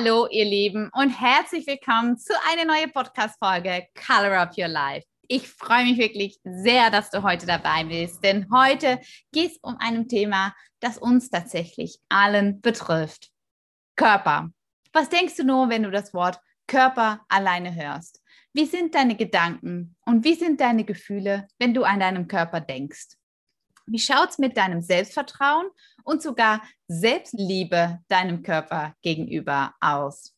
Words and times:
Hallo, 0.00 0.28
ihr 0.30 0.44
Lieben, 0.44 0.90
und 0.92 1.10
herzlich 1.10 1.66
willkommen 1.66 2.16
zu 2.16 2.32
einer 2.48 2.64
neuen 2.64 2.92
Podcast-Folge 2.92 3.88
Color 4.06 4.38
Up 4.38 4.56
Your 4.56 4.68
Life. 4.68 5.04
Ich 5.26 5.48
freue 5.48 5.86
mich 5.86 5.98
wirklich 5.98 6.38
sehr, 6.44 6.92
dass 6.92 7.10
du 7.10 7.24
heute 7.24 7.46
dabei 7.46 7.82
bist, 7.82 8.22
denn 8.22 8.46
heute 8.54 9.00
geht 9.32 9.50
es 9.50 9.58
um 9.60 9.76
ein 9.80 10.06
Thema, 10.06 10.54
das 10.78 10.98
uns 10.98 11.30
tatsächlich 11.30 11.98
allen 12.08 12.60
betrifft. 12.60 13.30
Körper. 13.96 14.50
Was 14.92 15.08
denkst 15.08 15.34
du 15.34 15.42
nur, 15.42 15.68
wenn 15.68 15.82
du 15.82 15.90
das 15.90 16.14
Wort 16.14 16.38
Körper 16.68 17.26
alleine 17.28 17.74
hörst? 17.74 18.22
Wie 18.52 18.66
sind 18.66 18.94
deine 18.94 19.16
Gedanken 19.16 19.96
und 20.06 20.22
wie 20.22 20.34
sind 20.34 20.60
deine 20.60 20.84
Gefühle, 20.84 21.48
wenn 21.58 21.74
du 21.74 21.82
an 21.82 21.98
deinem 21.98 22.28
Körper 22.28 22.60
denkst? 22.60 23.16
Wie 23.90 23.98
schaut 23.98 24.30
es 24.30 24.38
mit 24.38 24.56
deinem 24.56 24.82
Selbstvertrauen 24.82 25.66
und 26.04 26.22
sogar 26.22 26.62
Selbstliebe 26.88 28.00
deinem 28.08 28.42
Körper 28.42 28.94
gegenüber 29.02 29.74
aus? 29.80 30.34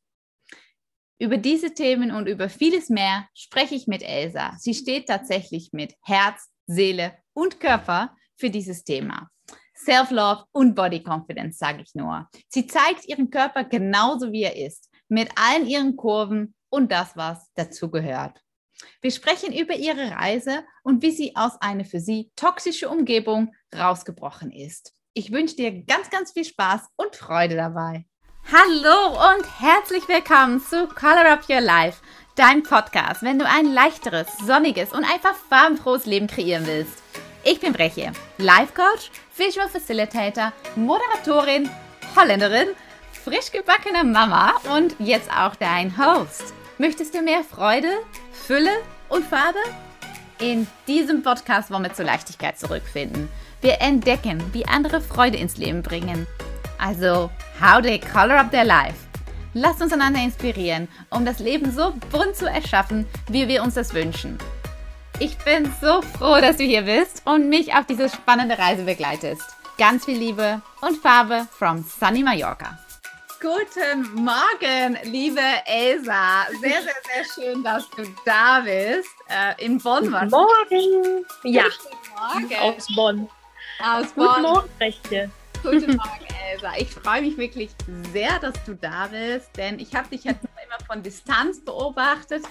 Über 1.19 1.37
diese 1.37 1.75
Themen 1.75 2.13
und 2.13 2.27
über 2.29 2.49
vieles 2.49 2.89
mehr 2.89 3.29
spreche 3.35 3.75
ich 3.75 3.87
mit 3.87 4.03
Elsa. 4.03 4.57
Sie 4.59 4.73
steht 4.73 5.09
tatsächlich 5.09 5.71
mit 5.73 5.95
Herz, 6.03 6.49
Seele 6.67 7.19
und 7.35 7.61
Körper 7.61 8.17
für 8.37 8.49
dieses 8.49 8.85
Thema. 8.85 9.29
Self-Love 9.75 10.45
und 10.53 10.75
Body 10.75 11.03
Confidence, 11.07 11.59
sage 11.59 11.83
ich 11.83 11.95
nur. 11.95 12.29
Sie 12.49 12.67
zeigt 12.67 13.07
ihren 13.07 13.31
Körper 13.31 13.65
genauso, 13.65 14.33
wie 14.33 14.45
er 14.45 14.57
ist, 14.57 14.91
mit 15.09 15.31
allen 15.37 15.67
ihren 15.67 15.97
Kurven 15.97 16.55
und 16.71 16.93
das, 16.93 17.17
was 17.17 17.51
dazugehört. 17.55 18.41
Wir 19.01 19.11
sprechen 19.11 19.53
über 19.53 19.75
ihre 19.75 20.11
Reise 20.13 20.65
und 20.83 21.03
wie 21.03 21.11
sie 21.11 21.37
aus 21.37 21.61
einer 21.61 21.85
für 21.85 22.01
sie 22.01 22.31
toxischen 22.37 22.89
Umgebung 22.89 23.55
rausgebrochen 23.75 24.53
ist. 24.53 24.95
Ich 25.15 25.33
wünsche 25.33 25.57
dir 25.57 25.85
ganz, 25.85 26.11
ganz 26.11 26.33
viel 26.33 26.45
Spaß 26.45 26.83
und 26.97 27.17
Freude 27.17 27.57
dabei. 27.57 28.05
Hallo 28.53 29.35
und 29.35 29.61
herzlich 29.61 30.09
willkommen 30.09 30.61
zu 30.61 30.89
Color 30.89 31.33
Up 31.33 31.49
Your 31.49 31.61
Life, 31.61 32.01
dein 32.35 32.63
Podcast, 32.63 33.23
wenn 33.23 33.39
du 33.39 33.47
ein 33.47 33.73
leichteres, 33.73 34.27
sonniges 34.45 34.93
und 34.93 35.05
einfach 35.05 35.35
farbenfrohes 35.35 36.07
Leben 36.07 36.27
kreieren 36.27 36.67
willst. 36.67 37.03
Ich 37.45 37.61
bin 37.61 37.73
Breche, 37.73 38.13
Life 38.39 38.73
Coach, 38.75 39.11
Visual 39.37 39.69
Facilitator, 39.69 40.53
Moderatorin, 40.77 41.71
Holländerin, 42.17 42.69
frisch 43.25 43.51
gebackene 43.53 44.05
Mama 44.05 44.55
und 44.77 44.97
jetzt 44.99 45.31
auch 45.31 45.55
dein 45.57 45.97
Host. 45.97 46.53
Möchtest 46.79 47.15
du 47.15 47.23
mehr 47.23 47.45
Freude, 47.45 47.89
Fülle 48.47 48.71
und 49.09 49.25
Farbe? 49.25 49.59
In 50.41 50.67
diesem 50.89 51.23
Podcast 51.23 51.71
wollen 51.71 51.85
wir 51.85 51.93
zur 51.93 52.07
Leichtigkeit 52.07 52.59
zurückfinden. 52.59 53.29
Wir 53.61 53.81
entdecken, 53.81 54.43
wie 54.53 54.67
andere 54.67 55.01
Freude 55.01 55.37
ins 55.37 55.57
Leben 55.57 55.83
bringen. 55.83 56.27
Also, 56.79 57.31
how 57.61 57.81
they 57.83 58.01
color 58.01 58.39
up 58.39 58.51
their 58.51 58.65
life. 58.65 58.97
Lasst 59.53 59.83
uns 59.83 59.93
einander 59.93 60.21
inspirieren, 60.21 60.89
um 61.11 61.25
das 61.25 61.39
Leben 61.39 61.71
so 61.71 61.93
bunt 62.11 62.37
zu 62.37 62.47
erschaffen, 62.47 63.07
wie 63.29 63.47
wir 63.49 63.63
uns 63.63 63.75
das 63.75 63.95
wünschen. 63.95 64.39
Ich 65.19 65.37
bin 65.39 65.71
so 65.81 66.01
froh, 66.01 66.41
dass 66.41 66.57
du 66.57 66.65
hier 66.65 66.83
bist 66.83 67.23
und 67.27 67.49
mich 67.49 67.75
auf 67.75 67.85
diese 67.87 68.09
spannende 68.09 68.59
Reise 68.59 68.85
begleitest. 68.85 69.43
Ganz 69.77 70.07
viel 70.07 70.19
Liebe 70.19 70.63
und 70.81 70.97
Farbe 70.97 71.47
from 71.51 71.85
Sunny 71.85 72.23
Mallorca. 72.23 72.79
Guten 73.41 74.23
Morgen, 74.23 74.99
liebe 75.05 75.41
Elsa. 75.65 76.45
Sehr, 76.61 76.83
sehr, 76.83 76.93
sehr 77.11 77.25
schön, 77.35 77.65
dass 77.65 77.89
du 77.89 78.03
da 78.27 78.61
bist. 78.61 79.09
Äh, 79.29 79.65
in 79.65 79.79
Bonn 79.79 80.13
Guten 80.13 80.29
Morgen. 80.29 81.25
Ja. 81.45 81.63
Guten 81.63 82.49
Morgen. 82.51 82.55
Aus 82.61 82.87
Bonn. 82.95 83.29
Aus 83.83 84.13
Bonn. 84.13 84.27
Guten 84.27 84.43
Morgen, 84.43 84.69
Rechte. 84.79 85.31
Guten 85.63 85.97
Morgen, 85.97 86.27
Elsa. 86.53 86.73
Ich 86.77 86.91
freue 86.91 87.23
mich 87.23 87.39
wirklich 87.39 87.71
sehr, 88.13 88.39
dass 88.41 88.63
du 88.65 88.75
da 88.75 89.07
bist, 89.07 89.57
denn 89.57 89.79
ich 89.79 89.95
habe 89.95 90.09
dich 90.09 90.25
jetzt 90.25 90.45
immer 90.67 90.87
von 90.87 91.03
Distanz 91.03 91.65
beobachtet. 91.65 92.45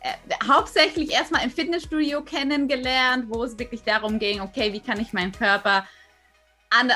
Äh, 0.00 0.12
hauptsächlich 0.46 1.10
erstmal 1.10 1.42
im 1.42 1.50
Fitnessstudio 1.50 2.20
kennengelernt, 2.20 3.28
wo 3.28 3.44
es 3.44 3.58
wirklich 3.58 3.82
darum 3.82 4.18
ging, 4.18 4.42
okay, 4.42 4.74
wie 4.74 4.80
kann 4.80 5.00
ich 5.00 5.14
meinen 5.14 5.32
Körper 5.32 5.86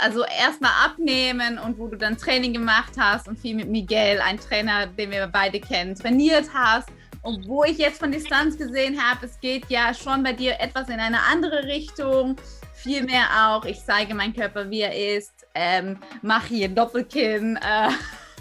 also 0.02 0.24
erstmal 0.24 0.72
abnehmen 0.84 1.58
und 1.58 1.78
wo 1.78 1.86
du 1.86 1.96
dann 1.96 2.16
Training 2.16 2.52
gemacht 2.52 2.94
hast 2.98 3.28
und 3.28 3.38
viel 3.38 3.54
mit 3.54 3.68
Miguel, 3.68 4.20
ein 4.20 4.38
Trainer, 4.38 4.86
den 4.86 5.10
wir 5.10 5.26
beide 5.28 5.60
kennen, 5.60 5.94
trainiert 5.94 6.46
hast. 6.52 6.88
Und 7.22 7.46
wo 7.46 7.64
ich 7.64 7.78
jetzt 7.78 8.00
von 8.00 8.12
Distanz 8.12 8.56
gesehen 8.56 9.00
habe, 9.02 9.26
es 9.26 9.38
geht 9.40 9.68
ja 9.68 9.92
schon 9.94 10.22
bei 10.22 10.32
dir 10.32 10.60
etwas 10.60 10.88
in 10.88 11.00
eine 11.00 11.20
andere 11.30 11.64
Richtung. 11.64 12.36
Vielmehr 12.74 13.24
auch, 13.38 13.64
ich 13.64 13.84
zeige 13.84 14.14
meinen 14.14 14.34
Körper, 14.34 14.70
wie 14.70 14.80
er 14.80 15.16
ist, 15.16 15.46
ähm, 15.54 15.98
mache 16.22 16.48
hier 16.48 16.68
Doppelkinn. 16.68 17.56
Äh, 17.56 17.90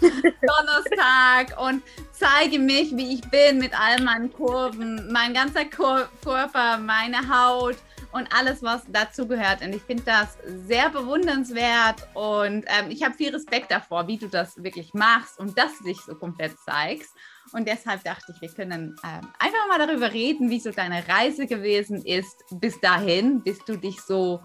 Donnerstag 0.00 1.60
und 1.60 1.82
zeige 2.12 2.60
mich, 2.60 2.96
wie 2.96 3.14
ich 3.14 3.20
bin 3.30 3.58
mit 3.58 3.72
all 3.78 4.00
meinen 4.02 4.32
Kurven, 4.32 5.10
mein 5.10 5.34
ganzer 5.34 5.64
Körper, 5.64 6.78
meine 6.78 7.18
Haut 7.28 7.76
und 8.12 8.28
alles, 8.32 8.62
was 8.62 8.82
dazu 8.88 9.26
gehört. 9.26 9.62
Und 9.62 9.74
ich 9.74 9.82
finde 9.82 10.04
das 10.04 10.38
sehr 10.66 10.90
bewundernswert 10.90 12.06
und 12.14 12.64
ähm, 12.66 12.90
ich 12.90 13.02
habe 13.02 13.14
viel 13.14 13.34
Respekt 13.34 13.70
davor, 13.70 14.06
wie 14.06 14.16
du 14.16 14.28
das 14.28 14.62
wirklich 14.62 14.94
machst 14.94 15.38
und 15.38 15.58
dass 15.58 15.78
du 15.78 15.84
dich 15.84 16.00
so 16.00 16.14
komplett 16.14 16.58
zeigst. 16.60 17.12
Und 17.52 17.66
deshalb 17.66 18.04
dachte 18.04 18.32
ich, 18.34 18.40
wir 18.40 18.50
können 18.50 18.96
ähm, 19.04 19.28
einfach 19.38 19.68
mal 19.68 19.78
darüber 19.78 20.12
reden, 20.12 20.50
wie 20.50 20.60
so 20.60 20.70
deine 20.70 21.06
Reise 21.08 21.46
gewesen 21.46 22.04
ist 22.04 22.44
bis 22.50 22.80
dahin, 22.80 23.42
bis 23.42 23.58
du 23.64 23.76
dich 23.76 24.00
so, 24.00 24.42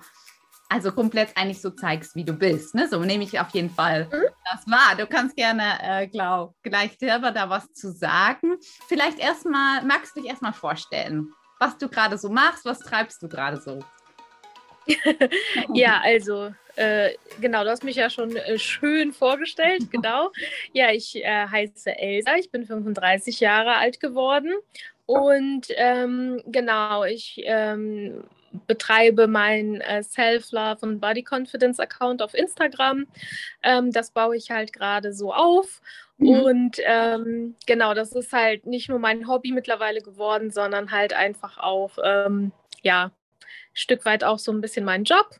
also 0.69 0.91
komplett 0.91 1.35
eigentlich 1.35 1.61
so 1.61 1.69
zeigst, 1.69 2.15
wie 2.15 2.23
du 2.23 2.33
bist. 2.33 2.75
Ne? 2.75 2.87
So 2.87 2.99
nehme 2.99 3.23
ich 3.23 3.39
auf 3.39 3.49
jeden 3.49 3.69
Fall 3.69 4.05
mhm. 4.05 4.23
das 4.51 4.67
wahr. 4.67 4.95
Du 4.97 5.07
kannst 5.07 5.35
gerne, 5.35 5.63
äh, 5.81 6.07
glaub, 6.07 6.55
gleich 6.63 6.97
selber 6.97 7.31
da 7.31 7.49
was 7.49 7.71
zu 7.73 7.91
sagen. 7.91 8.55
Vielleicht 8.87 9.19
erstmal, 9.19 9.83
magst 9.83 10.15
du 10.15 10.21
dich 10.21 10.29
erstmal 10.29 10.53
vorstellen? 10.53 11.33
Was 11.63 11.77
du 11.77 11.87
gerade 11.87 12.17
so 12.17 12.29
machst. 12.29 12.65
Was 12.65 12.79
treibst 12.79 13.21
du 13.23 13.29
gerade 13.29 13.59
so? 13.61 13.79
ja, 15.73 16.01
also 16.03 16.53
äh, 16.75 17.11
genau, 17.39 17.63
du 17.63 17.69
hast 17.69 17.83
mich 17.83 17.95
ja 17.95 18.09
schon 18.09 18.35
äh, 18.35 18.59
schön 18.59 19.13
vorgestellt, 19.13 19.89
genau. 19.91 20.31
Ja, 20.73 20.91
ich 20.91 21.15
äh, 21.15 21.47
heiße 21.47 21.97
Elsa, 21.97 22.35
ich 22.35 22.51
bin 22.51 22.65
35 22.65 23.39
Jahre 23.39 23.75
alt 23.75 23.99
geworden 23.99 24.53
und 25.05 25.67
ähm, 25.69 26.41
genau, 26.47 27.05
ich 27.05 27.41
ähm, 27.45 28.23
betreibe 28.67 29.27
meinen 29.27 29.81
äh, 29.81 30.03
Self-Love 30.03 30.79
und 30.81 30.99
Body 30.99 31.23
Confidence 31.27 31.79
Account 31.79 32.21
auf 32.21 32.33
Instagram. 32.33 33.05
Ähm, 33.61 33.91
das 33.91 34.11
baue 34.11 34.35
ich 34.35 34.51
halt 34.51 34.73
gerade 34.73 35.13
so 35.13 35.33
auf. 35.33 35.81
Und 36.19 36.77
ähm, 36.85 37.55
genau, 37.65 37.93
das 37.93 38.13
ist 38.13 38.31
halt 38.33 38.65
nicht 38.65 38.89
nur 38.89 38.99
mein 38.99 39.27
Hobby 39.27 39.51
mittlerweile 39.51 40.01
geworden, 40.01 40.51
sondern 40.51 40.91
halt 40.91 41.13
einfach 41.13 41.57
auch, 41.57 41.97
ähm, 42.03 42.51
ja, 42.81 43.11
Stück 43.73 44.05
weit 44.05 44.23
auch 44.23 44.39
so 44.39 44.51
ein 44.51 44.61
bisschen 44.61 44.85
mein 44.85 45.03
Job. 45.03 45.39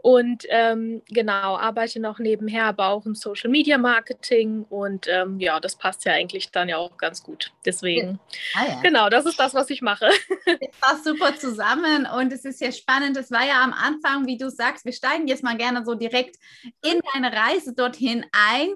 Und 0.00 0.44
ähm, 0.48 1.02
genau, 1.08 1.56
arbeite 1.58 1.98
noch 1.98 2.20
nebenher, 2.20 2.66
aber 2.66 2.88
auch 2.88 3.04
im 3.04 3.16
Social 3.16 3.50
Media 3.50 3.78
Marketing. 3.78 4.64
Und 4.70 5.08
ähm, 5.08 5.40
ja, 5.40 5.58
das 5.58 5.74
passt 5.76 6.04
ja 6.04 6.12
eigentlich 6.12 6.52
dann 6.52 6.68
ja 6.68 6.76
auch 6.76 6.96
ganz 6.98 7.24
gut. 7.24 7.52
Deswegen, 7.66 8.20
ah, 8.54 8.64
ja. 8.68 8.80
genau, 8.80 9.08
das 9.08 9.26
ist 9.26 9.40
das, 9.40 9.54
was 9.54 9.70
ich 9.70 9.82
mache. 9.82 10.08
Das 10.60 10.80
passt 10.80 11.04
super 11.04 11.36
zusammen 11.36 12.06
und 12.06 12.32
es 12.32 12.44
ist 12.44 12.60
ja 12.60 12.72
spannend. 12.72 13.16
Es 13.16 13.30
war 13.30 13.44
ja 13.44 13.62
am 13.62 13.72
Anfang, 13.72 14.26
wie 14.26 14.38
du 14.38 14.50
sagst, 14.50 14.84
wir 14.84 14.92
steigen 14.92 15.26
jetzt 15.26 15.42
mal 15.42 15.56
gerne 15.56 15.84
so 15.84 15.94
direkt 15.94 16.36
in 16.84 17.00
deine 17.12 17.32
Reise 17.32 17.74
dorthin 17.74 18.24
ein. 18.32 18.68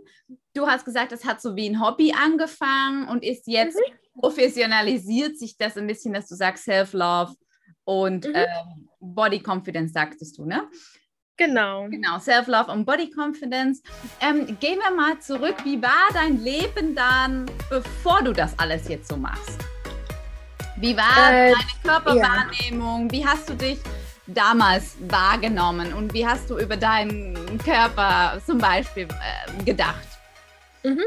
Du 0.55 0.67
hast 0.67 0.85
gesagt, 0.85 1.13
es 1.13 1.25
hat 1.25 1.41
so 1.41 1.57
wie 1.57 1.69
ein 1.69 1.81
Hobby 1.81 2.13
angefangen 2.13 3.09
und 3.09 3.25
ist 3.25 3.47
jetzt 3.47 3.77
mhm. 3.77 4.21
professionalisiert 4.21 5.39
sich 5.39 5.57
das 5.57 5.79
ein 5.79 5.87
bisschen, 5.87 6.13
dass 6.13 6.29
du 6.29 6.35
sagst 6.35 6.65
Self-Love 6.65 7.35
und 7.85 8.27
mhm. 8.27 8.35
äh, 8.35 8.47
Body 9.01 9.43
Confidence, 9.45 9.93
sagtest 9.93 10.37
du, 10.37 10.45
ne? 10.45 10.69
Genau. 11.39 11.89
Genau, 11.89 12.19
Self-Love 12.19 12.71
und 12.71 12.85
Body 12.85 13.11
Confidence. 13.11 13.83
Ähm, 14.21 14.59
gehen 14.61 14.79
wir 14.79 14.95
mal 14.95 15.19
zurück. 15.21 15.57
Wie 15.65 15.81
war 15.81 16.09
dein 16.13 16.39
Leben 16.43 16.95
dann, 16.95 17.51
bevor 17.71 18.23
du 18.23 18.33
das 18.33 18.57
alles 18.59 18.89
jetzt 18.89 19.09
so 19.09 19.17
machst? 19.17 19.59
Wie 20.77 20.95
war 20.95 21.33
äh, 21.33 21.53
deine 21.53 21.65
Körperwahrnehmung? 21.83 23.07
Ja. 23.07 23.13
Wie 23.13 23.27
hast 23.27 23.49
du 23.49 23.55
dich 23.55 23.79
damals 24.27 24.97
wahrgenommen 25.09 25.95
und 25.95 26.13
wie 26.13 26.27
hast 26.27 26.51
du 26.51 26.59
über 26.59 26.77
deinen 26.77 27.59
Körper 27.59 28.41
zum 28.45 28.59
Beispiel 28.59 29.09
äh, 29.09 29.65
gedacht? 29.65 30.12
Mhm. 30.83 31.05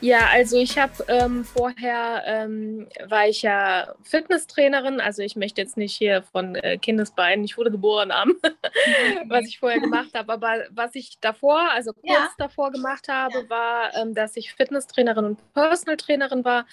Ja, 0.00 0.26
also 0.32 0.56
ich 0.56 0.78
habe 0.78 0.92
ähm, 1.06 1.44
vorher, 1.44 2.24
ähm, 2.26 2.88
war 3.06 3.28
ich 3.28 3.42
ja 3.42 3.94
Fitnesstrainerin, 4.02 5.00
also 5.00 5.22
ich 5.22 5.36
möchte 5.36 5.60
jetzt 5.60 5.76
nicht 5.76 5.96
hier 5.96 6.22
von 6.22 6.56
äh, 6.56 6.76
Kindesbeinen, 6.76 7.44
ich 7.44 7.56
wurde 7.56 7.70
geboren 7.70 8.12
haben, 8.12 8.34
was 9.28 9.46
ich 9.46 9.60
vorher 9.60 9.80
gemacht 9.80 10.10
habe, 10.14 10.32
aber 10.32 10.64
was 10.70 10.96
ich 10.96 11.18
davor, 11.20 11.70
also 11.70 11.92
kurz 11.92 12.12
ja. 12.12 12.28
davor 12.36 12.72
gemacht 12.72 13.06
habe, 13.08 13.42
ja. 13.42 13.50
war, 13.50 13.94
ähm, 13.94 14.12
dass 14.14 14.36
ich 14.36 14.54
Fitnesstrainerin 14.54 15.24
und 15.24 15.54
Personal 15.54 15.96
Trainerin 15.96 16.44
war 16.44 16.66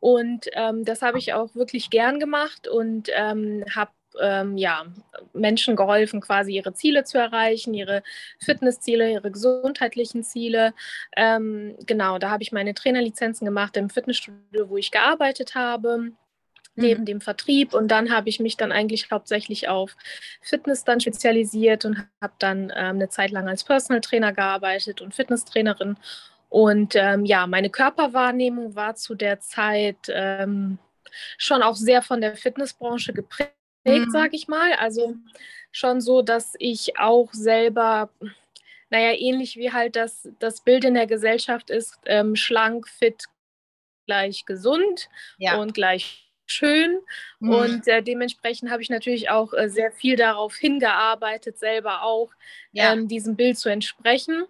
und 0.00 0.46
ähm, 0.54 0.84
das 0.84 1.02
habe 1.02 1.18
ich 1.18 1.34
auch 1.34 1.54
wirklich 1.54 1.88
gern 1.88 2.18
gemacht 2.18 2.66
und 2.66 3.10
ähm, 3.14 3.64
habe 3.72 3.92
ähm, 4.20 4.56
ja, 4.56 4.84
Menschen 5.32 5.76
geholfen, 5.76 6.20
quasi 6.20 6.54
ihre 6.54 6.74
Ziele 6.74 7.04
zu 7.04 7.18
erreichen, 7.18 7.74
ihre 7.74 8.02
Fitnessziele, 8.38 9.10
ihre 9.10 9.30
gesundheitlichen 9.30 10.24
Ziele. 10.24 10.74
Ähm, 11.16 11.76
genau, 11.86 12.18
da 12.18 12.30
habe 12.30 12.42
ich 12.42 12.52
meine 12.52 12.74
Trainerlizenzen 12.74 13.44
gemacht 13.44 13.76
im 13.76 13.90
Fitnessstudio, 13.90 14.68
wo 14.68 14.76
ich 14.76 14.90
gearbeitet 14.90 15.54
habe 15.54 16.12
neben 16.74 17.02
mhm. 17.02 17.06
dem 17.06 17.20
Vertrieb. 17.20 17.74
Und 17.74 17.88
dann 17.88 18.10
habe 18.10 18.28
ich 18.28 18.40
mich 18.40 18.56
dann 18.56 18.72
eigentlich 18.72 19.10
hauptsächlich 19.10 19.68
auf 19.68 19.96
Fitness 20.40 20.84
dann 20.84 21.00
spezialisiert 21.00 21.84
und 21.84 22.06
habe 22.20 22.34
dann 22.38 22.72
ähm, 22.74 22.96
eine 22.96 23.08
Zeit 23.08 23.30
lang 23.30 23.48
als 23.48 23.64
Personal 23.64 24.00
Trainer 24.00 24.32
gearbeitet 24.32 25.00
und 25.00 25.14
Fitnesstrainerin. 25.14 25.96
Und 26.48 26.94
ähm, 26.96 27.24
ja, 27.24 27.46
meine 27.46 27.70
Körperwahrnehmung 27.70 28.74
war 28.74 28.94
zu 28.94 29.14
der 29.14 29.40
Zeit 29.40 29.96
ähm, 30.08 30.78
schon 31.38 31.62
auch 31.62 31.76
sehr 31.76 32.02
von 32.02 32.20
der 32.20 32.36
Fitnessbranche 32.36 33.12
geprägt, 33.12 33.54
mhm. 33.84 34.10
sage 34.10 34.36
ich 34.36 34.48
mal. 34.48 34.72
Also 34.74 35.16
schon 35.70 36.00
so, 36.00 36.22
dass 36.22 36.54
ich 36.58 36.98
auch 36.98 37.32
selber 37.32 38.10
naja, 38.92 39.14
ähnlich 39.18 39.56
wie 39.56 39.72
halt 39.72 39.96
das, 39.96 40.28
das 40.38 40.60
Bild 40.60 40.84
in 40.84 40.92
der 40.92 41.06
Gesellschaft 41.06 41.70
ist, 41.70 41.98
ähm, 42.04 42.36
schlank, 42.36 42.86
fit, 42.86 43.24
gleich 44.06 44.44
gesund 44.44 45.08
ja. 45.38 45.56
und 45.56 45.72
gleich 45.72 46.30
schön. 46.44 46.98
Mhm. 47.40 47.48
Und 47.50 47.88
äh, 47.88 48.02
dementsprechend 48.02 48.70
habe 48.70 48.82
ich 48.82 48.90
natürlich 48.90 49.30
auch 49.30 49.54
äh, 49.54 49.70
sehr 49.70 49.92
viel 49.92 50.16
darauf 50.16 50.56
hingearbeitet, 50.56 51.58
selber 51.58 52.02
auch 52.02 52.32
ja. 52.72 52.92
ähm, 52.92 53.08
diesem 53.08 53.34
Bild 53.34 53.58
zu 53.58 53.70
entsprechen. 53.70 54.44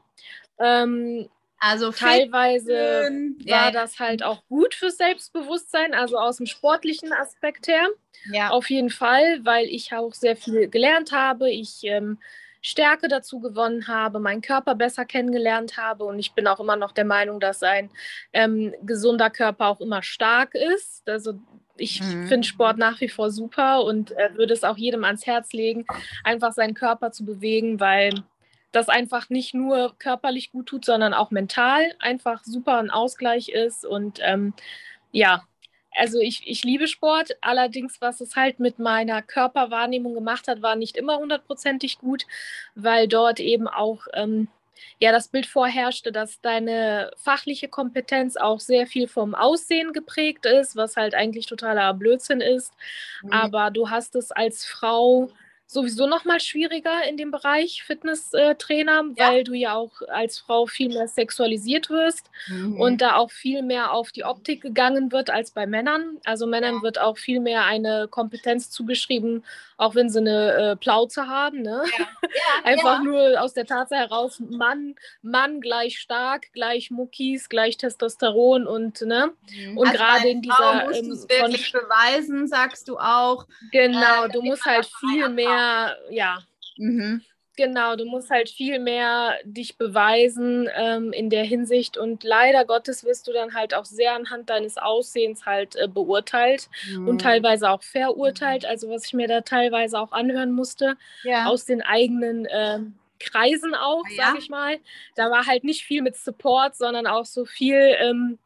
Ähm, 0.59 1.29
also 1.65 1.93
teilweise 1.93 3.05
schön. 3.07 3.37
war 3.47 3.67
ja. 3.67 3.71
das 3.71 4.01
halt 4.01 4.25
auch 4.25 4.45
gut 4.49 4.75
fürs 4.75 4.97
Selbstbewusstsein, 4.97 5.95
also 5.95 6.19
aus 6.19 6.39
dem 6.39 6.47
sportlichen 6.47 7.13
Aspekt 7.13 7.69
her. 7.69 7.87
Ja. 8.33 8.51
Auf 8.51 8.69
jeden 8.69 8.91
Fall, 8.91 9.45
weil 9.45 9.67
ich 9.67 9.93
auch 9.95 10.13
sehr 10.13 10.37
viel 10.37 10.69
gelernt 10.69 11.13
habe. 11.13 11.49
Ich 11.53 11.85
ähm, 11.85 12.19
Stärke 12.63 13.07
dazu 13.07 13.39
gewonnen 13.39 13.87
habe, 13.87 14.19
meinen 14.19 14.41
Körper 14.41 14.75
besser 14.75 15.05
kennengelernt 15.05 15.77
habe. 15.77 16.03
Und 16.03 16.19
ich 16.19 16.33
bin 16.33 16.49
auch 16.49 16.59
immer 16.59 16.75
noch 16.75 16.91
der 16.91 17.05
Meinung, 17.05 17.39
dass 17.39 17.63
ein 17.63 17.91
ähm, 18.33 18.75
gesunder 18.83 19.31
Körper 19.31 19.69
auch 19.69 19.81
immer 19.81 20.03
stark 20.03 20.57
ist. 20.57 21.09
Also 21.09 21.35
ich 21.77 22.03
mhm. 22.03 22.27
finde 22.27 22.47
Sport 22.49 22.77
nach 22.77 23.01
wie 23.01 23.09
vor 23.09 23.31
super 23.31 23.85
und 23.85 24.11
äh, 24.19 24.31
würde 24.35 24.53
es 24.53 24.65
auch 24.65 24.77
jedem 24.77 25.05
ans 25.05 25.27
Herz 25.27 25.53
legen, 25.53 25.87
einfach 26.25 26.53
seinen 26.53 26.75
Körper 26.75 27.13
zu 27.13 27.25
bewegen, 27.25 27.79
weil 27.79 28.15
das 28.73 28.89
einfach 28.89 29.31
nicht 29.31 29.55
nur 29.55 29.95
körperlich 29.99 30.51
gut 30.51 30.67
tut, 30.67 30.85
sondern 30.85 31.15
auch 31.15 31.31
mental 31.31 31.95
einfach 31.99 32.43
super 32.45 32.79
ein 32.79 32.91
Ausgleich 32.91 33.51
ist. 33.51 33.85
Und 33.85 34.19
ähm, 34.23 34.55
ja, 35.13 35.45
also 35.95 36.19
ich, 36.21 36.43
ich 36.47 36.65
liebe 36.65 36.89
Sport, 36.89 37.37
allerdings, 37.43 38.01
was 38.01 38.21
es 38.21 38.35
halt 38.35 38.61
mit 38.61 38.79
meiner 38.79 39.21
Körperwahrnehmung 39.23 40.15
gemacht 40.15 40.49
hat, 40.49 40.63
war 40.63 40.75
nicht 40.75 40.97
immer 40.97 41.19
hundertprozentig 41.19 41.99
gut, 41.99 42.27
weil 42.75 43.09
dort 43.09 43.41
eben 43.41 43.69
auch 43.69 44.07
ähm, 44.15 44.49
ja 44.99 45.13
das 45.13 45.29
Bild 45.29 45.47
vorherrschte, 45.47 46.11
dass 46.11 46.41
deine 46.41 47.11
fachliche 47.17 47.69
Kompetenz 47.69 48.37
auch 48.37 48.61
sehr 48.61 48.87
viel 48.87 49.07
vom 49.07 49.35
Aussehen 49.35 49.93
geprägt 49.93 50.47
ist, 50.47 50.77
was 50.77 50.97
halt 50.97 51.15
eigentlich 51.15 51.47
totaler 51.47 51.93
Blödsinn 51.93 52.41
ist. 52.41 52.73
Mhm. 53.23 53.33
Aber 53.33 53.71
du 53.71 53.91
hast 53.91 54.15
es 54.15 54.33
als 54.33 54.65
Frau 54.65 55.31
sowieso 55.67 56.07
noch 56.07 56.25
mal 56.25 56.41
schwieriger 56.41 57.05
in 57.09 57.17
dem 57.17 57.31
Bereich 57.31 57.83
Fitnesstrainer, 57.83 59.05
ja. 59.17 59.29
weil 59.31 59.45
du 59.45 59.55
ja 59.55 59.75
auch 59.75 60.03
als 60.09 60.39
Frau 60.39 60.67
viel 60.67 60.89
mehr 60.89 61.09
sexualisiert 61.09 61.89
wirst 61.89 62.31
mhm. 62.49 62.81
und 62.81 63.01
da 63.01 63.17
auch 63.17 63.31
viel 63.31 63.63
mehr 63.63 63.93
auf 63.93 64.13
die 64.13 64.25
Optik 64.25 64.61
gegangen 64.61 65.13
wird 65.13 65.31
als 65.31 65.51
bei 65.51 65.67
Männern. 65.67 66.19
Also 66.25 66.47
Männern 66.47 66.77
ja. 66.77 66.83
wird 66.83 67.01
auch 67.01 67.17
viel 67.17 67.41
mehr 67.41 67.65
eine 67.65 68.07
Kompetenz 68.09 68.71
zugeschrieben, 68.71 69.45
auch 69.83 69.97
wenn 69.97 70.09
sie 70.09 70.21
eine 70.21 70.53
äh, 70.53 70.77
Plauze 70.77 71.27
haben. 71.27 71.63
Ne? 71.63 71.83
Ja. 71.99 72.07
Einfach 72.65 73.03
nur 73.03 73.41
aus 73.41 73.53
der 73.53 73.67
Tatsache 73.67 74.01
heraus, 74.01 74.41
Mann, 74.41 74.95
Mann 75.23 75.61
gleich 75.61 75.99
stark, 75.99 76.53
gleich 76.53 76.91
Muckis, 76.91 77.49
gleich 77.49 77.77
Testosteron 77.77 78.67
und 78.67 79.01
ne? 79.03 79.33
Mhm. 79.51 79.77
Und 79.77 79.89
also 79.89 79.99
gerade 79.99 80.29
in 80.29 80.41
dieser 80.41 80.85
musst 80.85 81.31
ähm, 81.31 81.43
wirklich 81.43 81.73
beweisen, 81.73 82.47
sagst 82.47 82.89
du 82.89 82.97
auch. 82.99 83.47
Genau, 83.73 84.25
äh, 84.25 84.29
du 84.29 84.43
musst 84.43 84.65
halt 84.65 84.89
viel 85.01 85.29
mehr 85.29 85.97
ja. 86.11 86.39
Mhm. 86.77 87.23
Genau, 87.63 87.95
du 87.95 88.07
musst 88.07 88.29
halt 88.29 88.51
viel 88.51 88.81
mehr 88.81 89.39
dich 89.45 89.77
beweisen 89.77 90.69
ähm, 90.75 91.13
in 91.13 91.31
der 91.31 91.45
Hinsicht 91.45 91.97
und 91.97 92.25
leider 92.25 92.65
Gottes 92.65 93.05
wirst 93.05 93.29
du 93.29 93.33
dann 93.33 93.55
halt 93.55 93.73
auch 93.73 93.85
sehr 93.85 94.17
anhand 94.17 94.51
deines 94.51 94.79
Aussehens 94.79 95.47
halt 95.47 95.77
äh, 95.77 95.87
beurteilt 95.87 96.69
mhm. 96.91 97.07
und 97.07 97.21
teilweise 97.21 97.71
auch 97.71 97.85
verurteilt. 97.85 98.67
Also 98.67 98.91
was 98.91 99.05
ich 99.07 99.13
mir 99.13 99.29
da 99.29 99.43
teilweise 99.43 100.01
auch 100.01 100.11
anhören 100.11 100.51
musste 100.51 100.97
ja. 101.23 101.47
aus 101.47 101.65
den 101.65 101.83
eigenen 101.83 102.47
äh, 102.47 102.81
Kreisen 103.21 103.77
auch, 103.77 104.03
ah 104.07 104.13
ja. 104.13 104.27
sage 104.27 104.39
ich 104.41 104.49
mal. 104.49 104.81
Da 105.15 105.31
war 105.31 105.47
halt 105.47 105.63
nicht 105.63 105.85
viel 105.85 106.03
mit 106.03 106.17
Support, 106.17 106.75
sondern 106.75 107.07
auch 107.07 107.27
so 107.27 107.45
viel 107.45 107.95
ähm, 108.01 108.41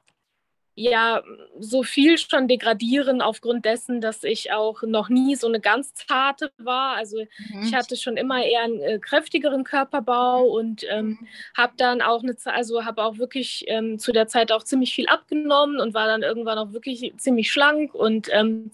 ja 0.76 1.22
so 1.58 1.82
viel 1.82 2.18
schon 2.18 2.48
degradieren 2.48 3.22
aufgrund 3.22 3.64
dessen, 3.64 4.02
dass 4.02 4.22
ich 4.22 4.52
auch 4.52 4.82
noch 4.82 5.08
nie 5.08 5.34
so 5.34 5.48
eine 5.48 5.58
ganz 5.58 5.94
zarte 5.94 6.52
war. 6.58 6.94
Also 6.96 7.16
mhm. 7.16 7.62
ich 7.62 7.74
hatte 7.74 7.96
schon 7.96 8.18
immer 8.18 8.44
eher 8.44 8.60
einen 8.60 8.80
äh, 8.80 8.98
kräftigeren 8.98 9.64
Körperbau 9.64 10.44
und 10.44 10.84
ähm, 10.88 11.06
mhm. 11.06 11.26
habe 11.56 11.72
dann 11.78 12.02
auch 12.02 12.22
eine 12.22 12.36
also 12.44 12.84
habe 12.84 13.02
auch 13.02 13.16
wirklich 13.16 13.64
ähm, 13.68 13.98
zu 13.98 14.12
der 14.12 14.28
Zeit 14.28 14.52
auch 14.52 14.62
ziemlich 14.62 14.94
viel 14.94 15.06
abgenommen 15.06 15.80
und 15.80 15.94
war 15.94 16.06
dann 16.06 16.22
irgendwann 16.22 16.58
auch 16.58 16.72
wirklich 16.74 17.14
ziemlich 17.16 17.50
schlank 17.50 17.94
und 17.94 18.28
ähm, 18.30 18.70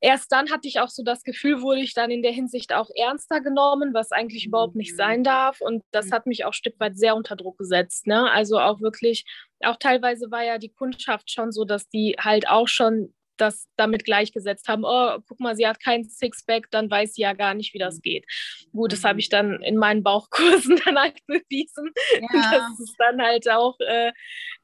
erst 0.00 0.30
dann 0.32 0.50
hatte 0.50 0.68
ich 0.68 0.80
auch 0.80 0.88
so 0.88 1.02
das 1.02 1.22
Gefühl, 1.22 1.62
wurde 1.62 1.80
ich 1.80 1.94
dann 1.94 2.10
in 2.10 2.22
der 2.22 2.32
Hinsicht 2.32 2.72
auch 2.72 2.90
ernster 2.94 3.40
genommen, 3.40 3.94
was 3.94 4.12
eigentlich 4.12 4.46
überhaupt 4.46 4.76
nicht 4.76 4.96
sein 4.96 5.24
darf. 5.24 5.60
Und 5.60 5.82
das 5.90 6.06
mhm. 6.06 6.12
hat 6.12 6.26
mich 6.26 6.44
auch 6.44 6.50
ein 6.50 6.54
Stück 6.54 6.78
weit 6.78 6.96
sehr 6.96 7.16
unter 7.16 7.36
Druck 7.36 7.58
gesetzt. 7.58 8.06
Ne? 8.06 8.30
Also 8.30 8.58
auch 8.58 8.80
wirklich, 8.80 9.24
auch 9.60 9.76
teilweise 9.76 10.30
war 10.30 10.44
ja 10.44 10.58
die 10.58 10.70
Kundschaft 10.70 11.30
schon 11.30 11.52
so, 11.52 11.64
dass 11.64 11.88
die 11.88 12.16
halt 12.18 12.48
auch 12.48 12.68
schon 12.68 13.14
das 13.40 13.68
damit 13.76 14.04
gleichgesetzt 14.04 14.68
haben, 14.68 14.84
oh, 14.84 15.18
guck 15.26 15.40
mal, 15.40 15.56
sie 15.56 15.66
hat 15.66 15.80
kein 15.80 16.04
Sixpack, 16.04 16.70
dann 16.70 16.90
weiß 16.90 17.14
sie 17.14 17.22
ja 17.22 17.32
gar 17.32 17.54
nicht, 17.54 17.74
wie 17.74 17.78
das 17.78 17.96
mhm. 17.96 18.02
geht. 18.02 18.26
Gut, 18.72 18.92
das 18.92 19.04
habe 19.04 19.14
mhm. 19.14 19.20
ich 19.20 19.28
dann 19.28 19.62
in 19.62 19.76
meinen 19.76 20.02
Bauchkursen 20.02 20.80
dann 20.84 20.98
halt 20.98 21.18
bewiesen, 21.26 21.90
ja. 22.20 22.50
dass 22.50 22.80
es 22.80 22.94
dann 22.98 23.20
halt 23.22 23.48
auch, 23.50 23.78
äh, 23.80 24.12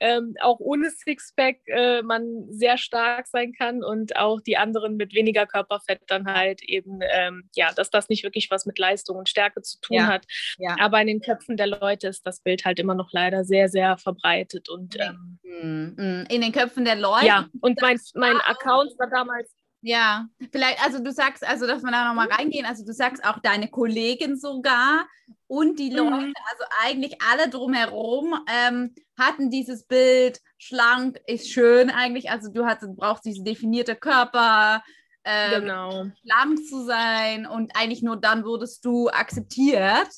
ähm, 0.01 0.35
auch 0.41 0.59
ohne 0.61 0.91
Sixpack 0.91 1.61
äh, 1.67 2.03
man 2.03 2.47
sehr 2.51 2.79
stark 2.79 3.27
sein 3.27 3.53
kann 3.53 3.83
und 3.83 4.17
auch 4.17 4.41
die 4.41 4.57
anderen 4.57 4.97
mit 4.97 5.15
weniger 5.15 5.47
Körperfett 5.47 6.03
dann 6.09 6.27
halt 6.27 6.63
eben, 6.63 7.01
ähm, 7.03 7.49
ja, 7.55 7.73
dass 7.73 7.91
das 7.91 8.09
nicht 8.09 8.25
wirklich 8.25 8.51
was 8.51 8.67
mit 8.67 8.79
Leistung 8.79 9.17
und 9.17 9.29
Stärke 9.29 9.63
zu 9.63 9.81
tun 9.81 9.97
ja. 9.97 10.07
hat. 10.07 10.27
Ja. 10.59 10.77
Aber 10.81 11.01
in 11.01 11.07
den 11.07 11.21
Köpfen 11.21 11.57
der 11.57 11.69
Leute 11.69 12.09
ist 12.09 12.27
das 12.27 12.41
Bild 12.41 12.65
halt 12.65 12.79
immer 12.79 12.95
noch 12.95 13.11
leider 13.13 13.45
sehr, 13.45 13.69
sehr 13.69 13.97
verbreitet 13.99 14.69
und 14.69 14.97
ähm, 15.01 15.39
mhm. 15.43 16.27
in 16.29 16.41
den 16.41 16.53
Köpfen 16.53 16.85
der 16.85 16.97
Leute. 16.97 17.27
Ja, 17.27 17.49
und 17.61 17.81
mein, 17.81 18.01
mein 18.15 18.37
Account 18.65 18.99
war 18.99 19.09
damals. 19.09 19.51
Ja, 19.87 20.29
vielleicht, 20.51 20.83
also 20.83 21.05
du 21.05 21.13
sagst, 21.13 21.47
also 21.47 21.67
dass 21.67 21.83
wir 21.83 21.91
da 21.91 22.09
nochmal 22.09 22.29
reingehen, 22.29 22.65
also 22.65 22.87
du 22.87 22.95
sagst 22.95 23.23
auch 23.23 23.39
deine 23.41 23.69
Kollegen 23.69 24.39
sogar 24.39 25.07
und 25.47 25.79
die 25.79 25.91
mhm. 25.91 25.97
Leute, 25.97 26.33
also 26.51 26.65
eigentlich 26.83 27.19
alle 27.21 27.51
drumherum 27.51 28.35
ähm, 28.51 28.95
hatten 29.19 29.51
dieses 29.51 29.87
Bild, 29.87 30.41
schlank 30.57 31.21
ist 31.27 31.51
schön 31.51 31.91
eigentlich, 31.91 32.31
also 32.31 32.51
du 32.51 32.65
hast, 32.65 32.81
brauchst 32.97 33.27
diesen 33.27 33.45
definierte 33.45 33.95
Körper, 33.95 34.83
ähm, 35.25 35.63
genau. 35.63 36.07
schlank 36.23 36.65
zu 36.67 36.87
sein 36.87 37.47
und 37.47 37.77
eigentlich 37.77 38.03
nur 38.03 38.17
dann 38.17 38.45
wurdest 38.45 38.87
du 38.87 39.11
akzeptiert. 39.11 40.09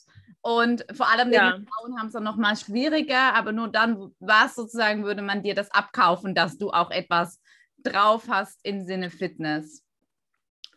Und 0.42 0.86
vor 0.92 1.10
allem 1.10 1.32
ja. 1.32 1.58
die 1.58 1.66
Frauen 1.66 1.98
haben 1.98 2.06
es 2.06 2.12
dann 2.12 2.22
nochmal 2.22 2.56
schwieriger, 2.56 3.34
aber 3.34 3.50
nur 3.50 3.66
dann 3.66 4.14
war 4.20 4.46
es 4.46 4.54
sozusagen, 4.54 5.04
würde 5.04 5.22
man 5.22 5.42
dir 5.42 5.56
das 5.56 5.72
abkaufen, 5.72 6.36
dass 6.36 6.56
du 6.56 6.70
auch 6.70 6.92
etwas 6.92 7.40
drauf 7.90 8.24
hast 8.28 8.60
im 8.62 8.84
Sinne 8.84 9.10
Fitness. 9.10 9.82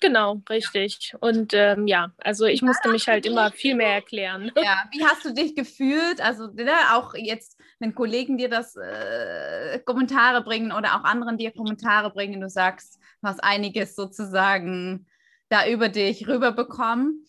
Genau, 0.02 0.42
richtig. 0.50 1.14
Und 1.20 1.54
ähm, 1.54 1.86
ja, 1.88 2.14
also 2.20 2.46
ich 2.46 2.62
musste 2.62 2.90
mich 2.90 3.08
halt 3.08 3.26
immer 3.26 3.52
viel 3.52 3.76
mehr 3.76 3.94
erklären. 3.94 4.52
Ja, 4.56 4.84
wie 4.92 5.04
hast 5.04 5.26
du 5.26 5.34
dich 5.34 5.56
gefühlt? 5.56 6.22
Also 6.22 6.48
ne, 6.48 6.72
auch 6.94 7.14
jetzt, 7.16 7.60
wenn 7.80 7.96
Kollegen 7.96 8.38
dir 8.38 8.50
das 8.50 8.76
äh, 8.78 9.80
Kommentare 9.80 10.42
bringen 10.44 10.72
oder 10.72 10.96
auch 10.96 11.04
anderen 11.04 11.38
dir 11.38 11.52
Kommentare 11.52 12.12
bringen, 12.12 12.40
du 12.40 12.50
sagst, 12.50 13.00
du 13.22 13.28
hast 13.28 13.44
einiges 13.44 13.96
sozusagen 13.96 15.08
da 15.50 15.68
über 15.68 15.90
dich 15.90 16.28
rüberbekommen. 16.28 17.26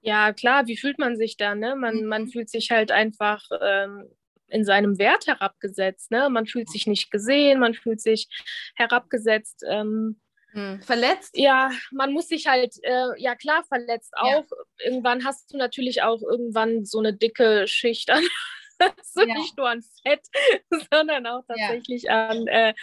Ja, 0.00 0.32
klar, 0.32 0.66
wie 0.66 0.76
fühlt 0.76 0.98
man 0.98 1.16
sich 1.16 1.36
da? 1.36 1.54
Ne? 1.54 1.76
Man, 1.76 2.04
man 2.04 2.22
mhm. 2.22 2.28
fühlt 2.28 2.50
sich 2.50 2.70
halt 2.70 2.90
einfach 2.90 3.42
ähm, 3.60 4.04
in 4.48 4.64
seinem 4.64 4.98
Wert 4.98 5.26
herabgesetzt. 5.26 6.10
Ne? 6.10 6.28
Man 6.30 6.46
fühlt 6.46 6.70
sich 6.70 6.86
nicht 6.86 7.10
gesehen, 7.10 7.60
man 7.60 7.74
fühlt 7.74 8.00
sich 8.00 8.28
herabgesetzt. 8.74 9.64
Ähm, 9.68 10.20
hm. 10.52 10.82
Verletzt? 10.82 11.36
Ja, 11.36 11.70
man 11.90 12.12
muss 12.12 12.28
sich 12.28 12.46
halt, 12.46 12.74
äh, 12.82 13.20
ja 13.20 13.34
klar, 13.34 13.64
verletzt 13.64 14.14
auch. 14.16 14.44
Ja. 14.50 14.56
Irgendwann 14.84 15.24
hast 15.24 15.52
du 15.52 15.56
natürlich 15.56 16.02
auch 16.02 16.22
irgendwann 16.22 16.84
so 16.84 17.00
eine 17.00 17.12
dicke 17.12 17.66
Schicht 17.66 18.10
an, 18.10 18.22
Also 18.78 19.28
ja. 19.28 19.34
nicht 19.34 19.56
nur 19.56 19.68
an 19.68 19.82
Fett, 20.02 20.20
sondern 20.92 21.26
auch 21.26 21.42
tatsächlich 21.46 22.04
ja. 22.04 22.28
an, 22.28 22.46
äh, 22.46 22.74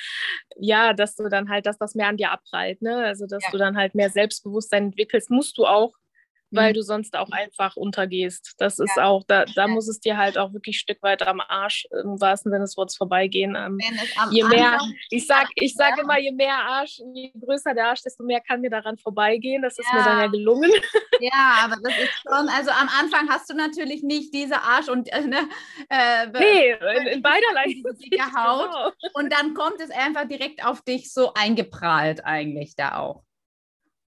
ja, 0.57 0.93
dass 0.93 1.15
du 1.15 1.27
dann 1.29 1.49
halt, 1.49 1.65
dass 1.65 1.77
das 1.77 1.95
mehr 1.95 2.07
an 2.07 2.17
dir 2.17 2.31
abprallt, 2.31 2.81
ne? 2.81 3.03
Also 3.05 3.27
dass 3.27 3.43
du 3.51 3.57
dann 3.57 3.77
halt 3.77 3.95
mehr 3.95 4.09
Selbstbewusstsein 4.09 4.85
entwickelst, 4.85 5.29
musst 5.29 5.57
du 5.57 5.65
auch, 5.65 5.93
weil 6.51 6.71
mhm. 6.71 6.75
du 6.75 6.81
sonst 6.83 7.17
auch 7.17 7.31
einfach 7.31 7.75
untergehst. 7.75 8.55
Das 8.57 8.79
ist 8.79 8.97
ja. 8.97 9.05
auch, 9.05 9.23
da, 9.25 9.45
da 9.45 9.67
muss 9.67 9.87
es 9.87 9.99
dir 9.99 10.17
halt 10.17 10.37
auch 10.37 10.53
wirklich 10.53 10.75
ein 10.75 10.79
Stück 10.79 11.01
weit 11.01 11.25
am 11.25 11.39
Arsch 11.39 11.87
im 12.03 12.19
wahrsten 12.19 12.51
Sinne 12.51 12.63
des 12.63 12.77
Wortes 12.77 12.97
vorbeigehen. 12.97 13.55
Ähm, 13.55 13.79
je 14.31 14.43
mehr, 14.43 14.79
ich 15.09 15.25
sag, 15.25 15.47
ich 15.55 15.73
sag 15.73 15.97
ja. 15.97 16.03
immer, 16.03 16.19
je 16.19 16.31
mehr 16.31 16.55
Arsch, 16.55 16.99
je 17.13 17.31
größer 17.39 17.73
der 17.73 17.87
Arsch, 17.87 18.01
desto 18.03 18.23
mehr 18.23 18.41
kann 18.41 18.61
mir 18.61 18.69
daran 18.69 18.97
vorbeigehen. 18.97 19.61
Das 19.61 19.77
ist 19.79 19.87
ja. 19.91 19.99
mir 19.99 20.05
dann 20.05 20.19
ja 20.19 20.27
gelungen. 20.27 20.71
Ja, 21.19 21.59
aber 21.63 21.77
das 21.83 21.93
ist 21.97 22.21
schon, 22.23 22.49
also 22.49 22.71
am 22.71 22.89
Anfang 22.99 23.29
hast 23.29 23.49
du 23.49 23.53
natürlich 23.53 24.03
nicht 24.03 24.33
diese 24.33 24.61
Arsch 24.61 24.89
und 24.89 25.11
äh, 25.11 25.21
ne, 25.21 25.47
äh, 25.89 26.27
nee, 26.27 26.71
in, 26.71 27.07
in 27.07 27.21
beiderlei 27.21 27.81
Haut. 28.35 28.69
Genau. 28.69 28.91
Und 29.13 29.31
dann 29.31 29.53
kommt 29.53 29.79
es 29.79 29.91
einfach 29.91 30.27
direkt 30.27 30.65
auf 30.65 30.81
dich 30.81 31.13
so 31.13 31.33
eingeprallt 31.33 32.25
eigentlich 32.25 32.75
da 32.75 32.97
auch. 32.97 33.23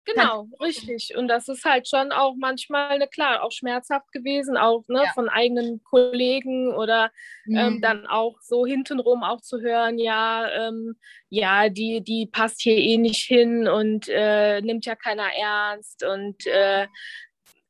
Genau, 0.05 0.47
richtig. 0.61 1.15
Und 1.17 1.27
das 1.27 1.47
ist 1.47 1.65
halt 1.65 1.87
schon 1.87 2.11
auch 2.11 2.35
manchmal, 2.37 2.99
ne, 2.99 3.07
klar, 3.07 3.43
auch 3.43 3.51
schmerzhaft 3.51 4.11
gewesen, 4.11 4.55
auch 4.55 4.83
ne, 4.87 5.03
ja. 5.05 5.11
von 5.13 5.29
eigenen 5.29 5.83
Kollegen 5.83 6.73
oder 6.73 7.11
ähm, 7.47 7.53
mhm. 7.53 7.57
ähm, 7.57 7.81
dann 7.81 8.07
auch 8.07 8.35
so 8.41 8.65
hintenrum 8.65 9.23
auch 9.23 9.41
zu 9.41 9.61
hören, 9.61 9.97
ja, 9.97 10.67
ähm, 10.67 10.95
ja, 11.29 11.69
die, 11.69 12.01
die 12.01 12.27
passt 12.27 12.61
hier 12.61 12.77
eh 12.77 12.97
nicht 12.97 13.23
hin 13.23 13.67
und 13.67 14.07
äh, 14.07 14.61
nimmt 14.61 14.85
ja 14.85 14.95
keiner 14.95 15.33
ernst. 15.35 16.05
Und 16.05 16.45
äh, 16.45 16.87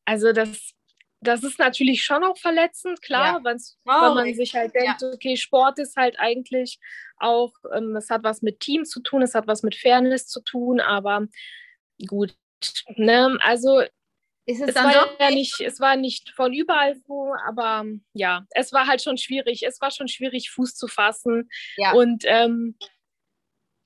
also 0.03 0.33
das, 0.33 0.73
das 1.21 1.43
ist 1.43 1.57
natürlich 1.57 2.03
schon 2.03 2.25
auch 2.25 2.37
verletzend, 2.37 3.01
klar, 3.01 3.41
ja. 3.45 3.55
weil 3.85 4.13
man 4.13 4.33
sich 4.33 4.53
halt 4.55 4.75
denkt, 4.75 5.01
ja. 5.01 5.09
okay, 5.13 5.37
Sport 5.37 5.79
ist 5.79 5.95
halt 5.95 6.19
eigentlich 6.19 6.79
auch, 7.17 7.53
ähm, 7.73 7.95
es 7.95 8.09
hat 8.09 8.23
was 8.23 8.41
mit 8.41 8.59
Team 8.59 8.83
zu 8.83 9.01
tun, 9.01 9.21
es 9.21 9.35
hat 9.35 9.47
was 9.47 9.63
mit 9.63 9.75
Fairness 9.75 10.27
zu 10.27 10.41
tun, 10.41 10.81
aber 10.81 11.27
gut. 12.07 12.35
Ne? 12.95 13.37
Also 13.41 13.81
es, 14.47 14.61
es 14.61 14.75
war 14.75 15.17
ja 15.19 15.31
nicht, 15.31 15.59
es 15.59 15.79
war 15.79 15.95
nicht 15.95 16.29
von 16.31 16.53
überall 16.53 16.95
so, 17.07 17.33
aber 17.47 17.85
ja, 18.13 18.45
es 18.51 18.71
war 18.73 18.87
halt 18.87 19.01
schon 19.01 19.17
schwierig. 19.17 19.63
Es 19.63 19.81
war 19.81 19.91
schon 19.91 20.07
schwierig, 20.07 20.51
Fuß 20.51 20.75
zu 20.75 20.87
fassen. 20.87 21.49
Ja. 21.77 21.93
Und 21.93 22.23
ähm, 22.27 22.77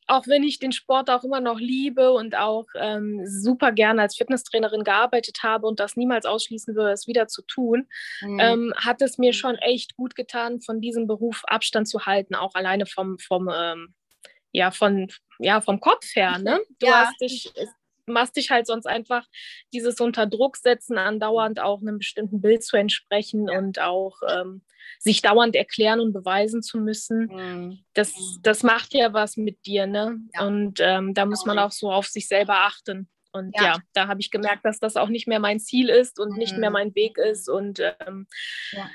auch 0.09 0.27
wenn 0.27 0.43
ich 0.43 0.59
den 0.59 0.71
Sport 0.71 1.09
auch 1.09 1.23
immer 1.23 1.39
noch 1.39 1.59
liebe 1.59 2.11
und 2.11 2.35
auch 2.35 2.65
ähm, 2.75 3.21
super 3.25 3.71
gerne 3.71 4.01
als 4.01 4.17
Fitnesstrainerin 4.17 4.83
gearbeitet 4.83 5.43
habe 5.43 5.67
und 5.67 5.79
das 5.79 5.95
niemals 5.95 6.25
ausschließen 6.25 6.75
würde, 6.75 6.91
es 6.91 7.07
wieder 7.07 7.27
zu 7.27 7.43
tun, 7.43 7.87
mhm. 8.21 8.39
ähm, 8.39 8.73
hat 8.75 9.01
es 9.01 9.17
mir 9.17 9.33
schon 9.33 9.55
echt 9.57 9.95
gut 9.95 10.15
getan, 10.15 10.61
von 10.61 10.81
diesem 10.81 11.05
Beruf 11.07 11.43
Abstand 11.45 11.87
zu 11.87 12.05
halten, 12.05 12.35
auch 12.35 12.55
alleine 12.55 12.85
vom, 12.85 13.19
vom 13.19 13.49
ähm, 13.53 13.93
ja, 14.51 14.71
von, 14.71 15.07
ja, 15.37 15.61
vom 15.61 15.79
Kopf 15.79 16.15
her. 16.15 16.39
Ne? 16.39 16.59
Du 16.79 16.87
ja. 16.87 17.05
hast 17.05 17.21
dich, 17.21 17.53
machst 18.09 18.35
dich 18.35 18.51
halt 18.51 18.67
sonst 18.67 18.85
einfach 18.85 19.25
dieses 19.73 19.99
unter 19.99 20.25
Druck 20.25 20.57
setzen, 20.57 20.97
andauernd 20.97 21.59
auch 21.59 21.81
einem 21.81 21.99
bestimmten 21.99 22.41
Bild 22.41 22.63
zu 22.63 22.77
entsprechen 22.77 23.47
ja. 23.47 23.57
und 23.57 23.79
auch 23.79 24.17
ähm, 24.29 24.61
sich 24.99 25.21
dauernd 25.21 25.55
erklären 25.55 25.99
und 25.99 26.13
beweisen 26.13 26.61
zu 26.61 26.79
müssen. 26.79 27.27
Mhm. 27.27 27.79
Das, 27.93 28.11
mhm. 28.11 28.39
das 28.41 28.63
macht 28.63 28.93
ja 28.93 29.13
was 29.13 29.37
mit 29.37 29.65
dir, 29.65 29.87
ne? 29.87 30.17
Ja. 30.33 30.47
Und 30.47 30.79
ähm, 30.81 31.13
da 31.13 31.25
muss 31.25 31.45
man 31.45 31.59
auch 31.59 31.71
so 31.71 31.91
auf 31.91 32.07
sich 32.07 32.27
selber 32.27 32.65
achten. 32.65 33.09
Und 33.31 33.55
ja, 33.55 33.63
ja 33.63 33.77
da 33.93 34.07
habe 34.07 34.19
ich 34.19 34.31
gemerkt, 34.31 34.65
dass 34.65 34.79
das 34.79 34.97
auch 34.97 35.09
nicht 35.09 35.27
mehr 35.27 35.39
mein 35.39 35.59
Ziel 35.59 35.89
ist 35.89 36.19
und 36.19 36.31
mhm. 36.31 36.37
nicht 36.37 36.57
mehr 36.57 36.69
mhm. 36.69 36.73
mein 36.73 36.95
Weg 36.95 37.17
ist. 37.17 37.47
Und 37.47 37.79
ähm, 37.79 38.27
ja 38.71 38.89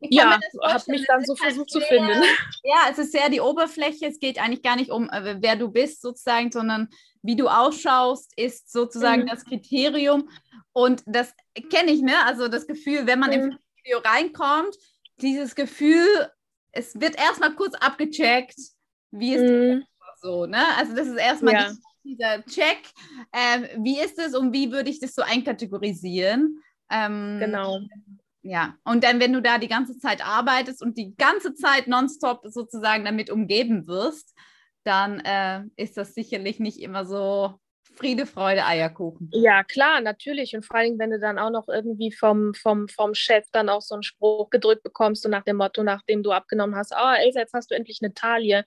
ja, 0.00 0.38
habe 0.62 0.90
mich 0.90 1.06
dann 1.06 1.24
so 1.24 1.34
halt 1.34 1.40
versucht 1.40 1.70
sehr, 1.70 1.82
zu 1.82 1.86
finden. 1.86 2.22
Ja, 2.64 2.88
es 2.90 2.98
ist 2.98 3.12
sehr 3.12 3.28
die 3.28 3.40
Oberfläche. 3.40 4.06
Es 4.06 4.18
geht 4.18 4.40
eigentlich 4.40 4.62
gar 4.62 4.76
nicht 4.76 4.90
um, 4.90 5.08
äh, 5.10 5.36
wer 5.40 5.56
du 5.56 5.70
bist 5.70 6.02
sozusagen, 6.02 6.50
sondern 6.50 6.88
wie 7.22 7.36
du 7.36 7.48
ausschaust, 7.48 8.32
ist 8.36 8.72
sozusagen 8.72 9.22
mhm. 9.22 9.26
das 9.28 9.44
Kriterium. 9.44 10.28
Und 10.72 11.02
das 11.06 11.34
kenne 11.70 11.90
ich, 11.90 12.02
ne? 12.02 12.24
Also 12.24 12.48
das 12.48 12.66
Gefühl, 12.66 13.06
wenn 13.06 13.18
man 13.18 13.30
mhm. 13.30 13.36
ins 13.36 13.56
Video 13.82 13.98
reinkommt, 13.98 14.76
dieses 15.20 15.54
Gefühl, 15.54 16.30
es 16.72 17.00
wird 17.00 17.16
erstmal 17.16 17.54
kurz 17.54 17.74
abgecheckt, 17.74 18.58
wie 19.10 19.34
ist 19.34 19.42
mhm. 19.42 19.84
so, 20.20 20.46
ne? 20.46 20.62
Also 20.76 20.94
das 20.94 21.06
ist 21.08 21.16
erstmal 21.16 21.54
ja. 21.54 21.72
dieser 22.04 22.44
Check. 22.44 22.78
Ähm, 23.32 23.84
wie 23.84 23.98
ist 24.00 24.18
es 24.18 24.34
und 24.34 24.52
wie 24.52 24.70
würde 24.70 24.90
ich 24.90 25.00
das 25.00 25.14
so 25.14 25.22
einkategorisieren? 25.22 26.62
Ähm, 26.90 27.38
genau. 27.40 27.80
Ja, 28.48 28.76
und 28.84 29.02
dann, 29.02 29.18
wenn 29.18 29.32
du 29.32 29.42
da 29.42 29.58
die 29.58 29.66
ganze 29.66 29.98
Zeit 29.98 30.24
arbeitest 30.24 30.80
und 30.80 30.96
die 30.96 31.16
ganze 31.16 31.54
Zeit 31.54 31.88
nonstop 31.88 32.42
sozusagen 32.44 33.04
damit 33.04 33.28
umgeben 33.28 33.88
wirst, 33.88 34.34
dann 34.84 35.18
äh, 35.18 35.64
ist 35.74 35.96
das 35.96 36.14
sicherlich 36.14 36.60
nicht 36.60 36.80
immer 36.80 37.04
so 37.06 37.58
Friede, 37.96 38.26
Freude, 38.26 38.64
Eierkuchen. 38.64 39.30
Ja, 39.32 39.64
klar, 39.64 40.00
natürlich. 40.00 40.54
Und 40.54 40.64
vor 40.64 40.76
allem, 40.76 40.98
wenn 40.98 41.10
du 41.10 41.18
dann 41.18 41.38
auch 41.38 41.50
noch 41.50 41.68
irgendwie 41.68 42.12
vom, 42.12 42.52
vom, 42.54 42.88
vom 42.88 43.14
Chef 43.14 43.46
dann 43.52 43.68
auch 43.68 43.80
so 43.80 43.94
einen 43.94 44.02
Spruch 44.02 44.50
gedrückt 44.50 44.82
bekommst, 44.82 45.22
so 45.22 45.28
nach 45.28 45.44
dem 45.44 45.56
Motto, 45.56 45.82
nachdem 45.82 46.22
du 46.22 46.32
abgenommen 46.32 46.76
hast, 46.76 46.92
oh 46.92 47.14
Elsa, 47.18 47.40
jetzt 47.40 47.54
hast 47.54 47.70
du 47.70 47.74
endlich 47.74 48.00
eine 48.02 48.12
Taille. 48.12 48.64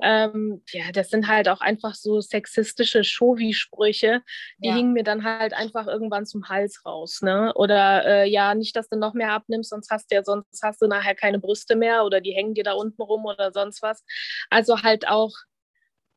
Ähm, 0.00 0.62
ja, 0.70 0.92
das 0.92 1.10
sind 1.10 1.26
halt 1.26 1.48
auch 1.48 1.60
einfach 1.60 1.94
so 1.94 2.20
sexistische 2.20 3.02
Shovi-Sprüche, 3.02 4.22
die 4.58 4.68
ja. 4.68 4.74
hingen 4.76 4.92
mir 4.92 5.02
dann 5.02 5.24
halt 5.24 5.54
einfach 5.54 5.88
irgendwann 5.88 6.24
zum 6.24 6.48
Hals 6.48 6.84
raus. 6.86 7.20
Ne? 7.20 7.52
Oder 7.54 8.04
äh, 8.06 8.28
ja, 8.28 8.54
nicht, 8.54 8.76
dass 8.76 8.88
du 8.88 8.96
noch 8.96 9.14
mehr 9.14 9.32
abnimmst, 9.32 9.70
sonst 9.70 9.90
hast 9.90 10.10
du 10.10 10.14
ja, 10.14 10.22
sonst 10.22 10.62
hast 10.62 10.80
du 10.80 10.86
nachher 10.86 11.16
keine 11.16 11.40
Brüste 11.40 11.74
mehr 11.74 12.04
oder 12.04 12.20
die 12.20 12.32
hängen 12.32 12.54
dir 12.54 12.64
da 12.64 12.72
unten 12.72 13.02
rum 13.02 13.24
oder 13.24 13.50
sonst 13.52 13.82
was. 13.82 14.04
Also 14.50 14.82
halt 14.82 15.08
auch, 15.08 15.32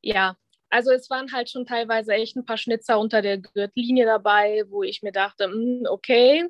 ja, 0.02 0.36
also 0.72 0.92
es 0.92 1.10
waren 1.10 1.32
halt 1.32 1.50
schon 1.50 1.66
teilweise 1.66 2.14
echt 2.14 2.36
ein 2.36 2.46
paar 2.46 2.58
Schnitzer 2.58 3.00
unter 3.00 3.22
der 3.22 3.38
Gürtellinie 3.38 4.06
dabei, 4.06 4.64
wo 4.70 4.84
ich 4.84 5.04
mir 5.04 5.12
dachte, 5.12 5.48
mh, 5.48 5.54
hm, 5.54 5.86
okay, 5.90 6.50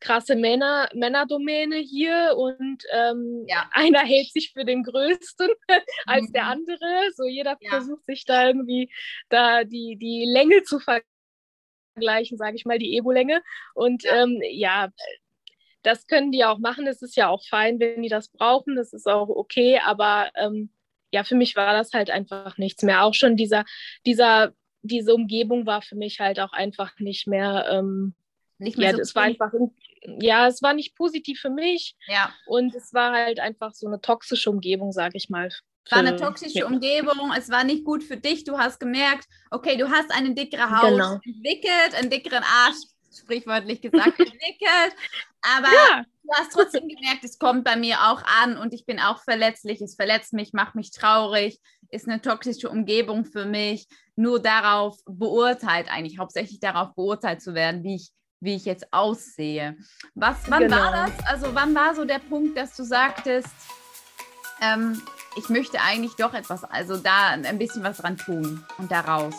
krasse 0.00 0.36
Männer, 0.36 0.88
Männerdomäne 0.94 1.76
hier 1.76 2.34
und 2.36 2.84
ähm, 2.92 3.44
ja. 3.48 3.68
einer 3.72 4.00
hält 4.00 4.32
sich 4.32 4.52
für 4.52 4.64
den 4.64 4.82
Größten 4.84 5.48
als 6.06 6.28
mhm. 6.28 6.32
der 6.32 6.44
andere. 6.46 7.10
So 7.14 7.24
jeder 7.24 7.56
ja. 7.60 7.70
versucht 7.70 8.04
sich 8.06 8.24
da 8.24 8.46
irgendwie 8.46 8.90
da 9.28 9.64
die, 9.64 9.96
die 10.00 10.24
Länge 10.24 10.62
zu 10.62 10.78
vergleichen, 10.80 12.38
sage 12.38 12.56
ich 12.56 12.64
mal, 12.64 12.78
die 12.78 12.96
Ebo-Länge. 12.96 13.42
Und 13.74 14.04
ja. 14.04 14.22
Ähm, 14.22 14.40
ja, 14.50 14.88
das 15.82 16.06
können 16.06 16.32
die 16.32 16.44
auch 16.44 16.58
machen. 16.58 16.86
Es 16.86 17.02
ist 17.02 17.16
ja 17.16 17.28
auch 17.28 17.44
fein, 17.48 17.80
wenn 17.80 18.02
die 18.02 18.08
das 18.08 18.28
brauchen. 18.28 18.76
Das 18.76 18.92
ist 18.92 19.06
auch 19.06 19.28
okay. 19.28 19.80
Aber 19.84 20.30
ähm, 20.36 20.70
ja, 21.10 21.24
für 21.24 21.34
mich 21.34 21.56
war 21.56 21.72
das 21.72 21.92
halt 21.92 22.10
einfach 22.10 22.58
nichts 22.58 22.82
mehr. 22.82 23.04
Auch 23.04 23.14
schon 23.14 23.36
dieser, 23.36 23.64
dieser, 24.06 24.52
diese 24.82 25.14
Umgebung 25.14 25.66
war 25.66 25.82
für 25.82 25.96
mich 25.96 26.20
halt 26.20 26.40
auch 26.40 26.52
einfach 26.52 26.98
nicht 26.98 27.26
mehr. 27.26 27.66
Ähm, 27.70 28.14
nicht 28.58 28.76
mehr 28.76 28.90
ja, 28.90 28.96
so 28.96 29.02
es 29.02 29.14
war 29.14 29.22
einfach 29.22 29.52
ja, 30.20 30.46
es 30.46 30.62
war 30.62 30.74
nicht 30.74 30.96
positiv 30.96 31.40
für 31.40 31.50
mich. 31.50 31.96
Ja. 32.06 32.32
Und 32.46 32.74
es 32.74 32.92
war 32.94 33.12
halt 33.12 33.40
einfach 33.40 33.74
so 33.74 33.86
eine 33.86 34.00
toxische 34.00 34.50
Umgebung, 34.50 34.92
sage 34.92 35.16
ich 35.16 35.28
mal. 35.28 35.46
Es 35.46 35.92
war 35.92 35.98
eine 36.00 36.16
toxische 36.16 36.66
Umgebung, 36.66 37.32
es 37.36 37.48
war 37.48 37.64
nicht 37.64 37.84
gut 37.84 38.04
für 38.04 38.18
dich. 38.18 38.44
Du 38.44 38.58
hast 38.58 38.78
gemerkt, 38.78 39.26
okay, 39.50 39.76
du 39.76 39.88
hast 39.88 40.10
eine 40.12 40.34
dickere 40.34 40.70
Haut 40.70 40.90
genau. 40.90 41.18
entwickelt, 41.24 41.94
einen 41.96 42.10
dickeren 42.10 42.44
Arsch, 42.44 42.76
sprichwörtlich 43.12 43.80
gesagt, 43.80 44.18
entwickelt. 44.18 44.94
Aber 45.42 45.68
ja. 45.68 46.04
du 46.22 46.30
hast 46.34 46.52
trotzdem 46.52 46.88
gemerkt, 46.88 47.24
es 47.24 47.38
kommt 47.38 47.64
bei 47.64 47.76
mir 47.76 47.96
auch 48.10 48.22
an 48.42 48.56
und 48.56 48.74
ich 48.74 48.86
bin 48.86 49.00
auch 49.00 49.22
verletzlich. 49.22 49.80
Es 49.80 49.94
verletzt 49.94 50.32
mich, 50.32 50.52
macht 50.52 50.74
mich 50.74 50.90
traurig, 50.90 51.60
ist 51.90 52.08
eine 52.08 52.20
toxische 52.20 52.68
Umgebung 52.68 53.24
für 53.24 53.44
mich. 53.44 53.86
Nur 54.16 54.40
darauf 54.40 54.98
beurteilt, 55.06 55.88
eigentlich 55.90 56.18
hauptsächlich 56.18 56.60
darauf 56.60 56.94
beurteilt 56.94 57.40
zu 57.40 57.54
werden, 57.54 57.84
wie 57.84 57.96
ich 57.96 58.12
wie 58.40 58.54
ich 58.54 58.64
jetzt 58.64 58.92
aussehe. 58.92 59.76
Was, 60.14 60.48
wann 60.48 60.62
genau. 60.62 60.76
war 60.76 60.92
das? 60.92 61.26
Also 61.26 61.54
wann 61.54 61.74
war 61.74 61.94
so 61.94 62.04
der 62.04 62.20
Punkt, 62.20 62.56
dass 62.56 62.76
du 62.76 62.84
sagtest, 62.84 63.48
ähm, 64.60 65.02
ich 65.36 65.48
möchte 65.48 65.80
eigentlich 65.80 66.14
doch 66.16 66.34
etwas, 66.34 66.64
also 66.64 66.96
da 66.96 67.30
ein 67.30 67.58
bisschen 67.58 67.82
was 67.82 67.98
dran 67.98 68.16
tun 68.16 68.64
und 68.78 68.90
daraus? 68.90 69.34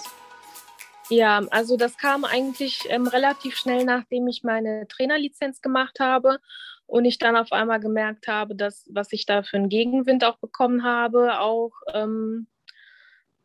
Ja, 1.10 1.40
also 1.50 1.76
das 1.76 1.98
kam 1.98 2.24
eigentlich 2.24 2.86
ähm, 2.90 3.08
relativ 3.08 3.56
schnell, 3.58 3.84
nachdem 3.84 4.28
ich 4.28 4.44
meine 4.44 4.88
Trainerlizenz 4.88 5.62
gemacht 5.62 6.00
habe 6.00 6.40
und 6.86 7.06
ich 7.06 7.18
dann 7.18 7.36
auf 7.36 7.52
einmal 7.52 7.80
gemerkt 7.80 8.28
habe, 8.28 8.56
dass 8.56 8.88
was 8.92 9.12
ich 9.12 9.26
da 9.26 9.42
für 9.42 9.58
einen 9.58 9.70
Gegenwind 9.70 10.24
auch 10.24 10.38
bekommen 10.38 10.84
habe, 10.84 11.40
auch 11.40 11.72
ähm, 11.94 12.48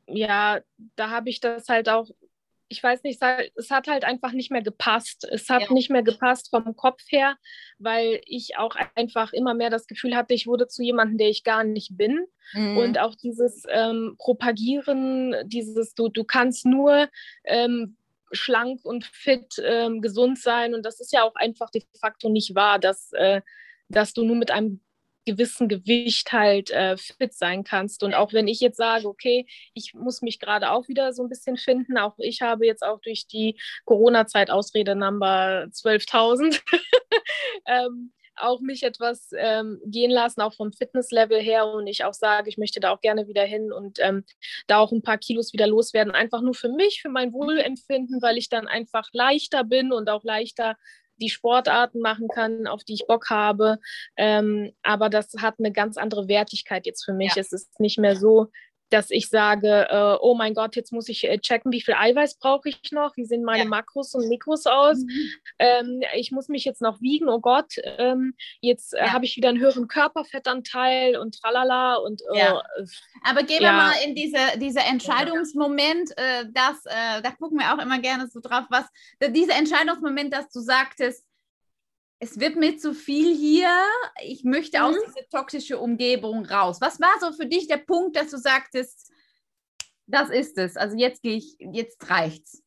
ja, 0.06 0.60
da 0.96 1.10
habe 1.10 1.30
ich 1.30 1.40
das 1.40 1.68
halt 1.68 1.88
auch 1.88 2.08
ich 2.68 2.82
weiß 2.82 3.02
nicht, 3.02 3.20
es 3.54 3.70
hat 3.70 3.88
halt 3.88 4.04
einfach 4.04 4.32
nicht 4.32 4.50
mehr 4.50 4.62
gepasst. 4.62 5.26
Es 5.30 5.48
hat 5.48 5.62
ja. 5.62 5.72
nicht 5.72 5.90
mehr 5.90 6.02
gepasst 6.02 6.50
vom 6.50 6.74
Kopf 6.76 7.02
her, 7.08 7.36
weil 7.78 8.20
ich 8.26 8.56
auch 8.56 8.76
einfach 8.94 9.32
immer 9.32 9.54
mehr 9.54 9.70
das 9.70 9.86
Gefühl 9.86 10.16
hatte, 10.16 10.34
ich 10.34 10.46
wurde 10.46 10.66
zu 10.66 10.82
jemandem, 10.82 11.18
der 11.18 11.28
ich 11.28 11.44
gar 11.44 11.64
nicht 11.64 11.96
bin. 11.96 12.26
Mhm. 12.52 12.76
Und 12.76 12.98
auch 12.98 13.14
dieses 13.14 13.64
ähm, 13.68 14.16
Propagieren, 14.18 15.34
dieses, 15.46 15.94
du, 15.94 16.08
du 16.08 16.24
kannst 16.24 16.66
nur 16.66 17.08
ähm, 17.44 17.96
schlank 18.32 18.84
und 18.84 19.04
fit, 19.04 19.54
ähm, 19.62 20.00
gesund 20.00 20.38
sein. 20.38 20.74
Und 20.74 20.84
das 20.84 21.00
ist 21.00 21.12
ja 21.12 21.22
auch 21.22 21.34
einfach 21.36 21.70
de 21.70 21.82
facto 22.00 22.28
nicht 22.28 22.54
wahr, 22.54 22.78
dass, 22.78 23.12
äh, 23.12 23.42
dass 23.88 24.12
du 24.12 24.24
nur 24.24 24.36
mit 24.36 24.50
einem 24.50 24.80
gewissen 25.24 25.68
Gewicht 25.68 26.32
halt 26.32 26.70
äh, 26.70 26.96
fit 26.96 27.34
sein 27.34 27.64
kannst. 27.64 28.02
Und 28.02 28.14
auch 28.14 28.32
wenn 28.32 28.48
ich 28.48 28.60
jetzt 28.60 28.76
sage, 28.76 29.08
okay, 29.08 29.46
ich 29.74 29.94
muss 29.94 30.22
mich 30.22 30.38
gerade 30.38 30.70
auch 30.70 30.88
wieder 30.88 31.12
so 31.12 31.22
ein 31.22 31.28
bisschen 31.28 31.56
finden, 31.56 31.98
auch 31.98 32.14
ich 32.18 32.42
habe 32.42 32.66
jetzt 32.66 32.82
auch 32.82 33.00
durch 33.00 33.26
die 33.26 33.58
Corona-Zeit 33.84 34.50
Ausrede 34.50 34.94
Number 34.94 35.66
12.000. 35.70 36.60
ähm, 37.66 38.12
auch 38.36 38.60
mich 38.60 38.82
etwas 38.82 39.30
ähm, 39.36 39.80
gehen 39.84 40.10
lassen, 40.10 40.40
auch 40.40 40.54
vom 40.54 40.72
Fitnesslevel 40.72 41.40
her 41.40 41.66
und 41.66 41.86
ich 41.86 42.04
auch 42.04 42.14
sage, 42.14 42.48
ich 42.48 42.58
möchte 42.58 42.80
da 42.80 42.92
auch 42.92 43.00
gerne 43.00 43.28
wieder 43.28 43.44
hin 43.44 43.72
und 43.72 43.98
ähm, 44.00 44.24
da 44.66 44.78
auch 44.78 44.92
ein 44.92 45.02
paar 45.02 45.18
Kilos 45.18 45.52
wieder 45.52 45.66
loswerden, 45.66 46.12
einfach 46.12 46.40
nur 46.40 46.54
für 46.54 46.68
mich, 46.68 47.00
für 47.02 47.08
mein 47.08 47.32
Wohlempfinden, 47.32 48.22
weil 48.22 48.36
ich 48.36 48.48
dann 48.48 48.66
einfach 48.66 49.08
leichter 49.12 49.64
bin 49.64 49.92
und 49.92 50.08
auch 50.10 50.24
leichter 50.24 50.76
die 51.16 51.30
Sportarten 51.30 52.00
machen 52.00 52.28
kann, 52.28 52.66
auf 52.66 52.84
die 52.84 52.94
ich 52.94 53.06
Bock 53.06 53.30
habe. 53.30 53.78
Ähm, 54.16 54.72
aber 54.82 55.08
das 55.08 55.32
hat 55.38 55.54
eine 55.58 55.72
ganz 55.72 55.96
andere 55.96 56.28
Wertigkeit 56.28 56.86
jetzt 56.86 57.04
für 57.04 57.12
mich. 57.14 57.34
Ja. 57.34 57.40
Es 57.40 57.52
ist 57.52 57.80
nicht 57.80 57.98
mehr 57.98 58.16
so, 58.16 58.50
dass 58.94 59.10
ich 59.10 59.28
sage, 59.28 59.88
äh, 59.90 60.16
oh 60.20 60.36
mein 60.36 60.54
Gott, 60.54 60.76
jetzt 60.76 60.92
muss 60.92 61.08
ich 61.08 61.24
äh, 61.24 61.38
checken, 61.38 61.72
wie 61.72 61.80
viel 61.80 61.94
Eiweiß 61.94 62.38
brauche 62.38 62.68
ich 62.68 62.92
noch, 62.92 63.16
wie 63.16 63.24
sehen 63.24 63.42
meine 63.42 63.64
ja. 63.64 63.68
Makros 63.68 64.14
und 64.14 64.28
Mikros 64.28 64.66
aus, 64.66 64.98
mhm. 64.98 65.30
ähm, 65.58 66.02
ich 66.14 66.30
muss 66.30 66.48
mich 66.48 66.64
jetzt 66.64 66.80
noch 66.80 67.00
wiegen, 67.00 67.28
oh 67.28 67.40
Gott, 67.40 67.74
ähm, 67.98 68.34
jetzt 68.60 68.94
äh, 68.94 68.98
ja. 68.98 69.12
habe 69.12 69.24
ich 69.24 69.36
wieder 69.36 69.48
einen 69.48 69.58
höheren 69.58 69.88
Körperfettanteil 69.88 71.16
und 71.16 71.40
tralala 71.40 71.96
und 71.96 72.22
äh, 72.32 72.38
ja. 72.38 72.62
Aber 73.24 73.42
gehen 73.42 73.62
wir 73.62 73.72
mal 73.72 73.94
in 74.04 74.14
diese, 74.14 74.38
dieser 74.58 74.86
Entscheidungsmoment, 74.86 76.12
äh, 76.16 76.44
das, 76.52 76.86
äh, 76.86 77.20
da 77.20 77.32
gucken 77.32 77.58
wir 77.58 77.74
auch 77.74 77.82
immer 77.82 77.98
gerne 77.98 78.28
so 78.28 78.38
drauf, 78.40 78.64
was, 78.70 78.84
dieser 79.20 79.56
Entscheidungsmoment, 79.56 80.32
dass 80.32 80.48
du 80.50 80.60
sagtest, 80.60 81.24
es 82.24 82.40
wird 82.40 82.56
mir 82.56 82.78
zu 82.78 82.94
viel 82.94 83.36
hier, 83.36 83.70
ich 84.22 84.44
möchte 84.44 84.78
mhm. 84.78 84.84
aus 84.84 84.96
dieser 85.06 85.28
toxischen 85.28 85.76
Umgebung 85.76 86.46
raus. 86.46 86.80
Was 86.80 86.98
war 86.98 87.14
so 87.20 87.32
für 87.32 87.46
dich 87.46 87.68
der 87.68 87.76
Punkt, 87.76 88.16
dass 88.16 88.30
du 88.30 88.38
sagtest, 88.38 89.12
das 90.06 90.30
ist 90.30 90.56
es, 90.58 90.76
also 90.76 90.96
jetzt 90.96 91.22
gehe 91.22 91.36
ich, 91.36 91.56
jetzt 91.58 92.08
reicht's? 92.08 92.62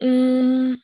Mm. 0.00 0.74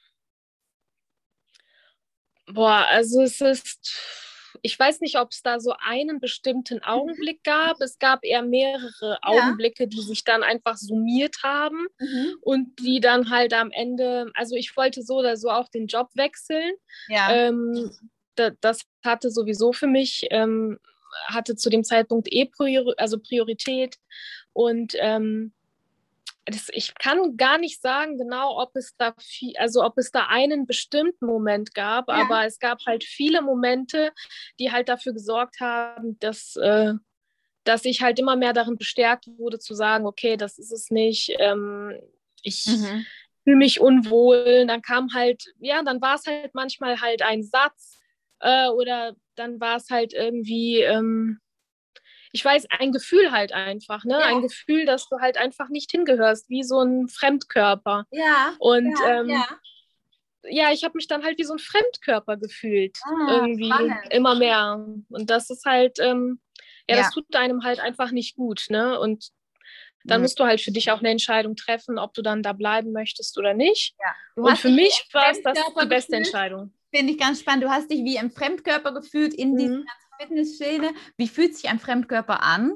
Boah, 2.47 2.87
also 2.88 3.23
es 3.23 3.40
ist 3.42 4.27
ich 4.62 4.79
weiß 4.79 5.00
nicht, 5.00 5.19
ob 5.19 5.31
es 5.31 5.43
da 5.43 5.61
so 5.61 5.75
einen 5.85 6.21
bestimmten 6.21 6.77
mhm. 6.77 6.85
Augenblick 6.85 7.43
gab. 7.45 7.81
Es 7.81 7.99
gab 7.99 8.25
eher 8.25 8.43
mehrere 8.43 9.19
Augenblicke, 9.23 9.85
ja. 9.85 9.88
die 9.88 10.00
sich 10.00 10.25
dann 10.25 10.43
einfach 10.43 10.77
summiert 10.77 11.37
haben 11.43 11.87
mhm. 11.99 12.35
und 12.41 12.79
die 12.81 13.00
dann 13.00 13.31
halt 13.31 13.55
am 13.55 13.71
Ende, 13.71 14.31
also 14.35 14.55
ich 14.55 14.77
wollte 14.77 15.03
so 15.03 15.17
oder 15.19 15.37
so 15.37 15.50
auch 15.50 15.69
den 15.69 15.87
Job 15.87 16.09
wechseln. 16.15 16.73
Ja. 17.09 17.33
Ähm, 17.33 17.91
da, 18.35 18.50
das 18.61 18.83
hatte 19.05 19.31
sowieso 19.31 19.73
für 19.73 19.87
mich, 19.87 20.27
ähm, 20.31 20.79
hatte 21.27 21.57
zu 21.57 21.71
dem 21.71 21.85
Zeitpunkt 21.85 22.29
eh 22.31 22.47
Priori 22.47 22.95
also 22.97 23.19
Priorität 23.19 23.97
und 24.53 24.95
ähm, 24.99 25.53
das, 26.50 26.69
ich 26.73 26.95
kann 26.95 27.37
gar 27.37 27.59
nicht 27.59 27.81
sagen 27.81 28.19
genau, 28.19 28.61
ob 28.61 28.75
es 28.76 28.95
da 28.97 29.14
viel, 29.19 29.57
also 29.57 29.85
ob 29.85 29.99
es 29.99 30.11
da 30.11 30.26
einen 30.28 30.67
bestimmten 30.67 31.26
Moment 31.26 31.75
gab, 31.75 32.09
ja. 32.09 32.14
aber 32.14 32.47
es 32.47 32.59
gab 32.59 32.85
halt 32.87 33.05
viele 33.05 33.43
Momente, 33.43 34.12
die 34.59 34.73
halt 34.73 34.88
dafür 34.88 35.12
gesorgt 35.12 35.61
haben, 35.61 36.19
dass, 36.21 36.57
äh, 36.57 36.95
dass 37.64 37.85
ich 37.85 38.02
halt 38.02 38.19
immer 38.19 38.37
mehr 38.37 38.52
darin 38.52 38.78
bestärkt 38.78 39.26
wurde, 39.38 39.59
zu 39.59 39.75
sagen, 39.75 40.07
okay, 40.07 40.37
das 40.37 40.59
ist 40.59 40.73
es 40.73 40.90
nicht. 40.90 41.35
Ähm, 41.38 41.99
ich 42.43 42.67
mhm. 42.67 43.05
fühle 43.45 43.57
mich 43.57 43.81
unwohl. 43.81 44.67
Dann 44.67 44.83
kam 44.83 45.12
halt, 45.12 45.52
ja, 45.59 45.83
dann 45.83 46.00
war 46.00 46.14
es 46.14 46.26
halt 46.26 46.55
manchmal 46.55 47.00
halt 47.00 47.23
ein 47.23 47.43
Satz 47.43 47.99
äh, 48.40 48.69
oder 48.69 49.17
dann 49.35 49.61
war 49.61 49.76
es 49.76 49.90
halt 49.90 50.14
irgendwie. 50.14 50.81
Ähm, 50.81 51.40
ich 52.32 52.44
weiß, 52.44 52.66
ein 52.78 52.92
Gefühl 52.92 53.32
halt 53.32 53.52
einfach, 53.52 54.04
ne? 54.04 54.18
Ja. 54.20 54.26
Ein 54.26 54.42
Gefühl, 54.42 54.85
dass 54.85 55.08
du 55.08 55.18
halt 55.20 55.38
einfach 55.38 55.68
nicht 55.68 55.90
hingehörst, 55.90 56.49
wie 56.49 56.62
so 56.62 56.80
ein 56.80 57.08
Fremdkörper. 57.08 58.04
Ja. 58.11 58.52
Und 58.58 58.94
ja, 59.00 59.20
ähm, 59.20 59.28
ja. 59.28 59.47
ja 60.44 60.73
ich 60.73 60.85
habe 60.85 60.97
mich 60.97 61.08
dann 61.08 61.25
halt 61.25 61.38
wie 61.38 61.44
so 61.44 61.54
ein 61.54 61.58
Fremdkörper 61.58 62.37
gefühlt. 62.37 62.99
Ah, 63.04 63.37
irgendwie 63.37 63.66
spannend. 63.66 63.97
immer 64.11 64.35
mehr. 64.35 64.85
Und 65.08 65.30
das 65.30 65.50
ist 65.50 65.64
halt, 65.64 65.99
ähm, 66.00 66.40
ja, 66.88 66.97
das 66.97 67.11
tut 67.11 67.35
einem 67.35 67.64
halt 67.64 67.80
einfach 67.80 68.11
nicht 68.11 68.37
gut, 68.37 68.66
ne? 68.68 68.99
Und 68.99 69.30
dann 70.04 70.20
mhm. 70.20 70.25
musst 70.25 70.38
du 70.38 70.44
halt 70.44 70.61
für 70.61 70.70
dich 70.70 70.90
auch 70.90 71.00
eine 71.00 71.10
Entscheidung 71.10 71.56
treffen, 71.56 71.99
ob 71.99 72.14
du 72.14 72.23
dann 72.23 72.43
da 72.43 72.52
bleiben 72.52 72.93
möchtest 72.93 73.36
oder 73.38 73.54
nicht. 73.54 73.95
Ja. 73.99 74.43
Und 74.43 74.58
für 74.58 74.71
mich 74.71 75.06
war 75.12 75.30
es 75.30 75.43
das 75.43 75.58
die 75.80 75.86
beste 75.86 76.17
Entscheidung. 76.17 76.73
Finde 76.95 77.12
ich 77.12 77.19
ganz 77.19 77.41
spannend. 77.41 77.64
Du 77.64 77.71
hast 77.71 77.91
dich 77.91 78.02
wie 78.04 78.17
im 78.17 78.30
Fremdkörper 78.30 78.93
gefühlt 78.93 79.34
in 79.34 79.52
mhm. 79.52 79.58
diesem 79.58 79.84
ganzen 79.84 80.07
Fitnessszene. 80.21 80.93
Wie 81.17 81.28
fühlt 81.28 81.54
sich 81.54 81.69
ein 81.69 81.78
Fremdkörper 81.78 82.43
an? 82.43 82.73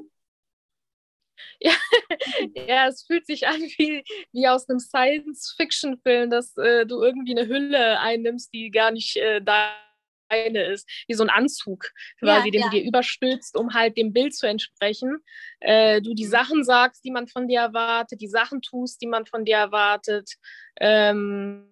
Ja, 1.59 1.71
ja, 2.67 2.87
es 2.87 3.03
fühlt 3.03 3.25
sich 3.25 3.47
an 3.47 3.61
wie, 3.61 4.03
wie 4.31 4.47
aus 4.47 4.69
einem 4.69 4.79
Science-Fiction-Film, 4.79 6.29
dass 6.29 6.55
äh, 6.57 6.85
du 6.85 7.01
irgendwie 7.01 7.37
eine 7.37 7.47
Hülle 7.47 7.99
einnimmst, 7.99 8.53
die 8.53 8.69
gar 8.69 8.91
nicht 8.91 9.17
äh, 9.17 9.41
deine 9.41 10.63
ist. 10.65 10.87
Wie 11.07 11.13
so 11.13 11.23
ein 11.23 11.29
Anzug, 11.29 11.91
quasi, 12.19 12.47
ja, 12.47 12.51
den 12.51 12.61
ja. 12.61 12.69
du 12.69 12.77
dir 12.77 12.83
überstülpst, 12.83 13.57
um 13.57 13.73
halt 13.73 13.97
dem 13.97 14.13
Bild 14.13 14.35
zu 14.35 14.47
entsprechen. 14.47 15.17
Äh, 15.59 16.01
du 16.01 16.13
die 16.13 16.25
mhm. 16.25 16.31
Sachen 16.31 16.63
sagst, 16.63 17.03
die 17.03 17.11
man 17.11 17.27
von 17.27 17.47
dir 17.47 17.61
erwartet, 17.61 18.21
die 18.21 18.27
Sachen 18.27 18.61
tust, 18.61 19.01
die 19.01 19.07
man 19.07 19.25
von 19.25 19.45
dir 19.45 19.57
erwartet. 19.57 20.35
Ähm, 20.79 21.67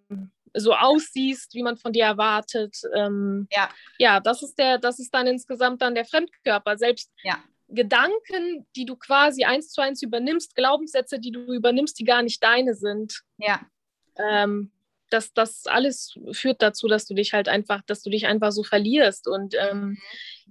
so 0.54 0.74
aussiehst, 0.74 1.54
wie 1.54 1.64
man 1.64 1.78
von 1.78 1.94
dir 1.94 2.06
erwartet. 2.06 2.82
Ähm, 2.96 3.48
ja. 3.52 3.70
ja, 3.98 4.20
das 4.20 4.44
ist 4.44 4.58
der, 4.58 4.78
das 4.78 5.00
ist 5.00 5.14
dann 5.14 5.28
insgesamt 5.28 5.82
dann 5.82 5.96
der 5.96 6.06
Fremdkörper. 6.06 6.78
Selbst 6.78 7.12
ja. 7.24 7.38
Gedanken, 7.68 8.68
die 8.76 8.86
du 8.86 8.96
quasi 8.96 9.44
eins 9.44 9.70
zu 9.70 9.82
eins 9.82 10.02
übernimmst, 10.02 10.56
Glaubenssätze, 10.56 11.20
die 11.20 11.32
du 11.32 11.42
übernimmst, 11.54 12.00
die 12.00 12.04
gar 12.04 12.22
nicht 12.22 12.44
deine 12.44 12.76
sind. 12.76 13.22
Ja. 13.38 13.62
Ähm, 14.18 14.72
das, 15.10 15.34
das 15.34 15.68
alles 15.68 16.18
führt 16.32 16.62
dazu, 16.62 16.88
dass 16.88 17.06
du 17.06 17.14
dich 17.14 17.34
halt 17.34 17.50
einfach, 17.50 17.82
dass 17.86 18.02
du 18.02 18.10
dich 18.10 18.28
einfach 18.28 18.52
so 18.52 18.64
verlierst. 18.64 19.28
Und 19.28 19.56
ähm, 19.58 19.82
mhm 19.82 19.98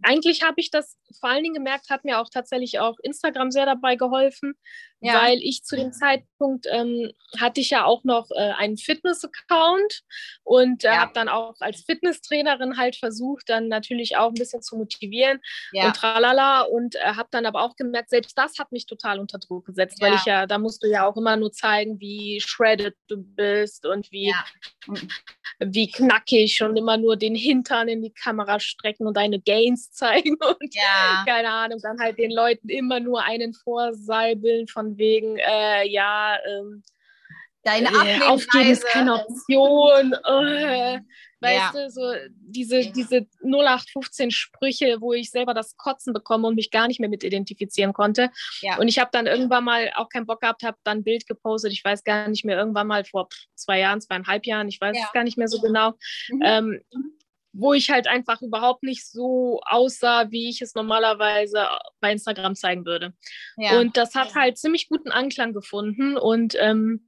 eigentlich 0.02 0.42
habe 0.42 0.54
ich 0.56 0.70
das 0.70 0.96
vor 1.18 1.30
allen 1.30 1.42
Dingen 1.42 1.54
gemerkt, 1.54 1.90
hat 1.90 2.04
mir 2.04 2.20
auch 2.20 2.28
tatsächlich 2.28 2.78
auch 2.78 2.98
Instagram 3.02 3.50
sehr 3.50 3.66
dabei 3.66 3.96
geholfen, 3.96 4.54
ja. 5.00 5.22
weil 5.22 5.38
ich 5.38 5.64
zu 5.64 5.76
dem 5.76 5.92
Zeitpunkt 5.92 6.66
ähm, 6.70 7.12
hatte 7.38 7.60
ich 7.60 7.70
ja 7.70 7.84
auch 7.84 8.04
noch 8.04 8.30
äh, 8.30 8.52
einen 8.52 8.76
Fitness-Account 8.76 10.02
und 10.44 10.84
äh, 10.84 10.88
ja. 10.88 10.98
habe 10.98 11.12
dann 11.14 11.28
auch 11.28 11.54
als 11.60 11.82
Fitnesstrainerin 11.84 12.76
halt 12.76 12.96
versucht, 12.96 13.48
dann 13.48 13.68
natürlich 13.68 14.16
auch 14.16 14.28
ein 14.28 14.34
bisschen 14.34 14.62
zu 14.62 14.76
motivieren 14.76 15.40
ja. 15.72 15.86
und 15.86 15.96
tralala 15.96 16.62
und 16.62 16.94
äh, 16.96 17.00
habe 17.00 17.28
dann 17.30 17.46
aber 17.46 17.62
auch 17.62 17.76
gemerkt, 17.76 18.10
selbst 18.10 18.36
das 18.38 18.58
hat 18.58 18.72
mich 18.72 18.86
total 18.86 19.18
unter 19.18 19.38
Druck 19.38 19.66
gesetzt, 19.66 20.00
weil 20.00 20.14
ich 20.14 20.24
ja, 20.24 20.46
da 20.46 20.58
musst 20.58 20.82
du 20.82 20.88
ja 20.88 21.06
auch 21.06 21.16
immer 21.16 21.36
nur 21.36 21.52
zeigen, 21.52 21.98
wie 22.00 22.40
shredded 22.40 22.94
du 23.08 23.16
bist 23.16 23.86
und 23.86 24.10
wie, 24.12 24.34
wie 25.58 25.90
knackig 25.90 26.62
und 26.62 26.76
immer 26.76 26.96
nur 26.96 27.16
den 27.16 27.34
Hintern 27.34 27.88
in 27.88 28.02
die 28.02 28.12
Kamera 28.12 28.60
strecken 28.60 29.06
und 29.06 29.16
deine 29.16 29.40
Gains 29.40 29.89
zeigen 29.90 30.36
und 30.40 30.74
ja. 30.74 31.24
keine 31.26 31.50
Ahnung, 31.50 31.78
dann 31.82 32.00
halt 32.00 32.18
den 32.18 32.30
Leuten 32.30 32.68
immer 32.68 33.00
nur 33.00 33.22
einen 33.22 33.52
vorsalbeln 33.54 34.68
von 34.68 34.96
wegen, 34.98 35.36
äh, 35.38 35.86
ja, 35.88 36.38
ähm, 36.46 36.82
Deine 37.62 37.88
äh, 37.88 38.22
Aufgeben 38.22 38.70
ist 38.70 38.86
keine 38.86 39.14
Option. 39.14 40.14
Äh, 40.24 41.00
weißt 41.40 41.42
ja. 41.42 41.72
du, 41.74 41.90
so 41.90 42.14
diese, 42.32 42.90
diese 42.90 43.26
0815 43.42 44.30
Sprüche, 44.30 44.96
wo 45.00 45.12
ich 45.12 45.30
selber 45.30 45.52
das 45.52 45.76
Kotzen 45.76 46.14
bekomme 46.14 46.48
und 46.48 46.54
mich 46.54 46.70
gar 46.70 46.86
nicht 46.88 47.00
mehr 47.00 47.08
mit 47.10 47.22
identifizieren 47.22 47.92
konnte. 47.92 48.30
Ja. 48.62 48.78
Und 48.78 48.88
ich 48.88 48.98
habe 48.98 49.10
dann 49.12 49.26
irgendwann 49.26 49.64
mal 49.64 49.92
auch 49.96 50.08
keinen 50.08 50.26
Bock 50.26 50.40
gehabt, 50.40 50.62
habe 50.62 50.78
dann 50.84 50.98
ein 50.98 51.04
Bild 51.04 51.26
gepostet. 51.26 51.72
Ich 51.72 51.84
weiß 51.84 52.04
gar 52.04 52.28
nicht 52.28 52.44
mehr, 52.44 52.56
irgendwann 52.56 52.86
mal 52.86 53.04
vor 53.04 53.28
zwei 53.54 53.80
Jahren, 53.80 54.00
zweieinhalb 54.00 54.46
Jahren, 54.46 54.68
ich 54.68 54.80
weiß 54.80 54.96
ja. 54.96 55.04
es 55.04 55.12
gar 55.12 55.24
nicht 55.24 55.36
mehr 55.36 55.48
so 55.48 55.60
genau. 55.60 55.92
Mhm. 56.30 56.42
Ähm, 56.42 56.80
wo 57.52 57.72
ich 57.72 57.90
halt 57.90 58.06
einfach 58.06 58.42
überhaupt 58.42 58.82
nicht 58.82 59.06
so 59.06 59.60
aussah, 59.64 60.30
wie 60.30 60.48
ich 60.48 60.62
es 60.62 60.74
normalerweise 60.74 61.66
bei 62.00 62.12
Instagram 62.12 62.54
zeigen 62.54 62.84
würde. 62.84 63.12
Ja. 63.56 63.78
Und 63.78 63.96
das 63.96 64.14
hat 64.14 64.34
halt 64.34 64.58
ziemlich 64.58 64.88
guten 64.88 65.10
Anklang 65.10 65.52
gefunden 65.52 66.16
und 66.16 66.54
ähm, 66.58 67.06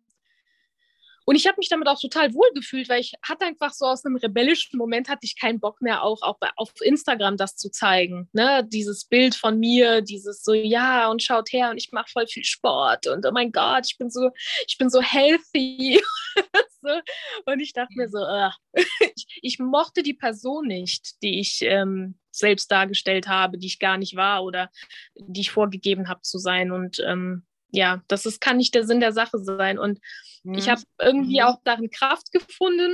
und 1.25 1.37
ich 1.37 1.47
habe 1.47 1.57
mich 1.59 1.69
damit 1.69 1.89
auch 1.89 2.01
total 2.01 2.35
wohl 2.35 2.49
gefühlt, 2.55 2.89
weil 2.89 3.01
ich 3.01 3.15
hatte 3.23 3.47
einfach 3.47 3.73
so 3.73 3.87
aus 3.87 4.05
einem 4.05 4.17
rebellischen 4.17 4.77
Moment 4.79 5.09
hatte 5.09 5.25
ich 5.25 5.39
keinen 5.39 5.61
Bock 5.61 5.81
mehr 5.81 6.03
auch, 6.03 6.21
auch 6.23 6.39
auf 6.57 6.73
Instagram 6.81 7.37
das 7.37 7.57
zu 7.57 7.71
zeigen. 7.71 8.29
Ne? 8.33 8.67
Dieses 8.69 9.05
Bild 9.05 9.35
von 9.35 9.59
mir, 9.59 10.01
dieses 10.01 10.43
so, 10.43 10.53
ja, 10.53 11.09
und 11.11 11.23
schaut 11.23 11.53
her 11.53 11.71
und 11.71 11.79
ich 11.79 11.93
mache 11.93 12.11
voll 12.11 12.27
viel 12.27 12.45
Sport 12.45 13.07
und 13.07 13.25
oh 13.25 13.31
mein 13.33 13.53
Gott, 13.53 13.87
ich 13.87 13.99
bin 13.99 14.11
so, 14.11 14.31
ich 14.67 14.79
bin 14.79 14.91
so 14.91 15.01
healthy. 15.01 16.03
so. 16.83 17.01
Und 17.47 17.61
ich 17.61 17.73
dachte 17.73 17.95
mir 17.97 18.09
so, 18.09 18.19
uh, 18.19 18.51
ich, 19.15 19.41
ich, 19.43 19.59
mochte 19.59 20.03
die 20.03 20.15
Person 20.15 20.67
nicht, 20.67 21.23
die 21.23 21.41
ich 21.41 21.63
ähm, 21.63 22.19
selbst 22.31 22.71
dargestellt 22.71 23.29
habe, 23.29 23.59
die 23.59 23.67
ich 23.67 23.79
gar 23.79 23.99
nicht 23.99 24.17
war 24.17 24.45
oder 24.45 24.71
die 25.17 25.41
ich 25.41 25.51
vorgegeben 25.51 26.09
habe 26.09 26.21
zu 26.23 26.39
sein. 26.39 26.73
Und 26.73 27.01
ähm, 27.07 27.45
ja, 27.71 28.03
das 28.09 28.27
ist, 28.27 28.41
kann 28.41 28.59
nicht 28.59 28.75
der 28.75 28.87
Sinn 28.87 29.01
der 29.01 29.13
Sache 29.13 29.39
sein. 29.39 29.79
Und 29.79 30.01
mhm. 30.43 30.55
ich 30.55 30.69
habe 30.69 30.83
irgendwie 31.01 31.41
mhm. 31.41 31.47
auch 31.47 31.59
darin 31.65 31.91
Kraft 31.91 32.33
gefunden, 32.33 32.93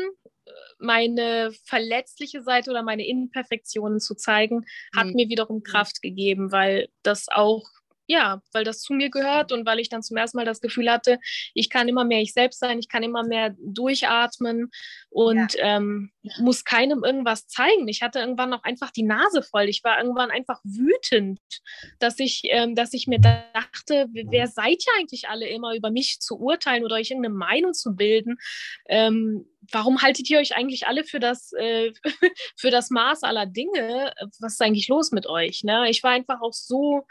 meine 0.79 1.53
verletzliche 1.65 2.43
Seite 2.43 2.71
oder 2.71 2.83
meine 2.83 3.07
Imperfektionen 3.07 4.01
zu 4.01 4.15
zeigen, 4.15 4.65
hat 4.95 5.09
mhm. 5.09 5.15
mir 5.15 5.29
wiederum 5.29 5.63
Kraft 5.63 6.03
gegeben, 6.03 6.53
weil 6.53 6.89
das 7.03 7.27
auch 7.29 7.65
ja, 8.09 8.41
weil 8.53 8.65
das 8.65 8.81
zu 8.81 8.95
mir 8.95 9.11
gehört 9.11 9.53
und 9.53 9.67
weil 9.67 9.79
ich 9.79 9.91
dann 9.91 10.03
zum 10.03 10.17
ersten 10.17 10.39
Mal 10.39 10.47
das 10.47 10.63
Gefühl 10.63 10.91
hatte, 10.91 11.19
ich 11.53 11.69
kann 11.69 11.89
immer 11.89 12.05
mehr 12.05 12.23
ich 12.23 12.33
selbst 12.33 12.59
sein, 12.59 12.79
ich 12.79 12.89
kann 12.89 13.03
immer 13.03 13.23
mehr 13.23 13.55
durchatmen 13.59 14.71
und 15.11 15.55
ja. 15.55 15.77
ähm, 15.77 16.11
muss 16.39 16.65
keinem 16.65 17.05
irgendwas 17.05 17.47
zeigen. 17.49 17.87
Ich 17.87 18.01
hatte 18.01 18.21
irgendwann 18.21 18.55
auch 18.55 18.63
einfach 18.65 18.91
die 18.91 19.03
Nase 19.03 19.43
voll. 19.43 19.69
Ich 19.69 19.85
war 19.85 19.99
irgendwann 19.99 20.31
einfach 20.31 20.59
wütend, 20.65 21.39
dass 21.99 22.19
ich, 22.19 22.43
ähm, 22.45 22.75
dass 22.75 22.95
ich 22.95 23.09
mir 23.09 23.21
dachte, 23.21 24.07
wer 24.13 24.47
seid 24.47 24.83
ihr 24.87 24.99
eigentlich 24.99 25.29
alle 25.29 25.47
immer 25.47 25.75
über 25.75 25.91
mich 25.91 26.19
zu 26.21 26.39
urteilen 26.39 26.85
oder 26.85 26.97
euch 26.97 27.11
irgendeine 27.11 27.35
Meinung 27.35 27.75
zu 27.75 27.95
bilden? 27.95 28.39
Ähm, 28.89 29.45
warum 29.71 30.01
haltet 30.01 30.31
ihr 30.31 30.39
euch 30.39 30.57
eigentlich 30.57 30.87
alle 30.87 31.05
für 31.05 31.21
das, 31.21 31.53
äh, 31.53 31.93
für 32.57 32.71
das 32.71 32.89
Maß 32.89 33.23
aller 33.23 33.45
Dinge? 33.45 34.15
Was 34.41 34.55
ist 34.55 34.63
eigentlich 34.63 34.89
los 34.89 35.13
mit 35.13 35.27
euch? 35.27 35.63
Ne? 35.63 35.91
Ich 35.91 36.03
war 36.03 36.13
einfach 36.13 36.41
auch 36.41 36.55
so 36.55 37.05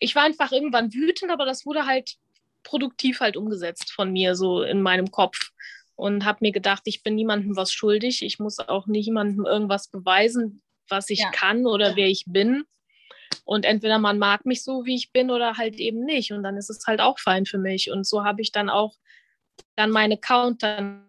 ich 0.00 0.14
war 0.16 0.24
einfach 0.24 0.50
irgendwann 0.50 0.92
wütend, 0.92 1.30
aber 1.30 1.44
das 1.44 1.64
wurde 1.64 1.86
halt 1.86 2.16
produktiv 2.64 3.20
halt 3.20 3.36
umgesetzt 3.36 3.92
von 3.92 4.12
mir, 4.12 4.34
so 4.34 4.62
in 4.62 4.82
meinem 4.82 5.10
Kopf. 5.10 5.50
Und 5.94 6.24
habe 6.24 6.38
mir 6.40 6.52
gedacht, 6.52 6.82
ich 6.86 7.02
bin 7.02 7.14
niemandem 7.14 7.56
was 7.56 7.72
schuldig. 7.72 8.22
Ich 8.22 8.38
muss 8.38 8.58
auch 8.58 8.86
niemandem 8.86 9.44
irgendwas 9.44 9.88
beweisen, 9.88 10.62
was 10.88 11.10
ich 11.10 11.20
ja. 11.20 11.30
kann 11.30 11.66
oder 11.66 11.94
wer 11.94 12.08
ich 12.08 12.24
bin. 12.26 12.64
Und 13.44 13.66
entweder 13.66 13.98
man 13.98 14.18
mag 14.18 14.46
mich 14.46 14.64
so, 14.64 14.86
wie 14.86 14.94
ich 14.94 15.12
bin, 15.12 15.30
oder 15.30 15.58
halt 15.58 15.76
eben 15.76 16.04
nicht. 16.04 16.32
Und 16.32 16.42
dann 16.42 16.56
ist 16.56 16.70
es 16.70 16.86
halt 16.86 17.00
auch 17.00 17.18
fein 17.18 17.44
für 17.44 17.58
mich. 17.58 17.90
Und 17.90 18.06
so 18.06 18.24
habe 18.24 18.40
ich 18.40 18.50
dann 18.50 18.70
auch 18.70 18.96
dann 19.76 19.90
meine 19.90 20.14
Account 20.14 20.62
dann 20.62 21.06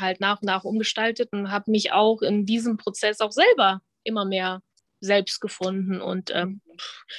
halt 0.00 0.20
nach 0.20 0.40
und 0.40 0.46
nach 0.46 0.64
umgestaltet 0.64 1.32
und 1.32 1.50
habe 1.50 1.70
mich 1.70 1.92
auch 1.92 2.22
in 2.22 2.46
diesem 2.46 2.78
Prozess 2.78 3.20
auch 3.20 3.32
selber 3.32 3.82
immer 4.02 4.24
mehr 4.24 4.62
selbst 5.00 5.40
gefunden. 5.40 6.00
Und 6.00 6.30
ähm, 6.34 6.60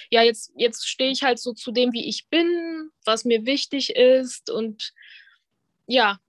ja, 0.09 0.23
jetzt, 0.23 0.51
jetzt 0.55 0.87
stehe 0.87 1.11
ich 1.11 1.23
halt 1.23 1.39
so 1.39 1.53
zu 1.53 1.71
dem, 1.71 1.93
wie 1.93 2.07
ich 2.07 2.27
bin, 2.29 2.91
was 3.05 3.25
mir 3.25 3.45
wichtig 3.45 3.95
ist. 3.95 4.49
Und 4.49 4.93
ja, 5.87 6.19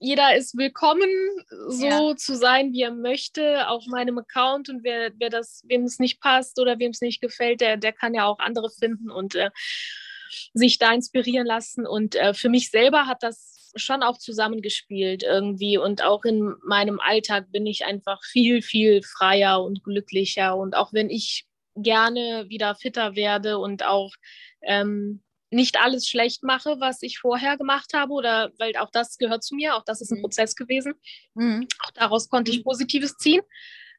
jeder 0.00 0.36
ist 0.36 0.56
willkommen, 0.56 1.08
so 1.68 1.86
ja. 2.10 2.16
zu 2.16 2.36
sein, 2.36 2.72
wie 2.72 2.82
er 2.82 2.92
möchte, 2.92 3.68
auf 3.68 3.86
meinem 3.86 4.18
Account. 4.18 4.68
Und 4.68 4.84
wer, 4.84 5.10
wer 5.18 5.30
das, 5.30 5.62
wem 5.66 5.84
es 5.84 5.98
nicht 5.98 6.20
passt 6.20 6.60
oder 6.60 6.78
wem 6.78 6.90
es 6.90 7.00
nicht 7.00 7.20
gefällt, 7.20 7.60
der, 7.60 7.76
der 7.76 7.92
kann 7.92 8.14
ja 8.14 8.26
auch 8.26 8.38
andere 8.38 8.70
finden 8.70 9.10
und 9.10 9.34
äh, 9.34 9.50
sich 10.54 10.78
da 10.78 10.92
inspirieren 10.92 11.46
lassen. 11.46 11.86
Und 11.86 12.14
äh, 12.14 12.34
für 12.34 12.48
mich 12.48 12.70
selber 12.70 13.06
hat 13.06 13.22
das 13.22 13.57
schon 13.78 14.02
auch 14.02 14.18
zusammengespielt 14.18 15.22
irgendwie 15.22 15.78
und 15.78 16.02
auch 16.02 16.24
in 16.24 16.54
meinem 16.62 17.00
Alltag 17.00 17.50
bin 17.52 17.66
ich 17.66 17.84
einfach 17.84 18.22
viel, 18.24 18.62
viel 18.62 19.02
freier 19.02 19.62
und 19.62 19.82
glücklicher 19.84 20.56
und 20.56 20.76
auch 20.76 20.92
wenn 20.92 21.10
ich 21.10 21.46
gerne 21.74 22.46
wieder 22.48 22.74
fitter 22.74 23.14
werde 23.14 23.58
und 23.58 23.84
auch 23.84 24.12
ähm, 24.62 25.22
nicht 25.50 25.80
alles 25.80 26.06
schlecht 26.06 26.42
mache, 26.42 26.76
was 26.78 27.02
ich 27.02 27.18
vorher 27.18 27.56
gemacht 27.56 27.92
habe 27.94 28.12
oder 28.12 28.50
weil 28.58 28.76
auch 28.76 28.90
das 28.90 29.16
gehört 29.18 29.42
zu 29.42 29.54
mir, 29.54 29.76
auch 29.76 29.84
das 29.84 30.00
ist 30.00 30.10
ein 30.10 30.18
mhm. 30.18 30.22
Prozess 30.22 30.56
gewesen. 30.56 30.94
Mhm. 31.34 31.66
Auch 31.84 31.90
daraus 31.92 32.28
konnte 32.28 32.50
ich 32.50 32.58
mhm. 32.58 32.64
Positives 32.64 33.16
ziehen. 33.16 33.42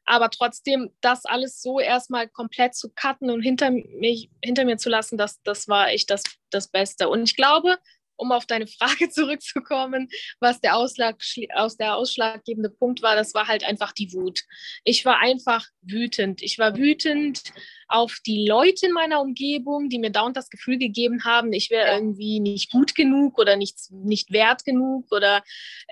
Aber 0.06 0.30
trotzdem, 0.30 0.90
das 1.00 1.24
alles 1.24 1.60
so 1.60 1.78
erstmal 1.78 2.28
komplett 2.28 2.74
zu 2.74 2.90
cutten 2.90 3.30
und 3.30 3.42
hinter, 3.42 3.70
mich, 3.70 4.30
hinter 4.42 4.64
mir 4.64 4.76
zu 4.76 4.88
lassen, 4.88 5.18
das, 5.18 5.42
das 5.42 5.68
war 5.68 5.88
echt 5.88 6.10
das, 6.10 6.22
das 6.50 6.68
Beste. 6.68 7.08
Und 7.08 7.22
ich 7.24 7.36
glaube, 7.36 7.78
um 8.20 8.32
auf 8.32 8.46
deine 8.46 8.66
Frage 8.66 9.08
zurückzukommen, 9.10 10.08
was 10.38 10.60
der, 10.60 10.76
Ausschlag, 10.76 11.16
aus 11.54 11.76
der 11.76 11.96
ausschlaggebende 11.96 12.70
Punkt 12.70 13.02
war, 13.02 13.16
das 13.16 13.34
war 13.34 13.48
halt 13.48 13.64
einfach 13.64 13.92
die 13.92 14.12
Wut. 14.12 14.42
Ich 14.84 15.04
war 15.04 15.18
einfach 15.18 15.66
wütend. 15.82 16.42
Ich 16.42 16.58
war 16.58 16.76
wütend 16.76 17.42
auf 17.88 18.18
die 18.24 18.46
Leute 18.46 18.86
in 18.86 18.92
meiner 18.92 19.20
Umgebung, 19.20 19.88
die 19.88 19.98
mir 19.98 20.10
dauernd 20.10 20.36
das 20.36 20.48
Gefühl 20.48 20.78
gegeben 20.78 21.24
haben, 21.24 21.52
ich 21.52 21.70
wäre 21.70 21.92
irgendwie 21.92 22.38
nicht 22.38 22.70
gut 22.70 22.94
genug 22.94 23.38
oder 23.38 23.56
nicht, 23.56 23.76
nicht 23.90 24.30
wert 24.30 24.64
genug 24.64 25.10
oder 25.10 25.42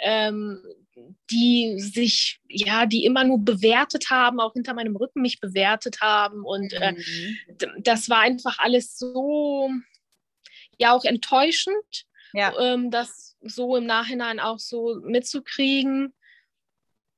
ähm, 0.00 0.62
die 1.30 1.74
sich, 1.78 2.40
ja, 2.48 2.86
die 2.86 3.04
immer 3.04 3.24
nur 3.24 3.38
bewertet 3.38 4.10
haben, 4.10 4.40
auch 4.40 4.52
hinter 4.52 4.74
meinem 4.74 4.96
Rücken 4.96 5.22
mich 5.22 5.40
bewertet 5.40 6.00
haben. 6.00 6.44
Und 6.44 6.72
äh, 6.72 6.92
mhm. 6.92 7.82
das 7.82 8.08
war 8.08 8.20
einfach 8.20 8.58
alles 8.58 8.96
so, 8.96 9.70
ja, 10.78 10.92
auch 10.92 11.04
enttäuschend 11.04 12.06
ja. 12.32 12.52
ähm, 12.58 12.90
das 12.90 13.36
so 13.42 13.76
im 13.76 13.86
Nachhinein 13.86 14.40
auch 14.40 14.58
so 14.58 15.00
mitzukriegen. 15.02 16.14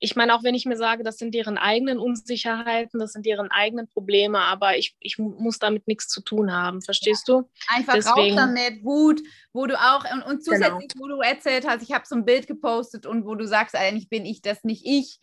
Ich 0.02 0.16
meine, 0.16 0.34
auch 0.34 0.42
wenn 0.42 0.54
ich 0.54 0.64
mir 0.64 0.78
sage, 0.78 1.04
das 1.04 1.18
sind 1.18 1.34
deren 1.34 1.58
eigenen 1.58 1.98
Unsicherheiten, 1.98 2.98
das 2.98 3.12
sind 3.12 3.26
deren 3.26 3.50
eigenen 3.50 3.86
Probleme, 3.86 4.38
aber 4.38 4.78
ich, 4.78 4.96
ich 4.98 5.18
muss 5.18 5.58
damit 5.58 5.86
nichts 5.86 6.08
zu 6.08 6.22
tun 6.22 6.52
haben, 6.52 6.80
verstehst 6.80 7.28
ja. 7.28 7.34
du? 7.34 7.50
Einfach 7.68 7.94
Deswegen, 7.94 8.38
raus 8.38 8.46
damit, 8.46 8.82
Wut, 8.82 9.20
wo 9.52 9.66
du 9.66 9.78
auch, 9.78 10.10
und, 10.10 10.22
und 10.22 10.42
zusätzlich, 10.42 10.88
genau. 10.88 11.04
wo 11.04 11.08
du 11.08 11.20
erzählt 11.20 11.68
hast, 11.68 11.82
ich 11.82 11.92
habe 11.92 12.06
so 12.06 12.14
ein 12.14 12.24
Bild 12.24 12.46
gepostet 12.46 13.04
und 13.04 13.26
wo 13.26 13.34
du 13.34 13.46
sagst, 13.46 13.76
eigentlich 13.76 14.08
bin 14.08 14.24
ich 14.24 14.40
das 14.40 14.64
nicht 14.64 14.86
ich, 14.86 15.20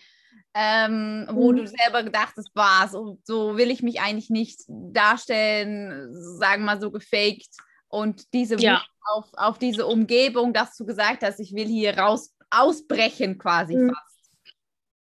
ähm, 0.54 1.28
wo 1.32 1.52
mhm. 1.52 1.58
du 1.58 1.68
selber 1.68 2.04
gedacht 2.04 2.34
hast, 2.38 2.56
war 2.56 2.88
so, 2.88 3.20
so 3.24 3.58
will 3.58 3.72
ich 3.72 3.82
mich 3.82 4.00
eigentlich 4.00 4.30
nicht 4.30 4.62
darstellen, 4.68 6.14
sagen 6.38 6.62
wir 6.62 6.74
mal 6.74 6.82
so 6.82 6.92
gefaked 6.92 7.50
und 7.98 8.32
diese 8.34 8.58
ja. 8.58 8.84
auf, 9.14 9.26
auf 9.34 9.58
diese 9.58 9.88
Umgebung, 9.88 10.54
dass 10.54 10.78
du 10.78 10.86
gesagt 10.86 11.24
hast, 11.24 11.40
ich 11.40 11.54
will 11.54 11.68
hier 11.68 11.98
raus 11.98 12.34
ausbrechen 12.50 13.38
quasi 13.38 13.76
mhm. 13.76 13.94
fast. 13.94 14.54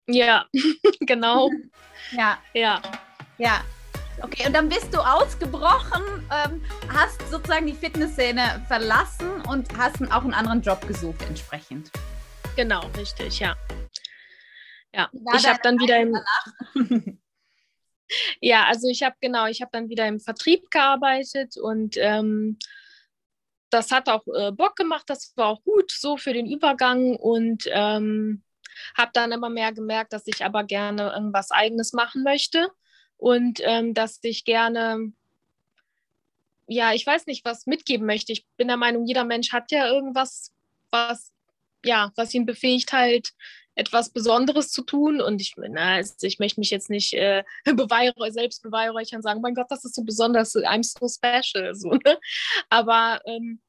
Ja, 0.08 0.44
genau. 1.00 1.50
ja. 2.10 2.38
Ja. 2.52 2.82
Ja. 3.38 3.64
Okay, 4.22 4.46
und 4.46 4.52
dann 4.52 4.68
bist 4.68 4.92
du 4.92 4.98
ausgebrochen, 4.98 6.02
ähm, 6.30 6.62
hast 6.88 7.22
sozusagen 7.30 7.66
die 7.66 7.72
Fitnessszene 7.72 8.62
verlassen 8.68 9.40
und 9.48 9.66
hast 9.78 10.02
auch 10.12 10.24
einen 10.24 10.34
anderen 10.34 10.60
Job 10.60 10.86
gesucht 10.86 11.22
entsprechend. 11.22 11.90
Genau, 12.56 12.84
richtig, 12.98 13.38
ja. 13.38 13.56
Ja, 14.92 15.08
ich 15.36 15.46
habe 15.46 15.60
dann 15.62 15.78
wieder 15.78 16.00
im 16.00 16.16
ja, 18.40 18.64
also 18.66 18.88
ich 18.88 19.02
habe 19.02 19.14
genau, 19.20 19.46
ich 19.46 19.62
habe 19.62 19.70
dann 19.72 19.88
wieder 19.88 20.06
im 20.08 20.18
Vertrieb 20.20 20.70
gearbeitet 20.70 21.56
und 21.56 21.96
ähm, 21.96 22.58
das 23.70 23.90
hat 23.90 24.08
auch 24.08 24.26
äh, 24.26 24.52
Bock 24.52 24.76
gemacht, 24.76 25.04
das 25.06 25.32
war 25.36 25.46
auch 25.46 25.62
gut 25.62 25.90
so 25.90 26.16
für 26.16 26.32
den 26.32 26.46
Übergang 26.46 27.16
und 27.16 27.64
ähm, 27.72 28.42
habe 28.96 29.10
dann 29.14 29.32
immer 29.32 29.50
mehr 29.50 29.72
gemerkt, 29.72 30.12
dass 30.12 30.26
ich 30.26 30.44
aber 30.44 30.64
gerne 30.64 31.12
irgendwas 31.14 31.50
Eigenes 31.50 31.92
machen 31.92 32.22
möchte 32.22 32.68
und 33.16 33.60
ähm, 33.62 33.94
dass 33.94 34.18
ich 34.22 34.44
gerne, 34.44 35.12
ja, 36.66 36.92
ich 36.92 37.06
weiß 37.06 37.26
nicht, 37.26 37.44
was 37.44 37.66
mitgeben 37.66 38.06
möchte. 38.06 38.32
Ich 38.32 38.46
bin 38.56 38.68
der 38.68 38.76
Meinung, 38.76 39.06
jeder 39.06 39.24
Mensch 39.24 39.52
hat 39.52 39.70
ja 39.70 39.88
irgendwas, 39.88 40.52
was, 40.90 41.32
ja, 41.84 42.12
was 42.16 42.34
ihn 42.34 42.46
befähigt 42.46 42.92
halt, 42.92 43.32
etwas 43.80 44.10
Besonderes 44.10 44.70
zu 44.70 44.82
tun. 44.82 45.20
Und 45.20 45.40
ich, 45.40 45.54
na, 45.56 46.00
ich 46.00 46.38
möchte 46.38 46.60
mich 46.60 46.70
jetzt 46.70 46.90
nicht 46.90 47.14
äh, 47.14 47.42
beweihräuchern, 47.64 48.32
selbst 48.32 48.62
beweihräuchern 48.62 49.18
und 49.18 49.22
sagen, 49.22 49.40
mein 49.40 49.54
Gott, 49.54 49.70
das 49.70 49.84
ist 49.84 49.94
so 49.94 50.04
besonders, 50.04 50.54
I'm 50.54 50.84
so 50.84 51.08
special. 51.08 51.74
So, 51.74 51.90
ne? 52.04 52.18
Aber 52.68 53.20
ähm, 53.24 53.60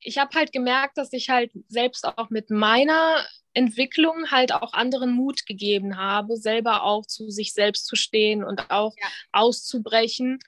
ich 0.00 0.18
habe 0.18 0.34
halt 0.36 0.52
gemerkt, 0.52 0.98
dass 0.98 1.12
ich 1.12 1.28
halt 1.28 1.52
selbst 1.68 2.04
auch 2.06 2.30
mit 2.30 2.50
meiner 2.50 3.24
Entwicklung 3.54 4.30
halt 4.30 4.52
auch 4.52 4.72
anderen 4.72 5.12
Mut 5.12 5.46
gegeben 5.46 5.98
habe, 5.98 6.36
selber 6.36 6.82
auch 6.84 7.06
zu 7.06 7.30
sich 7.30 7.52
selbst 7.52 7.86
zu 7.86 7.96
stehen 7.96 8.42
und 8.42 8.70
auch 8.70 8.94
ja. 8.96 9.06
auszubrechen. 9.32 10.38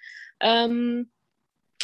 Ähm, 0.41 1.13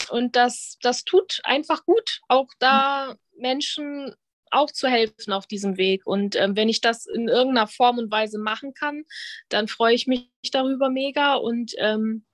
und 0.09 0.35
das, 0.37 0.79
das 0.81 1.05
tut 1.05 1.41
einfach 1.45 1.85
gut, 1.85 2.21
auch 2.29 2.49
da 2.59 3.13
mhm. 3.13 3.41
Menschen 3.41 4.15
auch 4.51 4.71
zu 4.71 4.89
helfen 4.89 5.33
auf 5.33 5.47
diesem 5.47 5.77
Weg. 5.77 6.07
Und 6.07 6.37
ähm, 6.37 6.57
wenn 6.57 6.69
ich 6.69 6.81
das 6.81 7.07
in 7.07 7.29
irgendeiner 7.29 7.67
Form 7.67 7.99
und 7.99 8.11
Weise 8.11 8.39
machen 8.39 8.75
kann, 8.75 9.05
dann 9.49 9.69
freue 9.69 9.95
ich 9.95 10.07
mich 10.07 10.31
darüber 10.53 10.91
mega. 10.91 11.35
Und 11.35 11.75
ähm, 11.79 12.25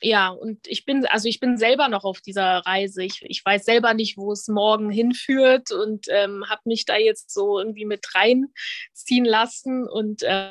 ja, 0.00 0.28
und 0.28 0.66
ich 0.66 0.84
bin, 0.84 1.06
also 1.06 1.28
ich 1.28 1.40
bin 1.40 1.56
selber 1.56 1.88
noch 1.88 2.04
auf 2.04 2.20
dieser 2.20 2.58
Reise. 2.58 3.02
Ich, 3.04 3.22
ich 3.22 3.44
weiß 3.44 3.64
selber 3.64 3.94
nicht, 3.94 4.16
wo 4.16 4.32
es 4.32 4.48
morgen 4.48 4.90
hinführt 4.90 5.70
und 5.72 6.06
ähm, 6.10 6.44
habe 6.48 6.62
mich 6.64 6.84
da 6.84 6.96
jetzt 6.96 7.32
so 7.32 7.58
irgendwie 7.58 7.86
mit 7.86 8.06
reinziehen 8.14 9.24
lassen 9.24 9.88
und 9.88 10.22
äh, 10.22 10.50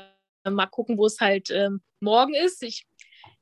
mal 0.50 0.67
gucken, 0.67 0.98
wo 0.98 1.06
es 1.06 1.19
halt 1.19 1.50
äh, 1.50 1.69
morgen 2.00 2.34
ist. 2.34 2.63
Ich, 2.63 2.88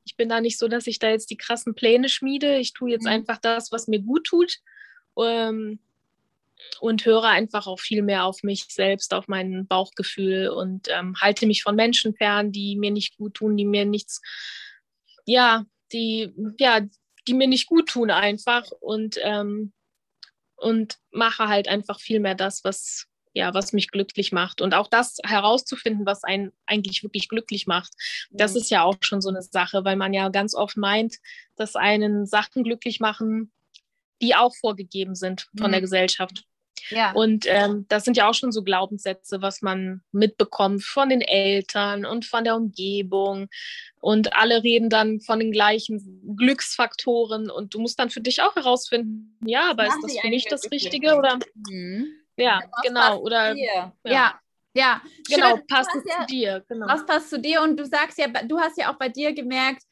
ich 0.04 0.16
bin 0.16 0.28
da 0.28 0.40
nicht 0.40 0.58
so, 0.58 0.68
dass 0.68 0.86
ich 0.86 0.98
da 0.98 1.08
jetzt 1.08 1.30
die 1.30 1.36
krassen 1.36 1.74
Pläne 1.74 2.08
schmiede. 2.08 2.58
Ich 2.58 2.72
tue 2.72 2.90
jetzt 2.90 3.04
mhm. 3.04 3.12
einfach 3.12 3.38
das, 3.38 3.72
was 3.72 3.88
mir 3.88 4.00
gut 4.00 4.24
tut. 4.24 4.58
Ähm, 5.18 5.78
und 6.80 7.04
höre 7.04 7.24
einfach 7.24 7.66
auch 7.66 7.80
viel 7.80 8.02
mehr 8.02 8.24
auf 8.24 8.42
mich 8.42 8.66
selbst, 8.68 9.14
auf 9.14 9.28
mein 9.28 9.66
Bauchgefühl 9.66 10.48
und 10.48 10.88
ähm, 10.88 11.14
halte 11.20 11.46
mich 11.46 11.62
von 11.62 11.76
Menschen 11.76 12.14
fern, 12.14 12.52
die 12.52 12.76
mir 12.76 12.90
nicht 12.90 13.16
gut 13.16 13.34
tun, 13.34 13.56
die 13.56 13.64
mir 13.64 13.84
nichts, 13.84 14.20
ja, 15.24 15.64
die, 15.92 16.32
ja, 16.58 16.80
die 17.28 17.34
mir 17.34 17.48
nicht 17.48 17.66
gut 17.66 17.88
tun 17.88 18.10
einfach 18.10 18.64
und, 18.80 19.16
ähm, 19.22 19.72
und 20.56 20.98
mache 21.10 21.48
halt 21.48 21.68
einfach 21.68 22.00
viel 22.00 22.20
mehr 22.20 22.34
das, 22.34 22.64
was, 22.64 23.06
ja, 23.32 23.54
was 23.54 23.72
mich 23.72 23.90
glücklich 23.90 24.32
macht. 24.32 24.60
Und 24.60 24.74
auch 24.74 24.88
das 24.88 25.18
herauszufinden, 25.24 26.06
was 26.06 26.24
einen 26.24 26.52
eigentlich 26.66 27.02
wirklich 27.02 27.28
glücklich 27.28 27.66
macht, 27.66 27.92
das 28.30 28.56
ist 28.56 28.70
ja 28.70 28.82
auch 28.82 28.96
schon 29.00 29.20
so 29.20 29.28
eine 29.28 29.42
Sache, 29.42 29.84
weil 29.84 29.96
man 29.96 30.12
ja 30.12 30.28
ganz 30.28 30.54
oft 30.54 30.76
meint, 30.76 31.16
dass 31.56 31.76
einen 31.76 32.26
Sachen 32.26 32.64
glücklich 32.64 33.00
machen, 33.00 33.52
die 34.20 34.34
auch 34.34 34.54
vorgegeben 34.54 35.14
sind 35.14 35.48
von 35.56 35.68
mhm. 35.68 35.72
der 35.72 35.80
Gesellschaft. 35.80 36.44
Ja. 36.90 37.12
Und 37.12 37.44
ähm, 37.48 37.86
das 37.88 38.04
sind 38.04 38.16
ja 38.16 38.28
auch 38.28 38.34
schon 38.34 38.52
so 38.52 38.62
Glaubenssätze, 38.62 39.42
was 39.42 39.62
man 39.62 40.02
mitbekommt 40.12 40.84
von 40.84 41.08
den 41.08 41.20
Eltern 41.20 42.04
und 42.04 42.24
von 42.24 42.44
der 42.44 42.56
Umgebung. 42.56 43.48
Und 44.00 44.34
alle 44.36 44.62
reden 44.62 44.90
dann 44.90 45.20
von 45.20 45.38
den 45.38 45.52
gleichen 45.52 46.36
Glücksfaktoren. 46.36 47.50
Und 47.50 47.74
du 47.74 47.80
musst 47.80 47.98
dann 47.98 48.10
für 48.10 48.20
dich 48.20 48.42
auch 48.42 48.56
herausfinden, 48.56 49.36
ja, 49.44 49.70
aber 49.70 49.86
ist 49.86 49.98
das 50.02 50.18
für 50.18 50.28
mich 50.28 50.46
das 50.48 50.70
Richtige? 50.70 51.16
Oder? 51.16 51.38
Mhm. 51.68 52.08
Ja, 52.36 52.60
genau. 52.82 53.20
Oder 53.20 53.54
ja. 53.54 53.92
ja. 54.04 54.38
Ja, 54.74 55.02
genau, 55.28 55.58
passt 55.68 55.90
es 55.94 56.02
ja, 56.06 56.20
zu 56.20 56.26
dir. 56.26 56.64
Genau. 56.66 56.86
Was 56.88 57.04
passt 57.04 57.28
zu 57.28 57.38
dir? 57.38 57.60
Und 57.60 57.78
du 57.78 57.84
sagst 57.84 58.16
ja, 58.18 58.26
du 58.26 58.58
hast 58.58 58.78
ja 58.78 58.90
auch 58.90 58.96
bei 58.96 59.10
dir 59.10 59.34
gemerkt, 59.34 59.82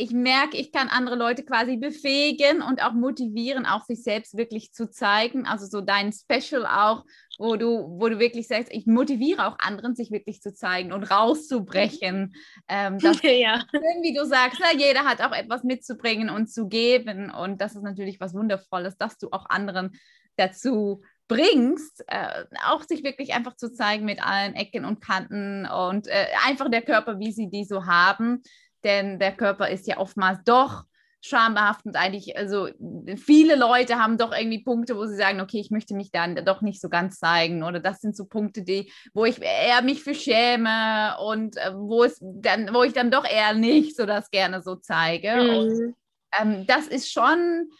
ich 0.00 0.12
merke, 0.12 0.56
ich 0.56 0.72
kann 0.72 0.88
andere 0.88 1.14
Leute 1.14 1.44
quasi 1.44 1.76
befähigen 1.76 2.62
und 2.62 2.82
auch 2.82 2.94
motivieren, 2.94 3.66
auch 3.66 3.84
sich 3.84 4.02
selbst 4.02 4.34
wirklich 4.34 4.72
zu 4.72 4.88
zeigen. 4.90 5.46
Also 5.46 5.66
so 5.66 5.82
dein 5.82 6.10
Special 6.10 6.64
auch, 6.64 7.04
wo 7.38 7.56
du, 7.56 7.98
wo 8.00 8.08
du 8.08 8.18
wirklich 8.18 8.48
sagst, 8.48 8.72
ich 8.72 8.86
motiviere 8.86 9.46
auch 9.46 9.58
anderen, 9.58 9.94
sich 9.94 10.10
wirklich 10.10 10.40
zu 10.40 10.54
zeigen 10.54 10.94
und 10.94 11.04
rauszubrechen. 11.04 12.34
Ähm, 12.66 12.98
dass 12.98 13.20
ja. 13.22 13.62
Wie 14.00 14.14
du 14.14 14.24
sagst, 14.24 14.58
na, 14.60 14.72
ne, 14.72 14.82
jeder 14.82 15.04
hat 15.04 15.20
auch 15.20 15.32
etwas 15.32 15.64
mitzubringen 15.64 16.30
und 16.30 16.50
zu 16.50 16.66
geben. 16.66 17.30
Und 17.30 17.60
das 17.60 17.76
ist 17.76 17.82
natürlich 17.82 18.20
was 18.20 18.32
Wundervolles, 18.32 18.96
dass 18.96 19.18
du 19.18 19.28
auch 19.32 19.50
anderen 19.50 19.92
dazu 20.36 21.02
bringst, 21.28 22.04
äh, 22.06 22.44
auch 22.66 22.82
sich 22.84 23.04
wirklich 23.04 23.34
einfach 23.34 23.54
zu 23.54 23.70
zeigen 23.70 24.06
mit 24.06 24.24
allen 24.24 24.54
Ecken 24.54 24.86
und 24.86 25.02
Kanten 25.02 25.66
und 25.66 26.08
äh, 26.08 26.26
einfach 26.46 26.70
der 26.70 26.82
Körper, 26.82 27.18
wie 27.18 27.32
sie 27.32 27.50
die 27.50 27.64
so 27.64 27.84
haben 27.84 28.42
denn 28.84 29.18
der 29.18 29.32
Körper 29.32 29.68
ist 29.68 29.86
ja 29.86 29.98
oftmals 29.98 30.38
doch 30.44 30.84
schambehaftend 31.22 31.96
eigentlich, 31.96 32.36
also 32.38 32.68
viele 33.16 33.54
Leute 33.54 33.96
haben 33.96 34.16
doch 34.16 34.32
irgendwie 34.32 34.62
Punkte, 34.62 34.96
wo 34.96 35.04
sie 35.04 35.16
sagen, 35.16 35.40
okay, 35.40 35.60
ich 35.60 35.70
möchte 35.70 35.94
mich 35.94 36.10
dann 36.10 36.34
doch 36.46 36.62
nicht 36.62 36.80
so 36.80 36.88
ganz 36.88 37.18
zeigen 37.18 37.62
oder 37.62 37.78
das 37.78 38.00
sind 38.00 38.16
so 38.16 38.24
Punkte, 38.24 38.62
die, 38.62 38.90
wo 39.12 39.26
ich 39.26 39.40
eher 39.40 39.82
mich 39.82 40.02
für 40.02 40.14
schäme 40.14 41.16
und 41.22 41.58
äh, 41.58 41.72
wo 41.74 42.04
es 42.04 42.18
dann, 42.20 42.72
wo 42.72 42.82
ich 42.84 42.94
dann 42.94 43.10
doch 43.10 43.28
eher 43.28 43.52
nicht 43.52 43.96
so 43.96 44.06
das 44.06 44.30
gerne 44.30 44.62
so 44.62 44.76
zeige. 44.76 45.34
Mhm. 45.34 45.50
Und 45.50 45.94
ähm, 46.40 46.66
das 46.66 46.86
ist 46.86 47.12
schon 47.12 47.70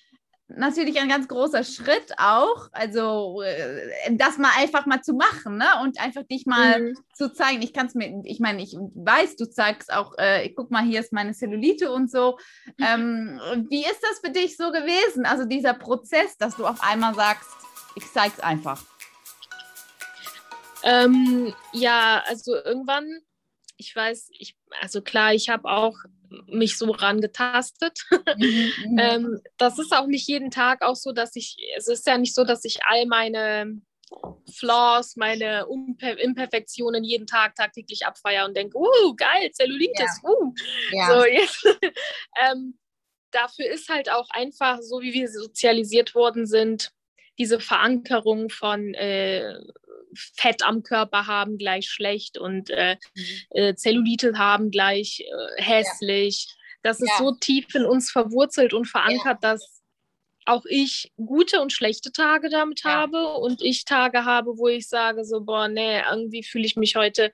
natürlich 0.57 1.01
ein 1.01 1.09
ganz 1.09 1.29
großer 1.29 1.65
Schritt 1.65 2.13
auch, 2.19 2.69
also 2.73 3.43
äh, 3.43 4.15
das 4.17 4.39
mal 4.39 4.51
einfach 4.59 4.87
mal 4.87 5.03
zu 5.03 5.15
machen 5.15 5.59
ne? 5.59 5.67
und 5.83 6.01
einfach 6.01 6.23
dich 6.25 6.47
mal 6.47 6.81
mhm. 6.81 6.99
zu 7.15 7.33
zeigen. 7.33 7.63
Ich 7.63 7.73
kann 7.73 7.87
es 7.87 7.95
mir, 7.95 8.23
ich 8.25 8.41
meine, 8.41 8.63
ich 8.63 8.75
weiß, 8.75 9.37
du 9.37 9.49
zeigst 9.49 9.93
auch, 9.93 10.15
äh, 10.19 10.49
guck 10.51 10.71
mal, 10.71 10.83
hier 10.83 11.01
ist 11.01 11.13
meine 11.13 11.33
Zellulite 11.33 11.93
und 11.93 12.11
so. 12.11 12.39
Mhm. 12.79 12.85
Ähm, 12.87 13.67
wie 13.71 13.83
ist 13.83 14.01
das 14.03 14.21
für 14.25 14.31
dich 14.31 14.57
so 14.57 14.71
gewesen? 14.71 15.27
Also 15.27 15.45
dieser 15.45 15.75
Prozess, 15.75 16.37
dass 16.39 16.57
du 16.57 16.67
auf 16.67 16.83
einmal 16.83 17.15
sagst, 17.15 17.49
ich 17.95 18.11
zeig's 18.13 18.41
einfach. 18.41 18.83
Ähm, 20.83 21.53
ja, 21.73 22.23
also 22.27 22.55
irgendwann, 22.55 23.07
ich 23.81 23.97
weiß, 23.97 24.29
ich, 24.39 24.57
also 24.81 25.01
klar, 25.01 25.35
ich 25.35 25.49
habe 25.49 25.69
auch 25.69 25.97
mich 26.47 26.77
so 26.77 26.91
rangetastet. 26.91 28.01
Mhm, 28.37 28.73
mhm. 28.87 28.99
ähm, 28.99 29.41
das 29.57 29.79
ist 29.79 29.93
auch 29.93 30.07
nicht 30.07 30.29
jeden 30.29 30.51
Tag 30.51 30.83
auch 30.83 30.97
so, 30.97 31.13
dass 31.13 31.35
ich, 31.35 31.57
es 31.77 31.89
ist 31.89 32.07
ja 32.07 32.19
nicht 32.19 32.35
so, 32.35 32.45
dass 32.45 32.65
ich 32.65 32.85
all 32.85 33.07
meine 33.07 33.81
Flaws, 34.53 35.17
meine 35.17 35.67
Unper 35.67 36.19
Imperfektionen 36.19 37.05
jeden 37.05 37.27
Tag 37.27 37.55
tagtäglich 37.55 38.07
abfeiere 38.07 38.47
und 38.47 38.57
denke, 38.57 38.77
uh, 38.77 39.15
geil, 39.17 39.51
Zellulitis, 39.53 40.21
ja. 40.23 40.29
uh. 40.29 40.55
Ja. 40.93 41.07
So, 41.07 41.25
jetzt, 41.25 41.65
ähm, 42.43 42.79
dafür 43.31 43.71
ist 43.71 43.89
halt 43.89 44.11
auch 44.11 44.29
einfach, 44.31 44.81
so 44.83 45.01
wie 45.01 45.15
wir 45.15 45.29
sozialisiert 45.29 46.15
worden 46.15 46.47
sind, 46.47 46.93
diese 47.39 47.61
Verankerung 47.61 48.51
von 48.51 48.93
äh, 48.95 49.55
Fett 50.15 50.63
am 50.63 50.83
Körper 50.83 51.27
haben 51.27 51.59
gleich 51.59 51.89
schlecht 51.89 52.39
und 52.39 52.71
äh, 52.71 52.97
mhm. 53.15 53.25
äh, 53.51 53.75
Zellulite 53.75 54.39
haben 54.39 54.71
gleich 54.71 55.21
äh, 55.21 55.63
hässlich. 55.63 56.47
Ja. 56.49 56.55
Das 56.83 57.01
ist 57.01 57.11
ja. 57.11 57.19
so 57.19 57.33
tief 57.33 57.75
in 57.75 57.85
uns 57.85 58.11
verwurzelt 58.11 58.73
und 58.73 58.87
verankert, 58.87 59.39
ja. 59.43 59.53
dass 59.53 59.81
auch 60.47 60.65
ich 60.69 61.13
gute 61.17 61.61
und 61.61 61.73
schlechte 61.73 62.13
Tage 62.13 62.49
damit 62.49 62.85
habe 62.85 63.35
und 63.35 63.63
ich 63.63 63.85
Tage 63.85 64.25
habe, 64.25 64.57
wo 64.57 64.69
ich 64.69 64.89
sage 64.89 65.25
so, 65.25 65.43
boah, 65.43 65.69
nee, 65.69 66.03
irgendwie 66.11 66.43
fühle 66.43 66.65
ich 66.65 66.77
mich 66.77 66.97
heute 66.97 67.33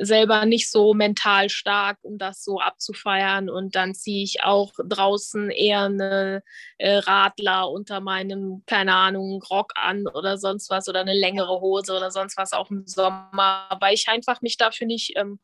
selber 0.00 0.44
nicht 0.44 0.70
so 0.70 0.92
mental 0.92 1.48
stark, 1.48 1.98
um 2.02 2.18
das 2.18 2.42
so 2.42 2.60
abzufeiern. 2.60 3.48
Und 3.48 3.76
dann 3.76 3.94
ziehe 3.94 4.24
ich 4.24 4.42
auch 4.42 4.72
draußen 4.84 5.50
eher 5.50 5.82
eine 5.82 6.42
äh, 6.78 6.96
Radler 6.96 7.70
unter 7.70 8.00
meinem, 8.00 8.62
keine 8.66 8.94
Ahnung, 8.94 9.42
Rock 9.50 9.72
an 9.76 10.06
oder 10.06 10.38
sonst 10.38 10.70
was 10.70 10.88
oder 10.88 11.00
eine 11.00 11.14
längere 11.14 11.60
Hose 11.60 11.96
oder 11.96 12.10
sonst 12.10 12.36
was 12.36 12.52
auch 12.52 12.70
im 12.70 12.86
Sommer, 12.86 13.68
weil 13.80 13.94
ich 13.94 14.08
einfach 14.08 14.42
mich 14.42 14.56
dafür 14.56 14.86
nicht 14.86 15.16
ähm, 15.16 15.38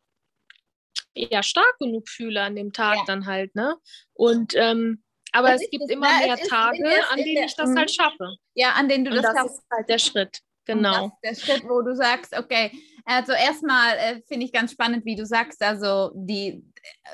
ja, 1.15 1.43
stark 1.43 1.79
genug 1.79 2.09
fühle 2.09 2.43
an 2.43 2.57
dem 2.57 2.73
Tag 2.73 2.97
ja. 2.97 3.05
dann 3.07 3.27
halt, 3.27 3.55
ne? 3.55 3.77
Und 4.13 4.55
ähm, 4.55 5.03
aber 5.33 5.53
das 5.53 5.63
es 5.63 5.71
gibt 5.71 5.91
immer 5.91 6.11
ne? 6.21 6.27
mehr 6.27 6.37
Tage, 6.37 7.11
an 7.11 7.19
denen 7.19 7.45
ich 7.45 7.55
das 7.55 7.75
halt 7.75 7.91
schaffe. 7.91 8.37
Ja, 8.55 8.73
an 8.73 8.89
denen 8.89 9.05
du 9.05 9.11
und 9.11 9.23
das, 9.23 9.35
das 9.35 9.53
ist 9.53 9.67
halt 9.71 9.89
der 9.89 9.99
Schritt. 9.99 10.41
Genau. 10.67 11.17
der 11.23 11.35
Schritt, 11.37 11.63
wo 11.69 11.81
du 11.83 11.95
sagst, 11.95 12.37
okay, 12.37 12.73
also 13.07 13.33
erstmal 13.33 13.97
äh, 13.99 14.21
finde 14.27 14.47
ich 14.47 14.53
ganz 14.53 14.73
spannend, 14.73 15.05
wie 15.05 15.15
du 15.15 15.25
sagst, 15.25 15.63
also 15.63 16.11
die 16.15 16.65